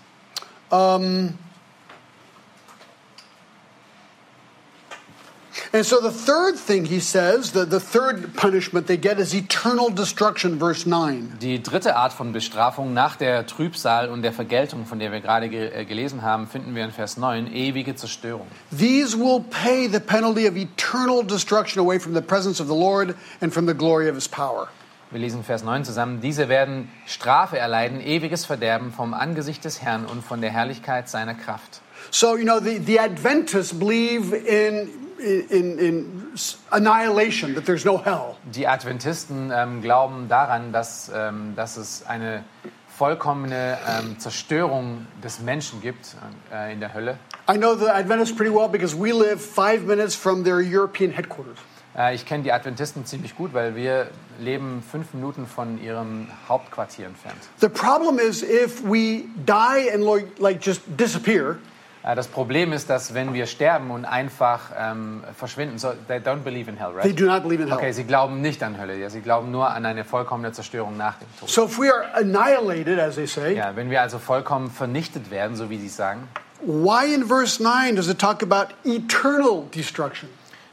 And 5.70 5.84
so 5.84 6.00
the 6.00 6.10
third 6.10 6.58
thing 6.58 6.86
he 6.86 6.98
says, 6.98 7.52
the, 7.52 7.66
the 7.66 7.80
third 7.80 8.34
punishment 8.34 8.86
they 8.86 8.96
get 8.96 9.18
is 9.18 9.34
eternal 9.34 9.90
destruction, 9.90 10.58
verse 10.58 10.86
9. 10.86 11.38
Die 11.42 11.62
dritte 11.62 11.94
Art 11.94 12.14
von 12.14 12.32
Bestrafung 12.32 12.94
nach 12.94 13.16
der 13.16 13.46
Trübsal 13.46 14.08
und 14.08 14.22
der 14.22 14.32
Vergeltung, 14.32 14.86
von 14.86 14.98
der 14.98 15.12
wir 15.12 15.20
gerade 15.20 15.50
ge 15.50 15.68
äh, 15.68 15.84
gelesen 15.84 16.22
haben, 16.22 16.46
finden 16.46 16.74
wir 16.74 16.84
in 16.84 16.90
Vers 16.90 17.18
9, 17.18 17.52
ewige 17.52 17.94
Zerstörung. 17.94 18.46
These 18.70 19.18
will 19.18 19.44
pay 19.50 19.88
the 19.88 20.00
penalty 20.00 20.48
of 20.48 20.56
eternal 20.56 21.22
destruction 21.22 21.80
away 21.80 21.98
from 21.98 22.14
the 22.14 22.22
presence 22.22 22.60
of 22.60 22.68
the 22.68 22.74
Lord 22.74 23.14
and 23.42 23.52
from 23.52 23.66
the 23.66 23.74
glory 23.74 24.08
of 24.08 24.14
his 24.14 24.26
power. 24.26 24.68
Wir 25.10 25.20
lesen 25.20 25.42
Vers 25.42 25.64
9 25.64 25.84
zusammen. 25.84 26.20
Diese 26.20 26.50
werden 26.50 26.90
Strafe 27.06 27.58
erleiden, 27.58 28.00
ewiges 28.00 28.44
Verderben 28.44 28.92
vom 28.92 29.14
Angesicht 29.14 29.64
des 29.64 29.80
Herrn 29.80 30.04
und 30.04 30.22
von 30.22 30.42
der 30.42 30.50
Herrlichkeit 30.50 31.08
seiner 31.08 31.34
Kraft. 31.34 31.80
So, 32.10 32.36
you 32.36 32.44
know, 32.44 32.60
the, 32.60 32.78
the 32.84 33.00
Adventists 33.00 33.72
believe 33.72 34.36
in, 34.36 34.88
in, 35.18 35.78
in 35.78 36.22
annihilation, 36.70 37.54
that 37.54 37.64
there's 37.64 37.86
no 37.86 38.04
hell. 38.04 38.36
Die 38.44 38.68
Adventisten 38.68 39.50
ähm, 39.50 39.80
glauben 39.80 40.28
daran, 40.28 40.72
dass, 40.72 41.10
ähm, 41.14 41.54
dass 41.56 41.78
es 41.78 42.06
eine 42.06 42.44
vollkommene 42.88 43.78
ähm, 43.88 44.18
Zerstörung 44.18 45.06
des 45.22 45.40
Menschen 45.40 45.80
gibt 45.80 46.16
äh, 46.52 46.72
in 46.72 46.80
der 46.80 46.92
Hölle. 46.92 47.18
I 47.50 47.56
know 47.56 47.74
the 47.74 47.88
Adventists 47.90 48.36
pretty 48.36 48.54
well 48.54 48.68
because 48.68 48.94
we 48.94 49.12
live 49.12 49.40
five 49.40 49.82
minutes 49.86 50.14
from 50.14 50.44
their 50.44 50.60
European 50.60 51.10
headquarters. 51.12 51.56
Äh, 51.96 52.14
ich 52.14 52.26
kenne 52.26 52.42
die 52.44 52.52
Adventisten 52.52 53.06
ziemlich 53.06 53.34
gut, 53.36 53.54
weil 53.54 53.74
wir 53.74 54.08
leben 54.38 54.82
fünf 54.88 55.14
Minuten 55.14 55.46
von 55.46 55.82
ihrem 55.82 56.28
Hauptquartier 56.48 57.06
entfernt. 57.06 57.38
The 57.60 57.68
problem 57.70 58.18
is 58.18 58.42
if 58.42 58.82
we 58.84 59.24
die 59.46 59.90
and 59.92 60.04
like, 60.38 60.60
just 60.64 60.82
disappear, 60.98 61.56
Äh, 62.04 62.14
Das 62.14 62.28
Problem 62.28 62.72
ist, 62.72 62.88
dass 62.90 63.12
wenn 63.12 63.34
wir 63.34 63.46
sterben 63.46 63.90
und 63.90 64.04
einfach 64.04 64.70
ähm, 64.78 65.24
verschwinden, 65.36 65.78
so 65.78 65.94
they 66.06 66.18
don't 66.18 66.42
believe 66.44 66.70
in 66.70 66.76
hell, 66.76 66.92
They 66.92 67.08
right? 67.10 67.20
do 67.20 67.24
not 67.26 67.42
believe 67.42 67.60
in 67.62 67.68
hell. 67.68 67.76
Okay, 67.76 67.90
sie 67.92 68.04
glauben 68.04 68.40
nicht 68.40 68.62
an 68.62 68.78
Hölle, 68.78 68.96
ja, 68.98 69.10
sie 69.10 69.20
glauben 69.20 69.50
nur 69.50 69.68
an 69.70 69.84
eine 69.84 70.04
vollkommene 70.04 70.52
Zerstörung 70.52 70.96
nach 70.96 71.16
dem 71.18 71.26
Tod. 71.40 71.48
So 71.50 71.64
if 71.64 71.76
we 71.78 71.92
are 71.92 72.04
annihilated, 72.14 73.00
as 73.00 73.16
they 73.16 73.26
say, 73.26 73.56
Ja, 73.56 73.74
wenn 73.74 73.90
wir 73.90 74.00
also 74.00 74.18
vollkommen 74.20 74.70
vernichtet 74.70 75.30
werden, 75.32 75.56
so 75.56 75.70
wie 75.70 75.78
sie 75.78 75.88
sagen, 75.88 76.28
why 76.60 77.06
in 77.06 77.24
verse 77.24 77.60
9 77.60 77.94
does 77.94 78.08
it 78.08 78.18
talk 78.18 78.42
about 78.42 78.72
eternal 78.84 79.68
destruction? 79.70 80.28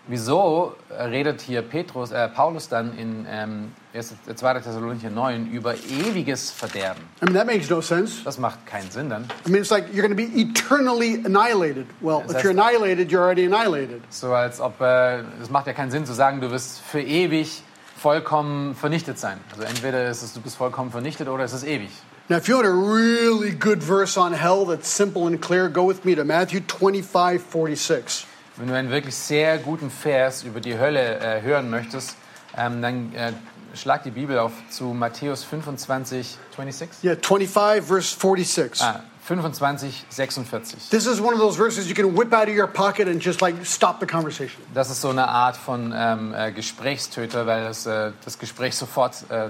wieso 0.08 0.76
redet 0.90 1.42
hier 1.42 1.62
Petrus, 1.62 2.12
äh, 2.12 2.28
Paulus 2.30 2.70
dann 2.70 2.98
in 2.98 3.26
ähm, 3.30 3.72
1. 3.94 4.16
2. 4.36 4.54
Thessalonicher 4.60 5.10
9 5.10 5.48
über 5.52 5.76
ewiges 5.76 6.52
Verderben? 6.52 7.04
I 7.22 7.26
mean, 7.26 7.34
that 7.34 7.48
makes 7.48 7.70
no 7.70 7.82
sense. 7.82 8.24
Das 8.24 8.38
macht 8.38 8.66
keinen 8.66 8.92
Sinn 8.92 9.10
dann. 9.10 9.28
I 9.46 9.50
mean, 9.50 9.62
it's 9.62 9.72
like 9.72 9.88
you're 9.94 10.08
going 10.08 10.16
to 10.16 10.16
be 10.16 10.30
eternally 10.40 11.22
annihilated. 11.26 11.88
Well, 12.02 12.24
Yes, 12.28 12.36
if 12.36 12.44
you're 12.44 12.52
annihilated, 12.52 13.12
you're 13.12 13.24
already 13.24 13.46
annihilated. 13.46 14.02
So 14.10 14.34
als 14.34 14.60
ob, 14.60 14.80
äh, 14.82 15.22
es 15.42 15.50
macht 15.50 15.68
ja 15.68 15.74
keinen 15.74 15.92
Sinn 15.92 16.06
zu 16.06 16.14
sagen, 16.14 16.42
du 16.42 16.52
wirst 16.52 16.82
für 16.82 17.02
ewig 17.02 17.64
vollkommen 17.98 18.76
vernichtet 18.76 19.18
sein. 19.18 19.40
Also 19.52 19.64
entweder 19.64 20.10
ist 20.10 20.22
es, 20.22 20.34
du 20.34 20.42
bist 20.42 20.58
vollkommen 20.58 20.92
vernichtet 20.92 21.28
oder 21.28 21.44
es 21.44 21.54
ist 21.54 21.64
ewig. 21.64 21.90
Now, 22.28 22.38
if 22.38 22.48
you 22.48 22.56
want 22.56 22.66
a 22.66 22.72
really 22.72 23.52
good 23.52 23.84
verse 23.84 24.18
on 24.18 24.34
hell 24.34 24.66
that's 24.66 24.90
simple 24.90 25.28
and 25.28 25.40
clear, 25.40 25.70
go 25.70 25.84
with 25.84 26.04
me 26.06 26.16
to 26.16 26.24
Matthew 26.24 26.62
25 26.62 27.40
46. 27.40 28.26
Wenn 28.58 28.68
du 28.68 28.74
einen 28.74 28.90
wirklich 28.90 29.16
sehr 29.16 29.60
guten 29.60 29.92
Vers 29.92 30.42
über 30.42 30.60
die 30.60 30.76
Hölle 30.76 31.20
äh, 31.20 31.44
hören 31.44 31.70
möchtest, 31.70 32.18
ähm, 32.58 32.82
dann 32.82 33.14
äh, 33.14 33.34
schlag 33.76 34.02
die 34.02 34.10
Bibel 34.10 34.40
auf 34.40 34.54
zu 34.72 34.86
Matthäus 34.86 35.44
25, 35.44 36.38
26? 36.56 37.04
Yeah, 37.04 37.16
25, 37.16 37.84
verse 37.84 38.16
46. 38.16 38.82
Ah, 38.82 39.02
25, 39.22 40.06
46. 40.10 40.90
This 40.90 41.06
is 41.06 41.20
one 41.20 41.36
of 41.36 41.40
those 41.40 41.56
verses 41.56 41.88
you 41.88 41.94
can 41.94 42.16
whip 42.16 42.34
out 42.34 42.48
of 42.48 42.56
your 42.56 42.66
pocket 42.66 43.08
and 43.08 43.24
just 43.24 43.42
like 43.42 43.54
stop 43.64 44.00
the 44.00 44.08
conversation. 44.08 44.64
Das 44.74 44.90
ist 44.90 45.02
so 45.02 45.10
eine 45.10 45.28
Art 45.28 45.58
von 45.58 45.94
ähm, 45.96 46.34
äh, 46.34 46.52
Gesprächstöter, 46.52 47.46
weil 47.46 47.66
das 47.66 47.86
äh, 47.86 48.14
das 48.24 48.40
Gespräch 48.40 48.76
sofort 48.76 49.26
äh, 49.30 49.48
äh, 49.48 49.50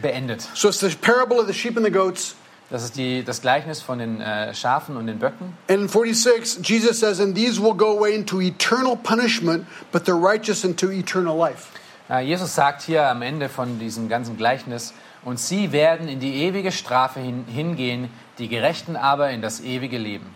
beendet. 0.00 0.48
So 0.54 0.68
it's 0.68 0.80
the 0.80 0.90
parable 1.00 1.38
of 1.38 1.46
the 1.46 1.54
sheep 1.54 1.76
and 1.76 1.84
the 1.84 1.92
goats. 1.92 2.36
Das 2.70 2.84
ist 2.84 2.96
die, 2.96 3.22
das 3.22 3.42
Gleichnis 3.42 3.82
von 3.82 3.98
den 3.98 4.22
äh, 4.22 4.54
Schafen 4.54 4.96
und 4.96 5.06
den 5.06 5.18
Böcken. 5.18 5.52
And 5.68 5.82
in 5.82 5.88
46, 5.88 6.66
Jesus 6.66 7.00
says, 7.00 7.20
And 7.20 7.34
these 7.34 7.60
will 7.60 7.74
go 7.74 7.98
away 7.98 8.14
into 8.14 8.40
eternal 8.40 8.96
punishment, 8.96 9.66
but 9.92 10.06
the 10.06 10.14
righteous 10.14 10.64
into 10.64 10.90
eternal 10.90 11.36
life. 11.36 11.68
Äh, 12.08 12.24
Jesus 12.24 12.54
sagt 12.54 12.80
hier 12.82 13.06
am 13.08 13.20
Ende 13.20 13.50
von 13.50 13.78
diesem 13.78 14.08
ganzen 14.08 14.38
Gleichnis, 14.38 14.94
und 15.24 15.38
sie 15.38 15.70
werden 15.72 16.08
in 16.08 16.18
die 16.18 16.44
ewige 16.44 16.72
Strafe 16.72 17.20
hin, 17.20 17.44
hingehen, 17.46 18.08
die 18.38 18.48
Gerechten 18.48 18.96
aber 18.96 19.30
in 19.30 19.42
das 19.42 19.60
ewige 19.60 19.98
Leben. 19.98 20.34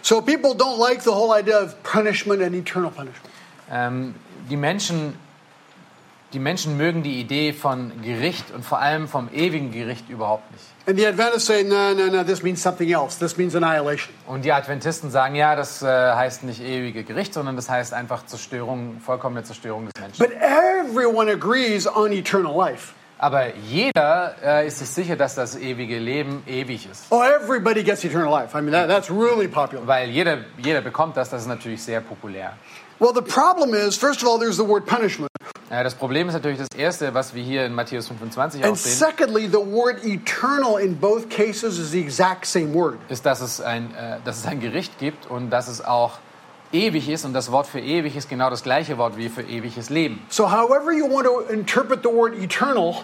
So 0.00 0.20
people 0.20 0.52
don't 0.52 0.78
like 0.78 1.02
the 1.02 1.10
whole 1.10 1.36
idea 1.36 1.60
of 1.60 1.82
punishment 1.82 2.42
and 2.42 2.54
eternal 2.54 2.90
punishment. 2.90 3.30
Ähm, 3.70 4.14
die, 4.48 4.56
Menschen, 4.56 5.14
die 6.34 6.40
Menschen 6.40 6.76
mögen 6.76 7.02
die 7.02 7.20
Idee 7.20 7.52
von 7.52 7.92
Gericht 8.02 8.50
und 8.50 8.64
vor 8.64 8.80
allem 8.80 9.06
vom 9.08 9.28
ewigen 9.32 9.70
Gericht 9.70 10.10
überhaupt 10.10 10.50
nicht. 10.50 10.64
And 10.86 10.98
the 10.98 11.06
Adventists 11.06 11.46
say, 11.46 11.62
no, 11.62 11.94
no, 11.94 12.08
no, 12.08 12.24
this 12.24 12.42
means 12.42 12.62
something 12.62 12.90
else. 12.90 13.18
This 13.18 13.38
means 13.38 13.54
annihilation. 13.54 14.12
Und 14.26 14.44
die 14.44 14.52
Adventisten 14.52 15.10
sagen, 15.10 15.34
ja, 15.34 15.56
das 15.56 15.82
äh, 15.82 15.86
heißt 15.86 16.42
nicht 16.42 16.60
ewige 16.60 17.04
Gericht, 17.04 17.32
sondern 17.32 17.56
das 17.56 17.70
heißt 17.70 17.94
einfach 17.94 18.26
Zerstörung, 18.26 19.00
vollkommene 19.00 19.44
Zerstörung 19.44 19.86
des 19.86 19.92
Menschen. 19.98 20.18
But 20.18 20.32
everyone 20.42 21.30
agrees 21.30 21.86
on 21.86 22.12
eternal 22.12 22.54
life. 22.54 22.92
Aber 23.16 23.54
jeder 23.56 24.34
äh, 24.44 24.66
ist 24.66 24.80
sich 24.80 24.90
sicher, 24.90 25.16
dass 25.16 25.36
das 25.36 25.56
ewige 25.56 25.98
Leben 25.98 26.42
ewig 26.46 26.86
ist. 26.90 27.06
Oh, 27.10 27.22
everybody 27.22 27.82
gets 27.82 28.04
eternal 28.04 28.28
life. 28.28 28.58
I 28.58 28.60
mean, 28.60 28.72
that, 28.72 28.88
that's 28.88 29.08
really 29.08 29.48
popular. 29.48 29.86
Weil 29.86 30.10
jeder, 30.10 30.38
jeder 30.58 30.82
bekommt 30.82 31.16
das, 31.16 31.30
das 31.30 31.42
ist 31.42 31.48
natürlich 31.48 31.82
sehr 31.82 32.02
populär. 32.02 32.52
Well, 32.98 33.12
the 33.14 33.22
problem 33.22 33.74
is, 33.74 33.96
first 33.96 34.22
of 34.22 34.28
all, 34.28 34.38
there's 34.38 34.56
the 34.56 34.64
word 34.64 34.84
punishment. 34.86 35.30
Äh, 35.70 35.82
das 35.82 35.94
Problem 35.94 36.28
ist 36.28 36.34
natürlich 36.34 36.58
das 36.58 36.68
Erste, 36.76 37.14
was 37.14 37.34
wir 37.34 37.42
hier 37.42 37.64
in 37.64 37.74
Matthäus 37.74 38.08
25 38.08 38.62
auch 38.64 38.68
And 38.68 38.78
sehen, 38.78 38.92
secondly, 38.92 39.46
the 39.46 39.54
word 39.58 40.04
eternal 40.04 40.78
in 40.78 40.96
both 40.96 41.28
cases 41.28 41.78
is 41.78 41.90
the 41.90 42.00
exact 42.00 42.46
same 42.46 42.74
word. 42.74 42.98
ist, 43.08 43.24
dass 43.24 43.40
es, 43.40 43.60
ein, 43.60 43.94
äh, 43.94 44.18
dass 44.24 44.38
es 44.38 44.46
ein 44.46 44.60
Gericht 44.60 44.98
gibt 44.98 45.26
und 45.30 45.50
dass 45.50 45.68
es 45.68 45.84
auch 45.84 46.18
ewig 46.72 47.08
ist. 47.08 47.24
Und 47.24 47.32
das 47.32 47.50
Wort 47.50 47.66
für 47.66 47.80
ewig 47.80 48.16
ist 48.16 48.28
genau 48.28 48.50
das 48.50 48.62
gleiche 48.62 48.98
Wort 48.98 49.16
wie 49.16 49.28
für 49.28 49.42
ewiges 49.42 49.90
Leben. 49.90 50.20
So, 50.28 50.50
however 50.50 50.92
you 50.92 51.08
want 51.10 51.26
to 51.26 51.40
interpret 51.52 52.00
the 52.02 52.10
word 52.10 52.34
eternal, 52.34 52.96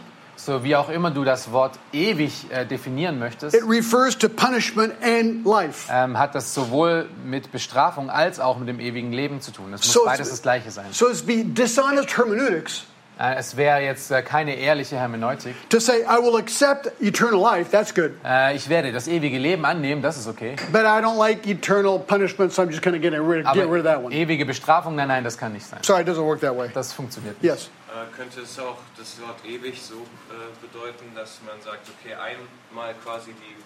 So 0.44 0.64
wie 0.64 0.74
auch 0.74 0.88
immer 0.88 1.10
du 1.10 1.22
das 1.24 1.52
Wort 1.52 1.78
ewig 1.92 2.46
äh, 2.50 2.64
definieren 2.64 3.18
möchtest, 3.18 3.54
it 3.54 3.62
refers 3.68 4.16
to 4.16 4.28
punishment 4.28 4.94
and 5.02 5.44
life. 5.46 5.90
ähm, 5.92 6.18
hat 6.18 6.34
das 6.34 6.54
sowohl 6.54 7.08
mit 7.24 7.52
Bestrafung 7.52 8.08
als 8.10 8.40
auch 8.40 8.56
mit 8.58 8.68
dem 8.68 8.80
ewigen 8.80 9.12
Leben 9.12 9.40
zu 9.42 9.50
tun. 9.52 9.72
Es 9.74 9.82
muss 9.84 9.92
So- 9.92 10.04
beides 10.06 10.30
das 10.30 10.40
gleiche 10.42 10.70
sein. 10.70 10.86
So, 10.92 11.08
it's 11.08 11.22
be 11.22 11.44
dishonest 11.44 12.16
hermeneutics 12.16 12.84
Äh, 13.22 13.34
es 13.36 13.54
wäre 13.58 13.80
jetzt 13.82 14.10
äh, 14.10 14.22
keine 14.22 14.54
ehrliche 14.56 14.96
Hermeneutik. 14.96 15.54
to 15.68 15.78
say, 15.78 16.04
I 16.08 16.16
will 16.22 16.36
accept 16.40 16.90
eternal 17.02 17.38
life, 17.38 17.70
that's 17.70 17.94
good, 17.94 18.12
Äh, 18.24 18.56
ich 18.56 18.70
werde 18.70 18.92
das 18.92 19.08
ewige 19.08 19.36
Leben 19.36 19.66
annehmen, 19.66 20.00
das 20.00 20.16
ist 20.16 20.26
okay. 20.26 20.56
but 20.72 20.80
I 20.84 21.02
don't 21.04 21.18
like 21.18 21.46
eternal 21.46 21.98
punishment, 21.98 22.50
so 22.54 22.62
I'm 22.62 22.70
just 22.70 22.80
going 22.82 22.94
to 22.94 22.98
get 22.98 23.12
rid, 23.20 23.44
get 23.52 23.68
rid 23.68 23.80
of 23.80 23.84
that 23.84 24.02
one. 24.02 24.14
ewige 24.14 24.46
Bestrafung, 24.46 24.94
nein, 24.96 25.08
nein, 25.08 25.22
das 25.22 25.36
kann 25.36 25.52
nicht 25.52 25.66
sein. 25.66 25.80
Sorry, 25.82 26.00
it 26.00 26.08
doesn't 26.08 26.24
work 26.24 26.40
that 26.40 26.56
way. 26.56 26.70
Das 26.72 26.94
funktioniert 26.94 27.42
nicht. 27.42 27.52
Yes. 27.52 27.68
Äh, 27.90 28.14
könnte 28.14 28.42
es 28.42 28.56
auch 28.60 28.78
das 28.96 29.20
Wort 29.20 29.44
ewig 29.44 29.82
so 29.82 29.94
äh, 29.96 30.36
bedeuten, 30.60 31.12
dass 31.16 31.40
man 31.44 31.60
sagt, 31.60 31.88
okay, 31.88 32.14
einmal 32.14 32.94
quasi 33.02 33.32
die 33.32 33.56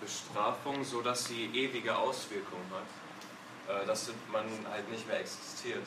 Bestrafung, 0.00 0.84
so 0.84 1.02
dass 1.02 1.24
sie 1.24 1.46
ewige 1.52 1.96
Auswirkungen 1.96 2.70
hat, 2.70 3.82
äh, 3.82 3.86
dass 3.86 4.12
man 4.30 4.44
halt 4.70 4.88
nicht 4.88 5.08
mehr 5.08 5.18
existiert. 5.18 5.82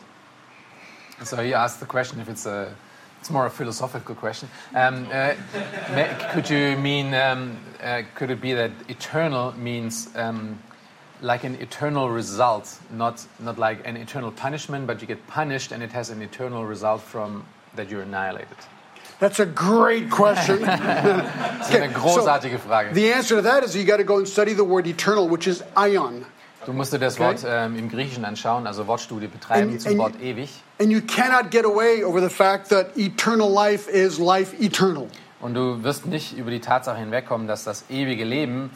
So 1.24 1.38
he 1.38 1.56
asked 1.56 1.80
the 1.80 1.86
question 1.86 2.20
if 2.20 2.28
it's 2.28 2.46
a, 2.46 2.76
it's 3.20 3.30
more 3.30 3.46
a 3.46 3.50
philosophical 3.50 4.14
question. 4.14 4.50
Um, 4.74 5.08
uh, 5.14 5.34
could 6.34 6.50
you 6.50 6.78
mean, 6.78 7.14
um, 7.14 7.58
uh, 7.82 8.04
could 8.14 8.30
it 8.30 8.42
be 8.42 8.54
that 8.54 8.72
eternal 8.90 9.54
means 9.58 10.10
um, 10.16 10.60
like 11.22 11.46
an 11.46 11.56
eternal 11.56 12.10
result, 12.10 12.78
not 12.92 13.26
not 13.40 13.58
like 13.58 13.86
an 13.86 13.96
eternal 13.96 14.32
punishment, 14.32 14.86
but 14.88 15.02
you 15.02 15.08
get 15.08 15.26
punished 15.28 15.72
and 15.72 15.84
it 15.84 15.92
has 15.92 16.10
an 16.10 16.22
eternal 16.22 16.66
result 16.66 17.02
from 17.02 17.46
that 17.76 17.90
you're 17.90 18.04
annihilated? 18.04 18.48
That's 19.20 19.40
a 19.40 19.46
great 19.46 20.10
question. 20.10 20.60
Ist 20.64 21.76
eine 21.76 21.90
großartige 21.94 22.58
Frage. 22.60 22.94
the 22.94 23.12
answer 23.14 23.36
to 23.36 23.42
that 23.42 23.64
is 23.64 23.76
you 23.76 23.84
got 23.86 23.98
to 23.98 24.06
go 24.06 24.18
and 24.18 24.28
study 24.28 24.54
the 24.54 24.64
word 24.64 24.88
eternal, 24.88 25.30
which 25.30 25.46
is 25.48 25.62
ion. 25.76 26.26
Du 26.66 26.74
musst 26.74 26.94
dir 26.94 27.00
das 27.00 27.16
Okay. 27.16 27.24
Wort 27.26 27.44
ähm, 27.46 27.76
im 27.78 27.90
Griechischen 27.90 28.24
anschauen, 28.26 28.66
also 28.68 28.86
Wortstudie 28.88 29.28
betreiben 29.28 29.72
And- 29.72 29.82
zum 29.82 29.92
and- 29.92 30.00
Wort 30.00 30.22
ewig. 30.22 30.50
And 30.80 30.92
you 30.92 31.02
cannot 31.02 31.52
get 31.52 31.66
away 31.66 32.04
over 32.04 32.22
the 32.22 32.30
fact 32.30 32.70
that 32.70 32.96
eternal 32.98 33.50
life 33.52 33.90
is 33.90 34.20
life 34.20 34.56
eternal. 34.62 35.08
Und 35.42 35.54
du 35.54 35.84
wirst 35.84 36.06
nicht 36.06 36.38
über 36.38 36.52
die 36.52 36.60
Tatsache 36.60 36.98
hinwegkommen, 37.00 37.48
dass 37.48 37.64
das 37.64 37.86
ewige 37.90 38.24
Leben 38.26 38.72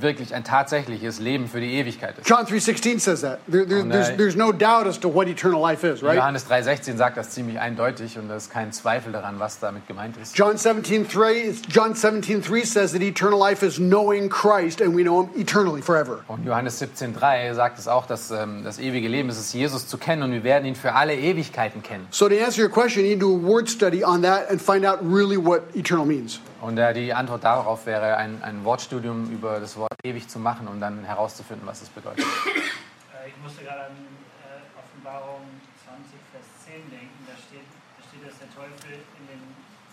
wirklich 0.00 0.34
ein 0.34 0.44
tatsächliches 0.44 1.18
Leben 1.20 1.48
für 1.48 1.60
die 1.60 1.74
Ewigkeit 1.74 2.18
ist. 2.18 2.28
John 2.28 2.46
3.16 2.46 3.00
says 3.00 3.20
that. 3.22 3.38
There, 3.50 3.66
there, 3.66 3.82
Und, 3.82 3.90
there's, 3.90 4.10
äh, 4.10 4.16
there's 4.16 4.36
no 4.36 4.52
doubt 4.52 4.86
as 4.86 4.98
to 5.00 5.12
what 5.12 5.28
eternal 5.28 5.60
life 5.60 5.86
is, 5.86 6.02
right? 6.02 6.16
Johannes 6.16 6.46
3,16 6.48 6.96
sagt 6.96 7.16
das 7.16 7.30
ziemlich 7.30 7.58
eindeutig 7.58 8.18
und 8.18 8.28
da 8.28 8.36
ist 8.36 8.50
kein 8.50 8.72
Zweifel 8.72 9.12
daran, 9.12 9.38
was 9.38 9.58
damit 9.58 9.86
gemeint 9.86 10.16
ist. 10.16 10.36
John 10.36 10.56
17.3 10.56 11.68
John 11.68 11.94
17.3 11.94 12.66
says 12.66 12.92
that 12.92 13.02
eternal 13.02 13.38
life 13.38 13.64
is 13.64 13.76
knowing 13.76 14.28
Christ 14.28 14.80
and 14.80 14.96
we 14.96 15.02
know 15.02 15.22
him 15.22 15.40
eternally, 15.40 15.82
forever. 15.82 16.20
Und 16.28 16.44
Johannes 16.44 16.80
17,3 16.80 17.54
sagt 17.54 17.78
es 17.78 17.88
auch, 17.88 18.06
dass 18.06 18.30
ähm, 18.30 18.64
das 18.64 18.78
ewige 18.78 19.08
Leben 19.08 19.28
ist 19.28 19.38
es, 19.38 19.52
Jesus 19.52 19.86
zu 19.86 19.98
kennen 19.98 20.22
und 20.22 20.32
wir 20.32 20.44
werden 20.44 20.64
ihn 20.66 20.74
für 20.74 20.94
alle 20.94 21.14
Ewigkeiten 21.14 21.82
kennen. 21.82 22.06
So 22.10 22.28
to 22.28 22.34
answer 22.36 22.62
your 22.62 22.70
question, 22.70 23.04
you 23.04 23.10
need 23.10 23.20
to 23.20 23.26
do 23.26 23.46
a 23.46 23.50
word 23.50 23.68
study 23.68 24.04
on 24.04 24.22
that 24.22 24.50
and 24.50 24.60
find 24.60 24.84
out 24.84 24.98
really 25.02 25.36
what 25.36 25.62
eternal 25.74 26.04
means. 26.04 26.40
Und 26.60 26.76
äh, 26.76 26.92
die 26.92 27.14
Antwort 27.14 27.42
darauf 27.42 27.86
wäre, 27.86 28.16
ein, 28.16 28.42
ein 28.42 28.64
Wortstudium 28.64 29.32
über 29.32 29.60
das 29.60 29.76
Wort 29.80 29.96
ewig 30.04 30.28
zu 30.28 30.38
machen 30.38 30.68
und 30.68 30.80
dann 30.80 31.04
herauszufinden, 31.04 31.66
was 31.66 31.80
es 31.80 31.88
bedeutet. 31.88 32.20
Äh, 32.20 33.32
Ich 33.32 33.36
musste 33.40 33.64
gerade 33.64 33.88
an 33.88 33.96
äh, 33.96 34.60
Offenbarung 34.76 35.40
20, 35.88 36.20
Vers 36.36 36.44
10 36.68 36.84
denken. 36.92 37.16
Da 37.24 37.32
steht, 37.32 37.64
da 37.64 38.00
steht, 38.04 38.22
dass 38.28 38.36
der 38.44 38.52
Teufel 38.52 39.00
in 39.00 39.24
den 39.32 39.42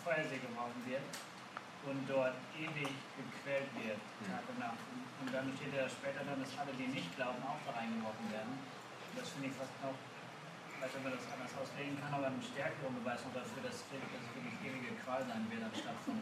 Feuersee 0.03 0.43
geworfen 0.43 0.83
wird 0.83 1.07
und 1.87 2.03
dort 2.03 2.35
ewig 2.59 2.91
gequält 3.15 3.71
wird, 3.79 3.99
Tag 4.27 4.43
und 4.51 4.59
Nacht. 4.59 4.83
Und, 5.23 5.31
dann 5.31 5.47
steht 5.55 5.71
da 5.71 5.87
später 5.87 6.19
dann, 6.27 6.39
dass 6.43 6.51
alle, 6.59 6.75
die 6.75 6.91
nicht 6.91 7.15
glauben, 7.15 7.39
auch 7.47 7.63
da 7.63 7.79
reingeworfen 7.79 8.27
werden. 8.27 8.59
Und 8.59 9.15
das 9.15 9.31
finde 9.31 9.51
ich 9.51 9.55
fast 9.55 9.71
noch, 9.79 9.95
ich 9.95 10.77
weiß 10.83 10.91
nicht, 10.91 10.99
ob 10.99 11.03
man 11.07 11.15
das 11.15 11.27
anders 11.31 11.53
auslegen 11.63 11.95
kann, 11.95 12.11
aber 12.11 12.27
einen 12.27 12.43
stärkeren 12.43 12.91
Beweis 12.91 13.23
noch 13.23 13.39
dafür, 13.39 13.63
dass, 13.63 13.79
es 13.79 13.87
wirklich 13.87 14.55
ewige 14.67 14.99
Qual 15.07 15.23
sein 15.23 15.47
wird, 15.47 15.63
anstatt 15.63 15.95
von. 16.03 16.19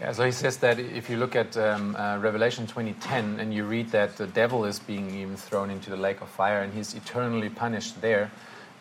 Yeah, 0.00 0.12
so 0.12 0.24
he 0.24 0.32
says 0.32 0.56
that 0.58 0.78
if 0.78 1.10
you 1.10 1.18
look 1.18 1.36
at 1.36 1.58
um, 1.58 1.94
uh, 1.94 2.16
Revelation 2.18 2.66
20:10 2.66 3.38
and 3.38 3.52
you 3.52 3.64
read 3.64 3.90
that 3.90 4.16
the 4.16 4.26
devil 4.26 4.64
is 4.64 4.78
being 4.78 5.14
even 5.14 5.36
thrown 5.36 5.68
into 5.68 5.90
the 5.90 5.96
lake 5.96 6.22
of 6.22 6.28
fire 6.30 6.62
and 6.62 6.72
he's 6.72 6.94
eternally 6.94 7.50
punished 7.50 8.00
there, 8.00 8.30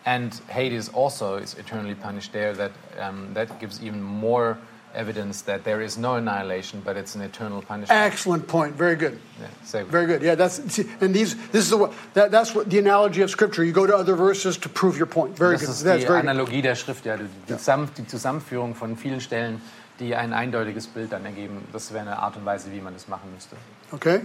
and 0.06 0.34
Hades 0.48 0.88
also 0.88 1.36
is 1.36 1.56
eternally 1.56 1.96
punished 1.96 2.32
there, 2.32 2.54
that 2.54 2.72
um, 3.00 3.34
that 3.34 3.60
gives 3.60 3.84
even 3.84 4.02
more 4.02 4.58
evidence 4.96 5.42
that 5.44 5.64
there 5.64 5.82
is 5.82 5.98
no 5.98 6.16
annihilation, 6.16 6.82
but 6.84 6.98
it's 6.98 7.16
an 7.16 7.22
eternal 7.22 7.62
punishment. 7.62 7.92
Excellent 8.02 8.48
point. 8.48 8.76
Very 8.76 8.96
good. 8.96 9.20
Ja, 9.40 9.48
sehr. 9.64 9.86
Very 9.86 10.06
good. 10.08 10.22
Yeah, 10.22 10.36
that's 10.36 10.62
see, 10.74 10.88
and 11.02 11.14
these 11.14 11.36
this 11.52 11.64
is 11.66 11.70
the 11.70 11.90
that, 12.14 12.32
that's 12.32 12.54
what 12.56 12.70
the 12.70 12.80
analogy 12.80 13.22
of 13.22 13.30
Scripture. 13.30 13.64
You 13.64 13.72
go 13.72 13.86
to 13.86 13.96
other 13.96 14.16
verses 14.16 14.58
to 14.60 14.70
prove 14.70 14.98
your 14.98 15.06
point. 15.08 15.38
Very 15.38 15.54
Das 15.56 15.62
good. 15.62 15.70
ist 15.70 15.84
That's 15.84 16.02
die 16.04 16.08
very 16.08 16.22
good. 16.46 16.64
Der 16.64 16.76
Schrift, 16.76 17.06
ja, 17.06 17.18
die, 17.18 17.28
Zusammen, 17.56 17.90
die 17.98 18.08
Zusammenführung 18.08 18.76
von 18.76 18.98
vielen 18.98 19.22
Stellen, 19.22 19.62
die 20.00 20.16
ein 20.16 20.34
eindeutiges 20.34 20.88
Bild 20.88 21.12
dann 21.12 21.26
ergeben. 21.26 21.68
Das 21.72 21.92
wäre 21.94 22.02
eine 22.02 22.18
Art 22.20 22.36
und 22.38 22.46
Weise, 22.46 22.72
wie 22.72 22.82
man 22.82 22.94
das 22.94 23.08
machen 23.08 23.32
müsste. 23.34 23.56
Okay. 23.92 24.22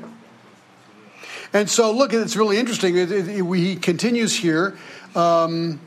And 1.53 1.69
so, 1.71 1.93
look, 1.93 2.13
it's 2.13 2.37
really 2.37 2.59
interesting. 2.59 2.97
It- 2.97 3.11
it- 3.11 3.29
it- 3.29 3.55
he 3.55 3.77
continues 3.77 4.35
here. 4.35 4.75
Um, 5.15 5.79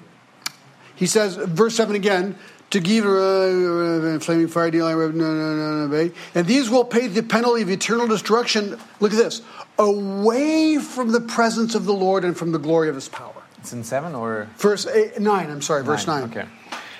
he 0.95 1.05
says, 1.05 1.35
verse 1.35 1.75
7 1.75 1.95
again, 1.95 2.35
to 2.69 2.79
give 2.79 3.05
uh, 3.05 4.19
flaming 4.19 4.47
fire, 4.47 4.69
dealing, 4.71 5.17
no, 5.17 5.33
no, 5.33 5.55
no, 5.55 5.87
no, 5.87 6.11
and 6.35 6.47
these 6.47 6.69
will 6.69 6.83
pay 6.83 7.07
the 7.07 7.23
penalty 7.23 7.61
of 7.61 7.69
eternal 7.69 8.07
destruction. 8.07 8.77
Look 8.99 9.13
at 9.13 9.17
this 9.17 9.41
away 9.77 10.77
from 10.77 11.11
the 11.11 11.21
presence 11.21 11.75
of 11.75 11.85
the 11.85 11.93
Lord 11.93 12.25
and 12.25 12.35
from 12.35 12.51
the 12.51 12.59
glory 12.59 12.89
of 12.89 12.95
his 12.95 13.07
power. 13.07 13.33
Sind 13.63 13.85
seven 13.85 14.15
oder 14.15 14.47
Verse 14.57 14.85
eight, 14.87 15.19
9, 15.19 15.49
I'm 15.49 15.61
sorry, 15.61 15.83
verse 15.83 16.07
9. 16.07 16.23
Okay. 16.25 16.45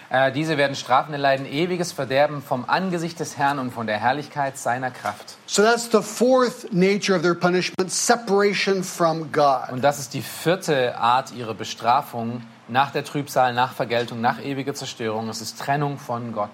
Äh, 0.10 0.32
diese 0.32 0.58
werden 0.58 0.76
Strafen 0.76 1.14
erleiden, 1.14 1.46
ewiges 1.46 1.92
Verderben 1.92 2.42
vom 2.42 2.64
Angesicht 2.66 3.20
des 3.20 3.38
Herrn 3.38 3.60
und 3.60 3.72
von 3.72 3.88
der 3.88 3.98
Herrlichkeit 3.98 4.58
seiner 4.58 4.90
Kraft. 4.90 5.36
So 5.48 5.64
that's 5.64 5.90
the 5.92 6.02
fourth 6.02 6.72
nature 6.72 7.16
of 7.16 7.24
their 7.24 7.36
punishment 7.36 7.92
separation 7.92 8.84
from 8.84 9.32
God. 9.34 9.70
Und 9.72 9.84
das 9.84 10.00
ist 10.00 10.14
die 10.14 10.22
vierte 10.22 10.98
Art 10.98 11.34
ihrer 11.34 11.54
Bestrafung 11.54 12.42
nach 12.68 12.92
der 12.92 13.04
Trübsal, 13.04 13.54
nach 13.54 13.74
Vergeltung, 13.74 14.22
nach 14.22 14.44
ewiger 14.44 14.74
Zerstörung. 14.74 15.30
Es 15.30 15.42
ist 15.42 15.60
Trennung 15.60 15.98
von 15.98 16.34
Gott. 16.34 16.52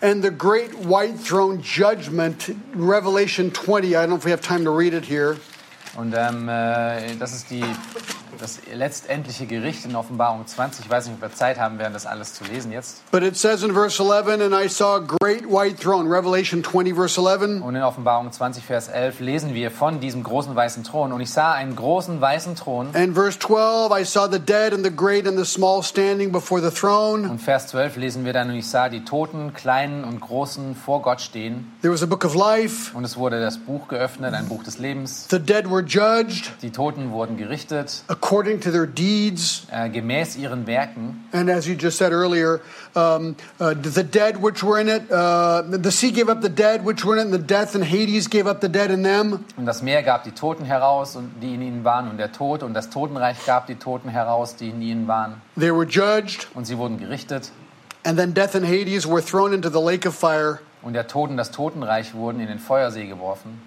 And 0.00 0.22
the 0.22 0.30
great 0.30 0.72
white 0.84 1.22
throne 1.24 1.60
judgment, 1.62 2.54
Revelation 2.74 3.52
20, 3.52 3.90
I 3.90 3.94
don't 3.94 4.08
know 4.08 4.16
if 4.16 4.24
we 4.24 4.32
have 4.32 4.42
time 4.42 4.64
to 4.64 4.76
read 4.76 4.94
it 4.94 5.04
here. 5.04 5.36
Und 5.94 6.14
ähm, 6.16 6.48
äh, 6.48 7.14
das 7.16 7.34
ist 7.34 7.50
die, 7.50 7.64
das 8.42 8.58
letztendliche 8.74 9.46
Gericht 9.46 9.84
in 9.84 9.94
Offenbarung 9.94 10.46
20. 10.46 10.84
Ich 10.84 10.90
weiß 10.90 11.06
nicht, 11.06 11.14
ob 11.14 11.22
wir 11.22 11.32
Zeit 11.32 11.58
haben 11.58 11.78
werden, 11.78 11.92
das 11.92 12.06
alles 12.06 12.34
zu 12.34 12.44
lesen 12.44 12.72
jetzt. 12.72 13.02
But 13.12 13.22
it 13.22 13.36
says 13.36 13.62
in 13.62 13.72
verse 13.72 14.02
11, 14.02 14.42
and 14.42 14.52
I 14.52 14.68
saw 14.68 14.96
a 14.96 14.98
great 14.98 15.46
white 15.48 15.80
throne, 15.80 16.10
Revelation 16.10 16.62
20, 16.64 16.94
verse 16.94 17.20
11. 17.20 17.62
Und 17.62 17.76
in 17.76 17.82
Offenbarung 17.82 18.32
20, 18.32 18.64
Vers 18.64 18.88
11 18.88 19.20
lesen 19.20 19.54
wir 19.54 19.70
von 19.70 20.00
diesem 20.00 20.24
großen 20.24 20.54
weißen 20.54 20.82
Thron. 20.82 21.12
Und 21.12 21.20
ich 21.20 21.30
sah 21.30 21.52
einen 21.52 21.76
großen 21.76 22.20
weißen 22.20 22.56
Thron. 22.56 22.88
And 22.94 23.14
verse 23.14 23.38
12, 23.38 23.92
I 23.92 24.04
saw 24.04 24.28
the 24.30 24.40
dead 24.40 24.74
and 24.74 24.84
the 24.84 24.94
great 24.94 25.26
and 25.26 25.38
the 25.38 25.44
small 25.44 25.82
standing 25.82 26.32
before 26.32 26.60
the 26.60 26.74
throne. 26.74 27.28
Und 27.30 27.40
Vers 27.40 27.68
12 27.68 27.96
lesen 27.96 28.24
wir 28.24 28.32
dann, 28.32 28.50
und 28.50 28.56
ich 28.56 28.68
sah 28.68 28.88
die 28.88 29.04
Toten, 29.04 29.54
Kleinen 29.54 30.02
und 30.02 30.20
Großen 30.20 30.74
vor 30.74 31.00
Gott 31.02 31.20
stehen. 31.20 31.72
There 31.80 31.94
was 31.94 32.02
a 32.02 32.06
book 32.06 32.24
of 32.24 32.34
life. 32.34 32.96
Und 32.96 33.04
es 33.04 33.16
wurde 33.16 33.40
das 33.40 33.58
Buch 33.58 33.86
geöffnet, 33.86 34.34
ein 34.34 34.48
Buch 34.48 34.64
des 34.64 34.78
Lebens. 34.78 35.28
The 35.30 35.38
dead 35.38 35.70
were 35.70 35.82
judged 35.82 36.50
Die 36.62 36.70
Toten 36.70 37.12
wurden 37.12 37.36
gerichtet, 37.36 38.02
according 38.08 38.31
to 38.60 38.70
their 38.70 38.86
deeds. 38.86 39.66
äh, 39.70 39.88
gemäß 39.90 40.36
ihren 40.36 40.66
Werken. 40.66 41.24
And 41.32 41.50
as 41.50 41.66
you 41.66 41.74
just 41.74 41.98
said 41.98 42.12
earlier, 42.12 42.60
um, 42.94 43.36
uh, 43.60 43.74
the 43.82 44.02
dead 44.02 44.42
which 44.42 44.62
were 44.64 44.80
in 44.80 44.88
it, 44.88 45.02
uh, 45.10 45.62
the 45.70 45.90
sea 45.90 46.10
gave 46.10 46.30
up 46.30 46.40
the 46.42 46.48
dead 46.48 46.84
which 46.84 47.04
were 47.04 47.14
in 47.16 47.20
it, 47.20 47.24
and 47.26 47.34
the 47.34 47.38
death 47.54 47.74
and 47.74 47.84
Hades 47.84 48.28
gave 48.28 48.46
up 48.48 48.60
the 48.60 48.68
dead 48.68 48.90
in 48.90 49.02
them. 49.02 49.44
Und 49.56 49.66
das 49.66 49.82
Meer 49.82 50.02
gab 50.02 50.24
die 50.24 50.32
Toten 50.32 50.64
heraus, 50.64 51.14
und 51.16 51.30
die 51.42 51.54
in 51.54 51.62
ihnen 51.62 51.84
waren. 51.84 52.08
Und 52.08 52.18
der 52.18 52.32
Tod 52.32 52.62
und 52.62 52.74
das 52.74 52.88
Totenreich 52.90 53.44
gab 53.44 53.66
die 53.66 53.76
Toten 53.76 54.08
heraus, 54.08 54.56
die 54.56 54.70
in 54.70 54.80
ihnen 54.82 55.06
waren. 55.08 55.40
They 55.58 55.70
were 55.70 55.84
judged, 55.86 56.48
Und 56.54 56.66
sie 56.66 56.78
wurden 56.78 56.98
gerichtet. 56.98 57.50
and 58.04 58.18
then 58.18 58.34
death 58.34 58.54
and 58.56 58.66
Hades 58.66 59.06
were 59.06 59.22
thrown 59.22 59.52
into 59.52 59.68
the 59.70 59.78
lake 59.80 60.06
of 60.08 60.14
fire. 60.14 60.58
Und 60.82 60.94
der 60.94 61.06
Tod 61.06 61.30
und 61.30 61.36
das 61.36 61.50
Totenreich 61.52 62.14
wurden 62.14 62.40
in 62.40 62.48
den 62.48 62.58
Feuersee 62.58 63.06
geworfen. 63.06 63.60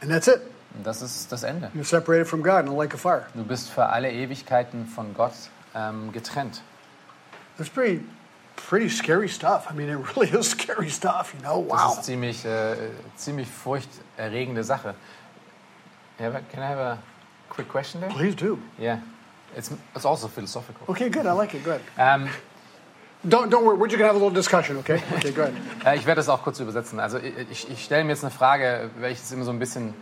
And 0.00 0.10
that's 0.10 0.26
it. 0.28 0.40
Und 0.76 0.86
das 0.86 1.00
ist 1.02 1.32
das 1.32 1.42
Ende. 1.42 1.70
You're 1.74 1.84
separated 1.84 2.26
from 2.28 2.42
God 2.42 2.66
in 2.66 2.68
a 2.68 2.74
lake 2.76 2.94
of 2.94 3.00
fire. 3.00 3.26
Du 3.34 3.44
bist 3.44 3.70
für 3.70 3.86
alle 3.86 4.10
Ewigkeiten 4.12 4.86
von 4.86 5.14
Gott 5.14 5.32
ähm, 5.74 6.12
getrennt. 6.12 6.62
That's 7.56 7.70
pretty, 7.70 8.04
pretty 8.56 8.88
scary 8.90 9.28
stuff. 9.28 9.68
I 9.70 9.74
mean, 9.74 9.88
it 9.88 9.98
really 10.16 10.28
is 10.38 10.50
scary 10.50 10.90
stuff, 10.90 11.32
you 11.34 11.40
know? 11.40 11.66
Das 11.70 11.80
Wow. 11.82 11.98
ist 11.98 12.04
ziemlich, 12.04 12.44
äh, 12.44 12.76
ziemlich 13.16 13.48
furchterregende 13.48 14.62
Sache. 14.64 14.94
Yeah, 16.20 16.30
but 16.30 16.48
can 16.50 16.62
I 16.62 16.66
have 16.66 16.78
a 16.78 16.98
quick 17.48 17.68
question 17.68 18.00
there? 18.00 18.10
Please 18.10 18.34
do. 18.36 18.58
Yeah, 18.78 18.98
it's, 19.56 19.70
it's 19.94 20.04
also 20.06 20.28
philosophical. 20.28 20.82
Okay, 20.88 21.08
good. 21.10 21.26
I 21.26 21.32
like 21.32 21.54
it. 21.54 21.64
Good. 21.64 21.80
Ähm, 21.98 22.28
Don't, 23.24 23.50
don't 23.50 23.64
worry. 23.64 23.76
We're 23.76 23.88
just 23.88 23.98
going 23.98 24.06
to 24.08 24.12
have 24.12 24.14
a 24.14 24.18
little 24.24 24.30
discussion, 24.30 24.76
okay? 24.76 25.02
Okay, 25.16 25.32
go 25.32 25.42
ahead. 25.44 25.54
Äh, 25.84 25.96
Ich 25.96 26.06
werde 26.06 26.20
das 26.20 26.28
auch 26.28 26.42
kurz 26.44 26.60
übersetzen. 26.60 27.00
Also 27.00 27.18
ich, 27.18 27.68
ich 27.68 27.82
stelle 27.84 28.04
mir 28.04 28.10
jetzt 28.12 28.22
eine 28.22 28.30
Frage, 28.30 28.90
weil 29.00 29.10
ich 29.12 29.18
es 29.18 29.32
immer 29.32 29.44
so 29.44 29.50
ein 29.50 29.58
bisschen 29.58 29.94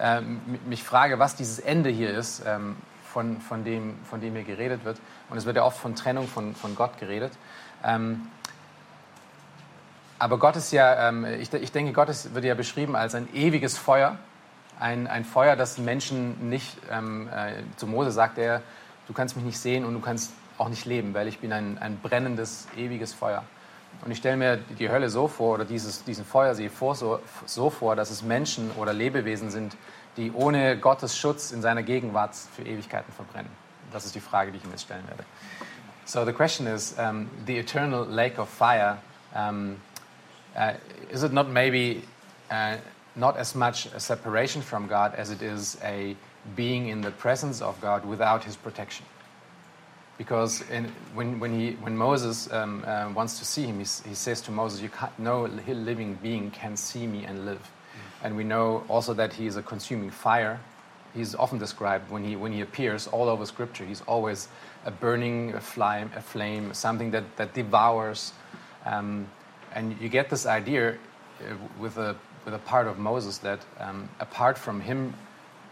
ähm, 0.00 0.40
mich 0.66 0.82
frage, 0.82 1.18
was 1.18 1.36
dieses 1.36 1.58
Ende 1.58 1.90
hier 1.90 2.10
ist, 2.10 2.42
ähm, 2.46 2.76
von, 3.12 3.40
von, 3.40 3.64
dem, 3.64 3.96
von 4.08 4.20
dem 4.20 4.34
hier 4.34 4.44
geredet 4.44 4.84
wird. 4.84 4.98
Und 5.28 5.36
es 5.36 5.44
wird 5.44 5.56
ja 5.56 5.64
oft 5.64 5.78
von 5.78 5.94
Trennung 5.94 6.28
von, 6.28 6.54
von 6.54 6.74
Gott 6.74 6.98
geredet. 6.98 7.32
Ähm, 7.84 8.28
aber 10.18 10.38
Gott 10.38 10.56
ist 10.56 10.72
ja, 10.72 11.08
ähm, 11.08 11.24
ich, 11.24 11.52
ich 11.52 11.72
denke, 11.72 11.92
Gott 11.92 12.08
ist, 12.08 12.34
wird 12.34 12.44
ja 12.44 12.54
beschrieben 12.54 12.94
als 12.94 13.14
ein 13.14 13.28
ewiges 13.34 13.76
Feuer. 13.76 14.18
Ein, 14.78 15.06
ein 15.06 15.24
Feuer, 15.24 15.56
das 15.56 15.78
Menschen 15.78 16.48
nicht, 16.48 16.76
ähm, 16.90 17.28
äh, 17.28 17.62
zu 17.76 17.86
Mose 17.86 18.10
sagt 18.12 18.38
er, 18.38 18.62
du 19.06 19.12
kannst 19.12 19.36
mich 19.36 19.44
nicht 19.44 19.58
sehen 19.58 19.84
und 19.84 19.94
du 19.94 20.00
kannst 20.00 20.32
auch 20.58 20.68
nicht 20.68 20.86
leben, 20.86 21.12
weil 21.14 21.28
ich 21.28 21.40
bin 21.40 21.52
ein, 21.52 21.78
ein 21.78 21.98
brennendes, 21.98 22.68
ewiges 22.76 23.12
Feuer. 23.12 23.44
Und 24.04 24.10
ich 24.10 24.18
stelle 24.18 24.36
mir 24.36 24.56
die 24.56 24.90
Hölle 24.90 25.10
so 25.10 25.28
vor, 25.28 25.54
oder 25.54 25.64
dieses, 25.64 26.02
diesen 26.04 26.24
Feuersee 26.24 26.68
vor, 26.68 26.94
so, 26.94 27.20
so 27.46 27.70
vor, 27.70 27.94
dass 27.94 28.10
es 28.10 28.22
Menschen 28.22 28.70
oder 28.72 28.92
Lebewesen 28.92 29.50
sind, 29.50 29.76
die 30.16 30.32
ohne 30.32 30.76
Gottes 30.76 31.16
Schutz 31.16 31.52
in 31.52 31.62
seiner 31.62 31.82
Gegenwart 31.82 32.34
für 32.34 32.62
Ewigkeiten 32.62 33.12
verbrennen. 33.12 33.50
Das 33.92 34.04
ist 34.04 34.14
die 34.14 34.20
Frage, 34.20 34.50
die 34.50 34.58
ich 34.58 34.64
mir 34.64 34.72
jetzt 34.72 34.82
stellen 34.82 35.06
werde. 35.06 35.24
So 36.04 36.24
the 36.24 36.32
question 36.32 36.66
is, 36.66 36.96
um, 36.98 37.30
the 37.46 37.58
eternal 37.58 38.04
lake 38.04 38.40
of 38.40 38.48
fire, 38.48 38.98
um, 39.34 39.76
uh, 40.56 40.72
is 41.10 41.22
it 41.22 41.32
not 41.32 41.48
maybe 41.48 42.02
uh, 42.50 42.76
not 43.14 43.36
as 43.36 43.54
much 43.54 43.86
a 43.94 44.00
separation 44.00 44.62
from 44.62 44.88
God 44.88 45.14
as 45.14 45.30
it 45.30 45.42
is 45.42 45.78
a 45.82 46.16
being 46.56 46.88
in 46.88 47.02
the 47.02 47.10
presence 47.10 47.62
of 47.62 47.80
God 47.80 48.04
without 48.04 48.44
his 48.44 48.56
protection? 48.56 49.06
Because 50.22 50.62
in, 50.70 50.84
when, 51.14 51.40
when, 51.40 51.58
he, 51.58 51.72
when 51.80 51.96
Moses 51.96 52.48
um, 52.52 52.84
uh, 52.86 53.10
wants 53.12 53.40
to 53.40 53.44
see 53.44 53.64
him, 53.64 53.80
he, 53.80 54.08
he 54.08 54.14
says 54.14 54.40
to 54.42 54.52
Moses, 54.52 54.80
you 54.80 54.88
can't, 54.88 55.18
No 55.18 55.42
living 55.66 56.16
being 56.22 56.52
can 56.52 56.76
see 56.76 57.08
me 57.08 57.24
and 57.24 57.44
live. 57.44 57.68
And 58.22 58.36
we 58.36 58.44
know 58.44 58.84
also 58.88 59.14
that 59.14 59.32
he 59.32 59.48
is 59.48 59.56
a 59.56 59.62
consuming 59.62 60.10
fire. 60.10 60.60
He's 61.12 61.34
often 61.34 61.58
described 61.58 62.08
when 62.08 62.22
he, 62.22 62.36
when 62.36 62.52
he 62.52 62.60
appears 62.60 63.08
all 63.08 63.28
over 63.28 63.44
Scripture, 63.44 63.84
he's 63.84 64.02
always 64.02 64.46
a 64.84 64.92
burning 64.92 65.54
a 65.54 65.60
flame, 65.60 66.08
a 66.14 66.22
flame 66.22 66.72
something 66.72 67.10
that, 67.10 67.24
that 67.36 67.52
devours. 67.52 68.32
Um, 68.86 69.26
and 69.74 70.00
you 70.00 70.08
get 70.08 70.30
this 70.30 70.46
idea 70.46 70.92
uh, 70.92 71.54
with, 71.80 71.98
a, 71.98 72.14
with 72.44 72.54
a 72.54 72.60
part 72.60 72.86
of 72.86 72.96
Moses 72.96 73.38
that 73.38 73.58
um, 73.80 74.08
apart 74.20 74.56
from 74.56 74.82
him 74.82 75.14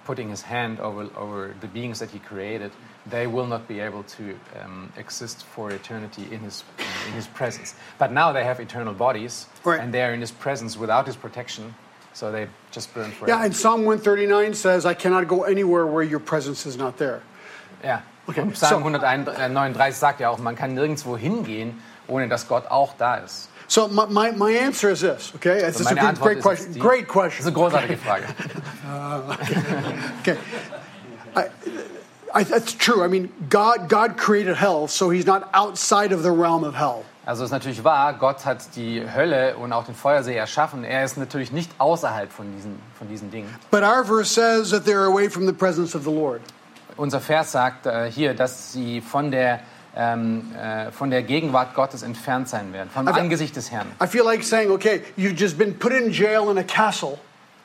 putting 0.04 0.28
his 0.28 0.42
hand 0.42 0.80
over, 0.80 1.08
over 1.16 1.54
the 1.60 1.68
beings 1.68 2.00
that 2.00 2.10
he 2.10 2.18
created, 2.18 2.72
they 3.06 3.26
will 3.26 3.46
not 3.46 3.66
be 3.66 3.80
able 3.80 4.02
to 4.04 4.38
um, 4.62 4.92
exist 4.96 5.44
for 5.54 5.70
eternity 5.70 6.22
in 6.30 6.40
his, 6.40 6.64
in 7.08 7.12
his 7.14 7.26
presence. 7.28 7.74
But 7.98 8.12
now 8.12 8.32
they 8.32 8.44
have 8.44 8.60
eternal 8.60 8.92
bodies, 8.94 9.46
Right. 9.64 9.80
and 9.80 9.92
they 9.92 10.02
are 10.02 10.12
in 10.12 10.20
his 10.20 10.30
presence 10.32 10.76
without 10.76 11.06
his 11.06 11.16
protection, 11.16 11.74
so 12.12 12.30
they 12.30 12.46
just 12.72 12.92
burn 12.94 13.10
forever. 13.10 13.28
Yeah, 13.38 13.44
and 13.44 13.54
Psalm 13.56 13.84
139 13.86 14.54
says, 14.54 14.84
I 14.84 14.94
cannot 14.94 15.26
go 15.28 15.44
anywhere 15.44 15.86
where 15.86 16.02
your 16.02 16.20
presence 16.20 16.66
is 16.66 16.76
not 16.76 16.98
there. 16.98 17.22
Yeah. 17.82 18.02
Okay, 18.28 18.42
Und 18.42 18.54
Psalm 18.56 18.82
so- 18.82 18.88
139 18.88 19.94
sagt 19.96 20.20
ja 20.20 20.28
auch, 20.28 20.38
man 20.38 20.54
kann 20.54 20.74
nirgendwo 20.74 21.16
hingehen, 21.16 21.80
ohne 22.06 22.28
dass 22.28 22.46
Gott 22.46 22.66
auch 22.70 22.94
da 22.98 23.16
ist. 23.16 23.48
So 23.66 23.86
my, 23.88 24.04
my, 24.06 24.32
my 24.32 24.50
answer 24.58 24.90
is 24.90 25.00
this, 25.00 25.32
okay? 25.36 25.60
It's, 25.62 25.78
So 25.78 25.82
it's 25.84 25.92
a 25.92 25.94
meine 25.94 26.18
great, 26.18 26.42
question. 26.42 26.72
die- 26.74 26.80
Great 26.80 27.06
Das 27.08 27.08
ist 27.08 27.12
question. 27.12 27.46
eine 27.46 27.54
großartige 27.54 27.96
Frage. 27.96 28.24
Okay. 30.20 30.36
I, 31.36 31.40
I, 31.42 31.48
that's 32.32 32.74
true. 32.76 33.02
I 33.04 33.08
mean, 33.08 33.30
God, 33.48 33.88
God 33.88 34.16
created 34.16 34.56
hell, 34.56 34.88
so 34.88 35.10
he's 35.10 35.26
not 35.26 35.48
outside 35.52 36.12
of 36.12 36.22
the 36.22 36.30
realm 36.30 36.64
of 36.64 36.74
hell. 36.74 37.04
Also 37.26 37.44
ist 37.44 37.50
natürlich 37.52 37.84
wahr, 37.84 38.14
Gott 38.14 38.44
hat 38.44 38.74
die 38.76 39.02
Hölle 39.14 39.56
und 39.56 39.72
auch 39.72 39.84
den 39.84 39.94
Feuersee 39.94 40.34
erschaffen. 40.34 40.84
Er 40.84 41.04
ist 41.04 41.16
natürlich 41.16 41.52
nicht 41.52 41.70
außerhalb 41.78 42.32
von 42.32 42.46
diesen, 42.56 42.80
von 42.98 43.08
diesen 43.08 43.30
Dingen. 43.30 43.54
But 43.70 43.82
our 43.82 44.04
verse 44.04 44.32
says 44.32 44.70
that 44.70 44.84
they're 44.84 45.04
away 45.06 45.28
from 45.28 45.46
the 45.46 45.52
presence 45.52 45.94
of 45.94 46.02
the 46.04 46.10
Lord. 46.10 46.40
Unser 46.96 47.20
Vers 47.20 47.52
sagt 47.52 47.86
äh, 47.86 48.10
hier, 48.10 48.34
dass 48.34 48.72
sie 48.72 49.00
von 49.00 49.30
der, 49.30 49.60
ähm, 49.94 50.50
äh, 50.56 50.90
von 50.90 51.10
der 51.10 51.22
Gegenwart 51.22 51.74
Gottes 51.74 52.02
entfernt 52.02 52.48
sein 52.48 52.72
werden, 52.72 52.90
vom 52.92 53.06
Aber- 53.06 53.20
Angesicht 53.20 53.54
des 53.54 53.70
Herrn. 53.70 53.86
I 54.02 54.06
feel 54.06 54.24
like 54.24 54.42
saying, 54.42 54.70
okay, 54.70 55.02
you've 55.16 55.36
just 55.38 55.56
been 55.56 55.78
put 55.78 55.92
in 55.92 56.10
jail 56.10 56.50
in 56.50 56.58
a 56.58 56.64
castle, 56.64 57.18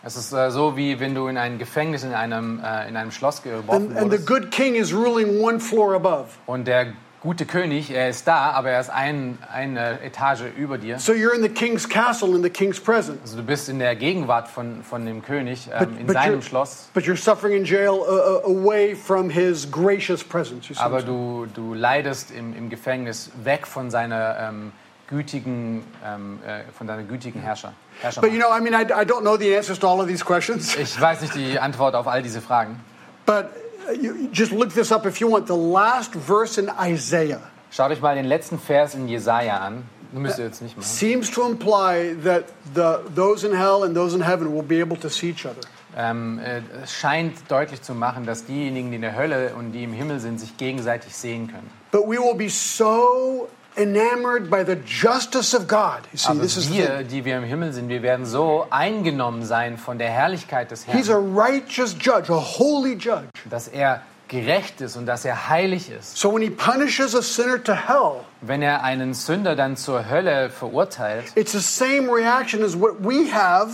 Es 0.06 0.16
ist 0.16 0.32
äh, 0.34 0.52
so, 0.52 0.78
wie 0.78 1.00
wenn 1.00 1.16
du 1.16 1.28
in 1.28 1.36
ein 1.36 1.58
Gefängnis, 1.58 2.04
in 2.04 2.14
einem, 2.14 2.62
äh, 2.64 2.88
in 2.88 2.96
einem 2.96 3.10
Schloss 3.10 3.42
geworfen 3.42 3.72
and, 3.72 3.98
and 3.98 4.12
the 4.12 4.20
wurdest 4.20 4.28
good 4.28 4.52
king 4.52 4.76
is 4.76 4.94
ruling 4.94 5.42
one 5.42 5.60
floor 5.60 5.96
above. 5.96 6.28
und 6.46 6.68
der 6.68 6.94
gute 7.22 7.48
König, 7.48 7.90
er 7.90 8.08
ist 8.08 8.28
da, 8.28 8.52
aber 8.52 8.70
er 8.70 8.80
ist 8.80 8.92
ein, 8.92 9.40
eine 9.52 10.00
Etage 10.02 10.44
über 10.56 10.78
dir. 10.78 11.00
So 11.00 11.12
you're 11.12 11.34
in 11.34 11.42
the 11.42 11.50
king's 11.50 11.90
castle 11.90 12.36
in 12.36 12.44
the 12.44 12.52
king's 12.52 12.80
presence. 12.80 13.20
Also 13.24 13.38
du 13.38 13.44
bist 13.44 13.68
in 13.68 13.80
der 13.80 13.96
Gegenwart 13.96 14.48
von, 14.48 14.84
von 14.84 15.08
dem 15.08 15.24
König, 15.24 15.70
ähm, 15.74 15.80
But, 15.80 16.00
in 16.00 16.06
but, 16.06 16.14
seinem 16.14 16.40
you're, 16.40 16.44
Schloss. 16.44 16.90
but 16.94 17.06
you're 17.06 17.18
suffering 17.18 17.58
in 17.58 17.66
jail 17.66 17.96
uh, 18.08 18.48
uh, 18.48 18.56
away 18.56 18.94
from 18.94 19.32
his 19.32 19.66
gracious 19.72 20.24
presence. 20.24 20.70
You 20.70 20.76
see 20.76 20.84
Aber 20.84 21.02
du, 21.02 21.48
du 21.52 21.74
leidest 21.74 22.30
im, 22.30 22.56
im 22.56 22.70
Gefängnis 22.70 23.32
weg 23.44 23.66
von 23.66 23.90
seiner 23.90 24.38
ähm, 24.40 24.72
gütigen, 25.08 25.84
ähm, 26.04 26.40
äh, 26.46 26.64
von 26.78 26.88
deiner 26.88 27.04
gütigen 27.04 27.42
Herrscher. 27.42 27.74
Herrscher 28.02 28.22
But 28.22 28.32
you 28.32 28.40
know, 28.40 28.50
I 28.50 28.62
mean, 28.62 28.74
I, 28.74 28.84
I 28.84 29.06
don't 29.06 29.22
know 29.22 29.38
the 29.38 29.56
answers 29.56 29.80
to 29.80 29.88
all 29.88 30.00
of 30.02 30.08
these 30.08 30.24
questions. 30.24 30.76
ich 30.76 31.00
weiß 31.00 31.22
nicht 31.22 31.36
die 31.36 31.60
Antwort 31.60 31.96
auf 31.96 32.08
all 32.08 32.22
diese 32.22 32.42
Fragen. 32.42 32.80
But 33.26 33.50
uh, 33.88 33.94
you, 33.94 34.30
just 34.32 34.52
look 34.52 34.74
this 34.74 34.92
up 34.92 35.06
if 35.06 35.20
you 35.20 35.32
want. 35.32 35.48
The 35.48 35.54
last 35.54 36.14
verse 36.16 36.60
in 36.60 36.70
Isaiah 36.80 37.42
Schaut 37.76 37.92
euch 37.92 38.00
mal 38.00 38.16
den 38.16 38.26
letzten 38.26 38.58
Vers 38.58 38.96
in 38.96 39.10
Jesaja 39.10 39.58
an. 39.58 39.84
Müsst 40.14 40.40
ihr 40.40 40.46
jetzt 40.46 40.62
nicht 40.62 40.78
machen. 40.78 40.88
seems 40.88 41.30
to 41.30 41.46
imply 41.46 42.16
that 42.24 42.46
the, 42.74 43.00
those 43.14 43.46
in 43.46 43.54
hell 43.54 43.84
and 43.84 43.94
those 43.94 44.16
in 44.16 44.24
heaven 44.24 44.54
will 44.54 44.64
be 44.64 44.82
able 44.82 44.98
to 44.98 45.10
see 45.10 45.32
each 45.32 45.46
other. 45.46 45.60
Ähm, 45.98 46.40
äh, 46.40 46.62
es 46.84 46.94
scheint 46.94 47.34
deutlich 47.50 47.82
zu 47.82 47.94
machen, 47.94 48.26
dass 48.26 48.46
diejenigen, 48.46 48.92
die 48.92 48.96
in 48.96 49.02
der 49.02 49.18
Hölle 49.18 49.56
und 49.56 49.74
die 49.74 49.84
im 49.84 49.92
Himmel 49.92 50.22
sind, 50.22 50.40
sich 50.40 50.56
gegenseitig 50.56 51.14
sehen 51.16 51.48
können. 51.48 51.70
But 51.92 52.08
we 52.08 52.18
will 52.18 52.36
be 52.36 52.50
so 52.50 53.50
enamored 53.78 54.50
by 54.50 54.64
the 54.66 54.76
justice 54.86 55.54
of 55.56 55.68
God. 55.68 56.02
You 56.12 56.18
see, 56.18 56.30
Aber 56.30 56.42
this 56.42 56.58
is 56.58 56.70
wir, 56.72 57.04
die 57.04 57.26
wir 57.26 57.38
im 57.38 57.44
Himmel 57.44 57.74
sind, 57.74 57.90
wir 57.90 58.02
werden 58.02 58.26
so 58.26 58.66
eingenommen 58.70 59.44
sein 59.46 59.78
von 59.78 59.98
der 59.98 60.10
Herrlichkeit 60.10 60.72
des 60.72 60.86
He's 60.86 61.10
Herrn, 61.10 61.36
a 61.38 61.44
righteous 61.44 61.96
judge, 62.00 62.32
a 62.32 62.40
holy 62.40 62.94
judge. 62.96 63.28
dass 63.50 63.68
er 63.68 64.02
gerecht 64.28 64.82
ist 64.82 64.96
und 64.98 65.06
dass 65.06 65.24
er 65.24 65.50
heilig 65.50 65.90
ist. 65.92 66.18
So 66.18 66.34
when 66.34 66.42
he 66.42 66.50
punishes 66.50 67.14
a 67.16 67.22
sinner 67.22 67.64
to 67.64 67.74
hell, 67.74 68.22
Wenn 68.42 68.62
er 68.62 68.84
einen 68.84 69.14
Sünder 69.14 69.56
dann 69.56 69.78
zur 69.78 70.10
Hölle 70.10 70.50
verurteilt, 70.50 71.26
it's 71.36 71.52
the 71.52 71.60
same 71.60 72.12
reaction 72.12 72.64
as 72.64 72.80
what 72.80 72.94
we 73.00 73.32
have 73.32 73.72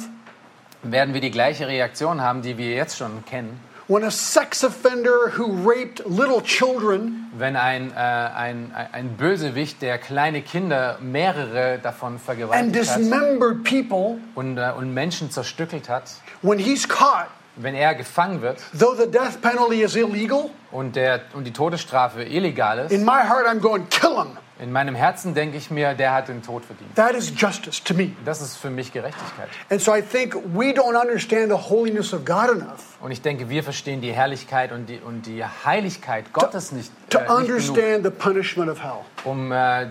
werden 0.84 1.14
wir 1.14 1.22
die 1.22 1.32
gleiche 1.32 1.68
Reaktion 1.68 2.22
haben, 2.22 2.42
die 2.42 2.58
wir 2.58 2.72
jetzt 2.74 2.98
schon 2.98 3.24
kennen. 3.26 3.60
When 3.92 4.04
a 4.04 4.12
sex 4.12 4.64
offender 4.64 5.32
who 5.38 5.52
raped 5.70 6.06
little 6.06 6.42
children 6.42 7.30
Wenn 7.38 7.56
ein, 7.56 7.92
äh, 7.92 7.96
ein, 7.96 8.72
ein 8.74 9.18
Bösewicht, 9.18 9.82
der 9.82 9.98
kleine 9.98 10.42
Kinder, 10.42 10.98
mehrere 11.02 11.80
davon 11.82 12.14
and 12.14 12.22
vergewaltigt 12.22 12.90
hat 12.90 13.00
dismembered 13.00 13.64
people, 13.64 14.20
und, 14.36 14.58
äh, 14.58 14.72
und 14.78 14.94
Menschen 14.94 15.30
zerstückelt 15.32 15.90
hat, 15.90 16.04
when 16.42 16.60
he's 16.60 16.88
caught, 16.88 17.28
wenn 17.56 17.76
er 17.76 17.96
gefangen 17.96 18.42
wird 18.42 18.60
though 18.78 18.96
the 18.96 19.10
death 19.10 19.42
penalty 19.42 19.82
is 19.82 19.96
illegal, 19.96 20.50
und, 20.72 20.96
der, 20.96 21.22
und 21.34 21.46
die 21.46 21.54
Todesstrafe 21.54 22.24
illegal 22.24 22.80
ist, 22.80 22.92
in 22.92 23.04
my 23.04 23.24
heart 23.28 23.46
I'm 23.46 23.60
going, 23.60 23.88
kill 23.90 24.16
him. 24.16 24.38
In 24.62 24.72
meinem 24.72 24.94
Herzen 24.94 25.34
denke 25.34 25.58
ich 25.58 25.72
mir, 25.72 25.96
der 25.96 26.14
hat 26.14 26.28
den 26.28 26.44
Tod 26.44 26.64
verdient. 26.64 26.96
That 26.96 27.16
is 27.16 27.34
justice 27.36 27.84
to 27.84 27.96
me. 27.96 28.12
Das 28.24 28.42
ist 28.42 28.58
für 28.58 28.70
mich 28.70 28.94
Gerechtigkeit. 28.94 29.50
And 29.72 29.82
so 29.82 29.94
I 29.96 30.04
think 30.04 30.36
we 30.54 30.72
don't 30.72 30.96
understand 30.96 31.50
the 31.50 31.58
holiness 31.70 32.14
of 32.14 32.24
God 32.26 32.50
enough 32.52 32.98
Und 33.02 33.12
ich 33.12 33.24
denke, 33.24 33.50
wir 33.50 33.64
verstehen 33.64 34.02
die 34.02 34.12
Herrlichkeit 34.12 34.72
und 34.72 34.88
die, 34.88 35.00
und 35.00 35.26
die 35.26 35.44
Heiligkeit 35.44 36.32
Gottes 36.32 36.72
nicht, 36.72 36.92
to 37.10 37.18
äh, 37.18 37.22
nicht 37.22 37.28
genug, 37.28 37.40
understand 37.42 38.04
the 38.04 38.12
punishment 38.12 38.70
of 38.70 38.84
hell. 38.84 39.00
um, 39.24 39.52
äh, 39.52 39.88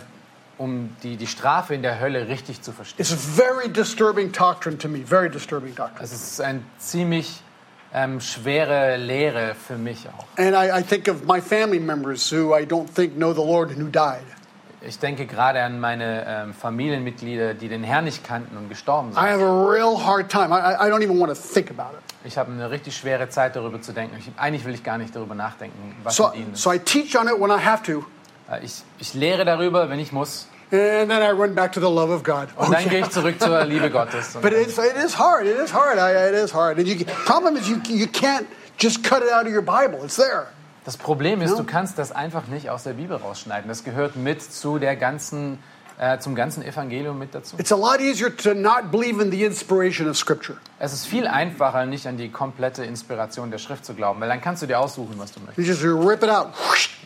um 0.56 0.94
die, 1.02 1.16
die 1.16 1.26
Strafe 1.26 1.74
in 1.74 1.82
der 1.82 1.98
Hölle 1.98 2.28
richtig 2.28 2.62
zu 2.62 2.70
verstehen. 2.70 3.04
It's 3.04 3.12
very 3.12 3.68
disturbing 3.68 4.30
doctrine 4.30 4.78
to 4.78 4.88
me, 4.88 5.04
very 5.04 5.28
disturbing 5.28 5.74
doctrine. 5.74 6.04
Es 6.04 6.12
ist 6.12 6.40
eine 6.40 6.62
ziemlich 6.78 7.42
ähm, 7.92 8.20
schwere 8.20 8.96
Lehre 8.98 9.56
für 9.56 9.76
mich 9.76 10.06
auch. 10.08 10.26
And 10.38 10.54
I, 10.54 10.78
I 10.78 10.82
think 10.82 11.08
of 11.08 11.24
my 11.24 11.40
family 11.40 11.80
members 11.80 12.30
who 12.30 12.54
I 12.56 12.64
don't 12.64 12.88
think 12.88 13.16
know 13.16 13.32
the 13.32 13.40
Lord 13.40 13.70
and 13.70 13.80
who 13.82 13.88
died. 13.88 14.22
Ich 14.82 14.98
denke 14.98 15.26
gerade 15.26 15.62
an 15.62 15.78
meine 15.78 16.24
ähm, 16.26 16.54
Familienmitglieder, 16.54 17.52
die 17.54 17.68
den 17.68 17.84
Herrn 17.84 18.04
nicht 18.04 18.24
kannten 18.24 18.56
und 18.56 18.68
gestorben 18.70 19.10
I 19.10 19.14
sind. 19.14 19.22
have 19.22 19.42
a 19.42 19.70
real 19.70 19.96
hard 20.06 20.30
time. 20.30 20.50
I, 20.54 20.58
I 20.84 20.88
I 20.88 20.90
don't 20.90 21.02
even 21.02 21.20
want 21.20 21.34
to 21.34 21.38
think 21.38 21.70
about 21.70 21.94
it. 21.96 22.00
Ich 22.24 22.38
habe 22.38 22.50
eine 22.50 22.70
richtig 22.70 22.96
schwere 22.96 23.28
Zeit 23.28 23.56
darüber 23.56 23.80
zu 23.82 23.92
denken. 23.92 24.16
Ich, 24.18 24.30
eigentlich 24.38 24.64
will 24.64 24.74
ich 24.74 24.82
gar 24.82 24.96
nicht 24.98 25.14
darüber 25.14 25.34
nachdenken, 25.34 25.94
was 26.02 26.16
So, 26.16 26.28
mit 26.28 26.36
ihnen 26.36 26.52
ist. 26.54 26.62
so 26.62 26.72
I 26.72 26.78
teach 26.78 27.14
on 27.18 27.26
it 27.28 27.38
when 27.38 27.50
I 27.50 27.62
have 27.62 27.82
to, 27.84 28.04
Äh, 28.50 28.64
Ich, 28.64 28.82
ich 28.98 29.12
lehre 29.14 29.44
darüber, 29.44 29.88
wenn 29.90 29.98
ich 29.98 30.12
muss. 30.12 30.46
and 30.72 31.10
then 31.10 31.20
I 31.22 31.30
run 31.30 31.54
back 31.54 31.72
to 31.72 31.80
the 31.80 31.86
love 31.86 32.10
of 32.12 32.22
God. 32.22 32.48
Und 32.56 32.72
dann 32.72 32.88
gehe 32.88 33.00
ich 33.00 33.10
zurück 33.10 33.40
zur 33.40 33.64
Liebe 33.64 33.90
Gottes. 33.90 34.34
But 34.40 34.52
it's, 34.52 34.78
it 34.78 34.96
is 34.96 35.18
hard. 35.18 35.44
It 35.46 35.58
is 35.58 35.74
hard. 35.74 35.98
I, 35.98 36.28
it 36.30 36.34
is 36.34 36.54
hard. 36.54 36.78
And 36.78 36.86
you, 36.86 37.04
problem 37.26 37.56
is 37.56 37.68
you, 37.68 37.76
you 37.88 38.06
can't 38.06 38.46
just 38.78 39.02
cut 39.04 39.22
it 39.22 39.30
out 39.32 39.46
of 39.46 39.52
your 39.52 39.62
Bible. 39.62 40.04
It's 40.04 40.16
there. 40.16 40.46
Das 40.90 40.96
Problem 40.96 41.40
ist, 41.40 41.52
Ja. 41.52 41.56
du 41.58 41.62
kannst 41.62 41.98
das 42.00 42.10
einfach 42.10 42.48
nicht 42.48 42.68
aus 42.68 42.82
der 42.82 42.94
Bibel 42.94 43.16
rausschneiden. 43.16 43.68
Das 43.68 43.84
gehört 43.84 44.16
mit 44.16 44.42
zu 44.42 44.80
der 44.80 44.96
ganzen, 44.96 45.60
äh, 46.00 46.18
zum 46.18 46.34
ganzen 46.34 46.64
Evangelium 46.64 47.18
mit 47.18 47.34
dazu. 47.34 47.56
It's 47.58 47.72
a 47.72 47.76
lot 47.76 48.00
easier 48.00 48.34
to 48.34 48.54
not 48.54 48.90
believe 48.90 49.22
in 49.22 49.30
the 49.30 49.44
inspiration 49.44 50.08
of 50.08 50.16
Scripture. 50.16 50.56
Es 50.78 50.94
ist 50.94 51.04
viel 51.04 51.26
einfacher, 51.26 51.84
nicht 51.84 52.06
an 52.06 52.16
die 52.16 52.30
komplette 52.30 52.84
Inspiration 52.84 53.50
der 53.50 53.58
Schrift 53.58 53.84
zu 53.84 53.92
glauben, 53.92 54.18
weil 54.20 54.30
dann 54.30 54.40
kannst 54.40 54.62
du 54.62 54.66
dir 54.66 54.80
aussuchen, 54.80 55.16
was 55.18 55.32
du 55.32 55.40
möchtest. 55.40 55.58
You 55.58 55.74
just 55.74 55.84
rip 55.84 56.22
it 56.22 56.30
out. 56.30 56.48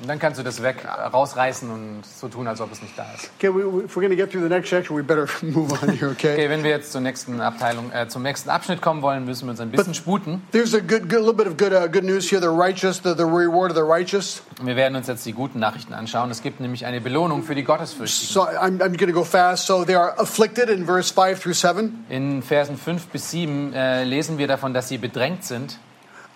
Und 0.01 0.09
dann 0.09 0.21
kannst 0.21 0.39
du 0.39 0.45
das 0.45 0.63
weg 0.63 0.85
äh, 0.85 0.89
rausreißen 0.89 1.69
und 1.71 2.03
so 2.07 2.29
tun, 2.29 2.47
als 2.47 2.61
ob 2.61 2.71
es 2.71 2.83
nicht 2.83 2.97
da 2.97 3.05
ist. 3.15 3.31
Okay, 3.39 3.53
we, 3.53 3.85
if 3.85 3.97
we're 3.97 4.01
going 4.01 4.11
to 4.11 4.17
get 4.17 4.31
through 4.31 4.43
the 4.43 4.49
next 4.49 4.71
section, 4.71 4.97
we 4.97 5.03
better 5.03 5.27
move 5.43 5.73
on 5.83 5.89
here, 5.89 6.11
okay? 6.11 6.35
Okay, 6.35 6.49
wenn 6.49 6.63
wir 6.63 6.71
jetzt 6.71 6.93
zur 6.93 7.01
nächsten 7.01 7.41
Abteilung, 7.41 7.91
äh, 7.91 8.07
zum 8.07 8.23
nächsten 8.23 8.49
Abschnitt 8.49 8.81
kommen 8.81 9.03
wollen, 9.03 9.25
müssen 9.25 9.47
wir 9.47 9.51
uns 9.51 9.61
ein 9.61 9.73
bisschen 9.73 9.95
sputen. 9.95 10.43
There's 10.53 10.73
a 10.73 10.79
good, 10.79 11.09
good 11.09 11.21
little 11.21 11.35
bit 11.35 11.49
of 11.49 11.57
good, 11.57 11.73
uh, 11.73 11.89
good 11.89 12.05
news 12.05 12.31
here. 12.31 12.41
The 12.41 12.49
righteous, 12.49 13.01
the, 13.03 13.15
the 13.17 13.25
reward 13.25 13.73
of 13.73 13.77
the 13.77 13.83
righteous. 13.83 14.43
Wir 14.63 14.77
werden 14.77 14.95
uns 14.95 15.09
jetzt 15.09 15.27
die 15.27 15.33
guten 15.33 15.59
Nachrichten 15.59 15.95
anschauen. 15.95 16.31
Es 16.31 16.43
gibt 16.43 16.61
nämlich 16.61 16.87
eine 16.87 17.01
Belohnung 17.01 17.43
für 17.43 17.57
die 17.57 17.65
Gottesfürchtigen. 17.65 18.33
So 18.33 18.43
I'm, 18.43 18.84
I'm 18.85 18.93
going 18.93 19.09
to 19.09 19.15
go 19.15 19.25
fast. 19.25 19.67
So 19.67 19.85
they 19.85 19.95
are 19.95 20.15
afflicted 20.19 20.69
in 20.69 20.85
verse 20.85 21.11
5 21.11 21.41
through 21.41 21.55
7. 21.55 22.05
In 22.11 22.43
Versen 22.43 22.77
5 22.77 23.07
bis 23.09 23.31
7 23.31 23.73
äh, 23.73 24.05
lesen 24.05 24.37
wir 24.37 24.47
davon, 24.47 24.75
dass 24.75 24.89
sie 24.89 24.99
bedrängt 24.99 25.43
sind. 25.43 25.79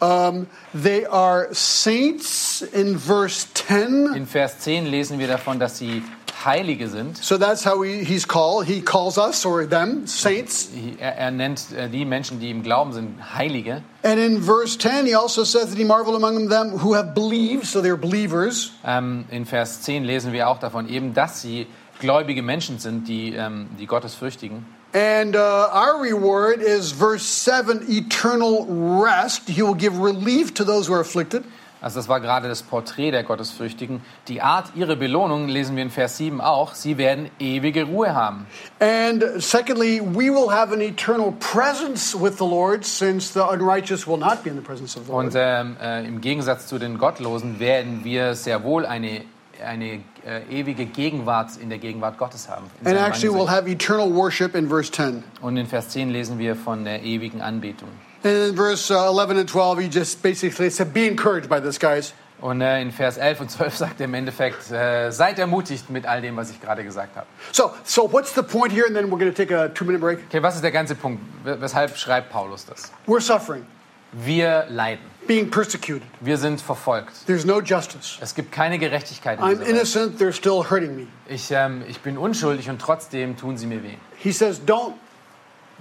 Um, 0.00 0.46
they 0.72 1.04
are 1.04 1.52
saints 1.52 2.62
in 2.62 2.98
verse 2.98 3.46
10. 3.52 4.14
In 4.14 4.26
Vers 4.26 4.60
10 4.60 4.86
lesen 4.86 5.18
wir 5.18 5.26
davon, 5.26 5.58
dass 5.58 5.76
sie 5.76 6.02
Heilige 6.44 6.88
sind. 6.88 7.18
So 7.18 7.36
that's 7.36 7.66
how 7.66 7.82
he, 7.82 8.04
he's 8.04 8.26
called. 8.26 8.66
He 8.66 8.80
calls 8.80 9.18
us 9.18 9.44
or 9.44 9.66
them 9.66 10.06
saints. 10.06 10.70
Er, 11.00 11.16
er 11.16 11.30
nennt 11.30 11.72
äh, 11.72 11.88
die 11.90 12.04
Menschen, 12.04 12.38
die 12.40 12.50
im 12.50 12.62
Glauben 12.62 12.92
sind, 12.92 13.34
Heilige. 13.34 13.82
And 14.04 14.18
in 14.18 14.42
verse 14.42 14.78
10, 14.78 15.04
he 15.04 15.14
also 15.14 15.44
says 15.44 15.68
that 15.68 15.76
he 15.76 15.84
marveled 15.84 16.16
among 16.16 16.48
them 16.48 16.82
who 16.82 16.94
have 16.94 17.12
believed. 17.14 17.66
So 17.66 17.82
they're 17.82 17.96
believers. 17.96 18.70
Ähm, 18.84 19.24
in 19.30 19.44
Vers 19.44 19.82
10 19.82 20.04
lesen 20.04 20.32
wir 20.32 20.48
auch 20.48 20.60
davon, 20.60 20.88
eben, 20.88 21.12
dass 21.12 21.42
sie 21.42 21.66
gläubige 21.98 22.42
Menschen 22.42 22.78
sind, 22.78 23.08
die, 23.08 23.34
ähm, 23.34 23.68
die 23.78 23.86
Gottes 23.86 24.14
fürchtigen. 24.14 24.66
And 24.94 25.36
uh, 25.36 25.68
our 25.70 26.00
reward 26.02 26.62
is 26.62 26.92
verse 26.92 27.24
7 27.24 27.84
eternal 27.88 28.66
rest. 29.02 29.48
He 29.48 29.62
will 29.62 29.74
give 29.74 29.98
relief 29.98 30.54
to 30.54 30.64
those 30.64 30.88
who 30.88 30.94
are 30.94 31.00
afflicted. 31.00 31.44
Also 31.80 32.00
das 32.00 32.08
war 32.08 32.20
gerade 32.20 32.48
das 32.48 32.62
Porträt 32.62 33.12
der 33.12 33.22
Gottesfürchtigen. 33.22 34.00
Die 34.26 34.42
Art 34.42 34.72
ihrer 34.74 34.96
Belohnung 34.96 35.48
lesen 35.48 35.76
wir 35.76 35.84
in 35.84 35.90
Vers 35.90 36.16
7 36.16 36.40
auch. 36.40 36.74
Sie 36.74 36.98
werden 36.98 37.30
ewige 37.38 37.84
Ruhe 37.84 38.14
haben. 38.14 38.46
And 38.80 39.24
secondly, 39.38 40.00
we 40.00 40.30
will 40.30 40.50
have 40.50 40.72
an 40.72 40.80
eternal 40.80 41.32
presence 41.32 42.20
with 42.20 42.38
the 42.38 42.44
Lord 42.44 42.84
since 42.84 43.32
the 43.32 43.40
unrighteous 43.40 44.08
will 44.08 44.16
not 44.16 44.42
be 44.42 44.50
in 44.50 44.56
the 44.56 44.62
presence 44.62 44.96
of 44.96 45.04
the 45.04 45.12
Lord. 45.12 45.26
Und 45.26 45.34
ähm, 45.36 45.76
äh, 45.80 46.04
im 46.04 46.20
Gegensatz 46.20 46.66
zu 46.66 46.78
den 46.78 46.98
Gottlosen 46.98 47.60
werden 47.60 48.02
wir 48.02 48.34
sehr 48.34 48.64
wohl 48.64 48.84
eine, 48.84 49.22
eine 49.62 50.00
äh, 50.26 50.42
ewige 50.50 50.86
Gegenwart 50.86 51.56
in 51.56 51.68
der 51.68 51.78
Gegenwart 51.78 52.18
Gottes 52.18 52.48
haben. 52.48 52.70
And 52.84 52.96
actually, 52.98 53.34
we'll 53.34 53.50
have 53.50 53.68
eternal 53.68 54.12
worship 54.12 54.54
in 54.54 54.68
verse 54.68 54.90
10. 54.90 55.24
Und 55.40 55.56
in 55.56 55.66
Vers 55.66 55.90
10 55.90 56.10
lesen 56.10 56.38
wir 56.38 56.56
von 56.56 56.84
der 56.84 57.02
ewigen 57.02 57.40
Anbetung. 57.40 57.88
And 58.24 58.50
in 58.50 58.56
verse 58.56 58.90
uh, 58.90 59.08
11 59.08 59.38
and 59.38 59.48
12, 59.48 59.78
he 59.78 59.88
just 59.88 60.22
basically 60.22 60.70
said, 60.70 60.92
Be 60.92 61.06
encouraged 61.06 61.48
by 61.48 61.60
this, 61.60 61.78
guys. 61.78 62.14
Und 62.40 62.60
äh, 62.60 62.80
in 62.80 62.92
Vers 62.92 63.16
11 63.16 63.40
und 63.40 63.50
12 63.50 63.76
sagt 63.78 64.00
er 64.00 64.04
im 64.04 64.14
Endeffekt, 64.14 64.70
äh, 64.70 65.10
seid 65.10 65.38
ermutigt 65.38 65.90
mit 65.90 66.06
all 66.06 66.20
dem, 66.20 66.36
was 66.36 66.50
ich 66.50 66.60
gerade 66.60 66.84
gesagt 66.84 67.16
habe. 67.16 67.26
So, 67.52 67.72
so 67.84 68.12
what's 68.12 68.34
the 68.34 68.42
point 68.42 68.72
here? 68.72 68.86
And 68.86 68.94
then 68.94 69.06
we're 69.06 69.18
going 69.18 69.32
to 69.32 69.36
take 69.36 69.52
a 69.52 69.68
two 69.68 69.84
minute 69.84 70.00
break. 70.00 70.20
Okay, 70.28 70.42
was 70.42 70.54
ist 70.54 70.62
der 70.62 70.70
ganze 70.70 70.94
Punkt? 70.94 71.20
Weshalb 71.44 71.96
schreibt 71.96 72.30
Paulus 72.30 72.64
das? 72.64 72.92
We're 73.06 73.20
suffering, 73.20 73.66
Wir 74.12 74.66
leiden. 74.68 75.04
Being 75.28 75.48
persecuted. 75.48 76.02
Wir 76.20 76.36
sind 76.36 76.60
verfolgt. 76.60 77.26
There's 77.26 77.44
no 77.44 77.60
justice. 77.60 78.18
Es 78.20 78.34
gibt 78.34 78.50
keine 78.50 78.78
Gerechtigkeit 78.80 79.38
in 79.38 79.44
I'm 79.44 79.50
dieser 79.50 79.60
Welt. 79.60 79.70
innocent, 79.70 80.20
they're 80.20 80.32
still 80.32 80.64
hurting 80.68 80.96
me. 80.96 81.06
Ich, 81.28 81.50
ähm, 81.52 81.84
ich 81.86 82.00
bin 82.00 82.18
unschuldig 82.18 82.68
und 82.68 82.80
trotzdem 82.80 83.36
tun 83.36 83.56
sie 83.56 83.66
mir 83.66 83.82
weh. 83.84 83.94
He 84.16 84.32
says, 84.32 84.60
Don't 84.66 84.94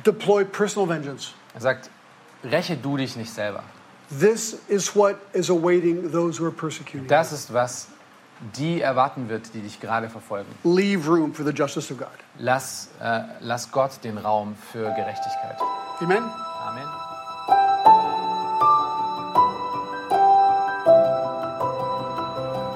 deploy 0.06 0.46
personal 0.46 0.88
vengeance. 0.88 1.32
Er 1.56 1.62
sagt, 1.62 1.90
räche 2.44 2.78
du 2.78 2.98
dich 2.98 3.16
nicht 3.16 3.34
selber. 3.34 3.64
This 4.20 4.60
is 4.68 4.96
what 4.96 5.16
is 5.34 5.50
awaiting 5.50 6.12
those 6.12 6.40
who 6.40 6.46
are 6.46 6.54
persecuting. 6.54 7.04
you. 7.04 7.08
Das 7.10 7.32
ist, 7.32 7.52
was 7.52 7.88
die 8.56 8.82
erwarten 8.82 9.30
wird, 9.30 9.54
die 9.54 9.62
dich 9.62 9.80
gerade 9.80 10.10
verfolgen. 10.10 10.48
Leave 10.64 11.08
room 11.10 11.34
for 11.34 11.44
the 11.44 11.52
justice 11.52 11.92
of 11.92 11.98
God. 11.98 12.08
Lass, 12.38 12.90
äh, 13.02 13.22
lass 13.40 13.72
Gott 13.72 13.92
den 14.04 14.18
Raum 14.18 14.56
für 14.72 14.94
Gerechtigkeit. 14.94 15.58
Amen? 16.00 16.24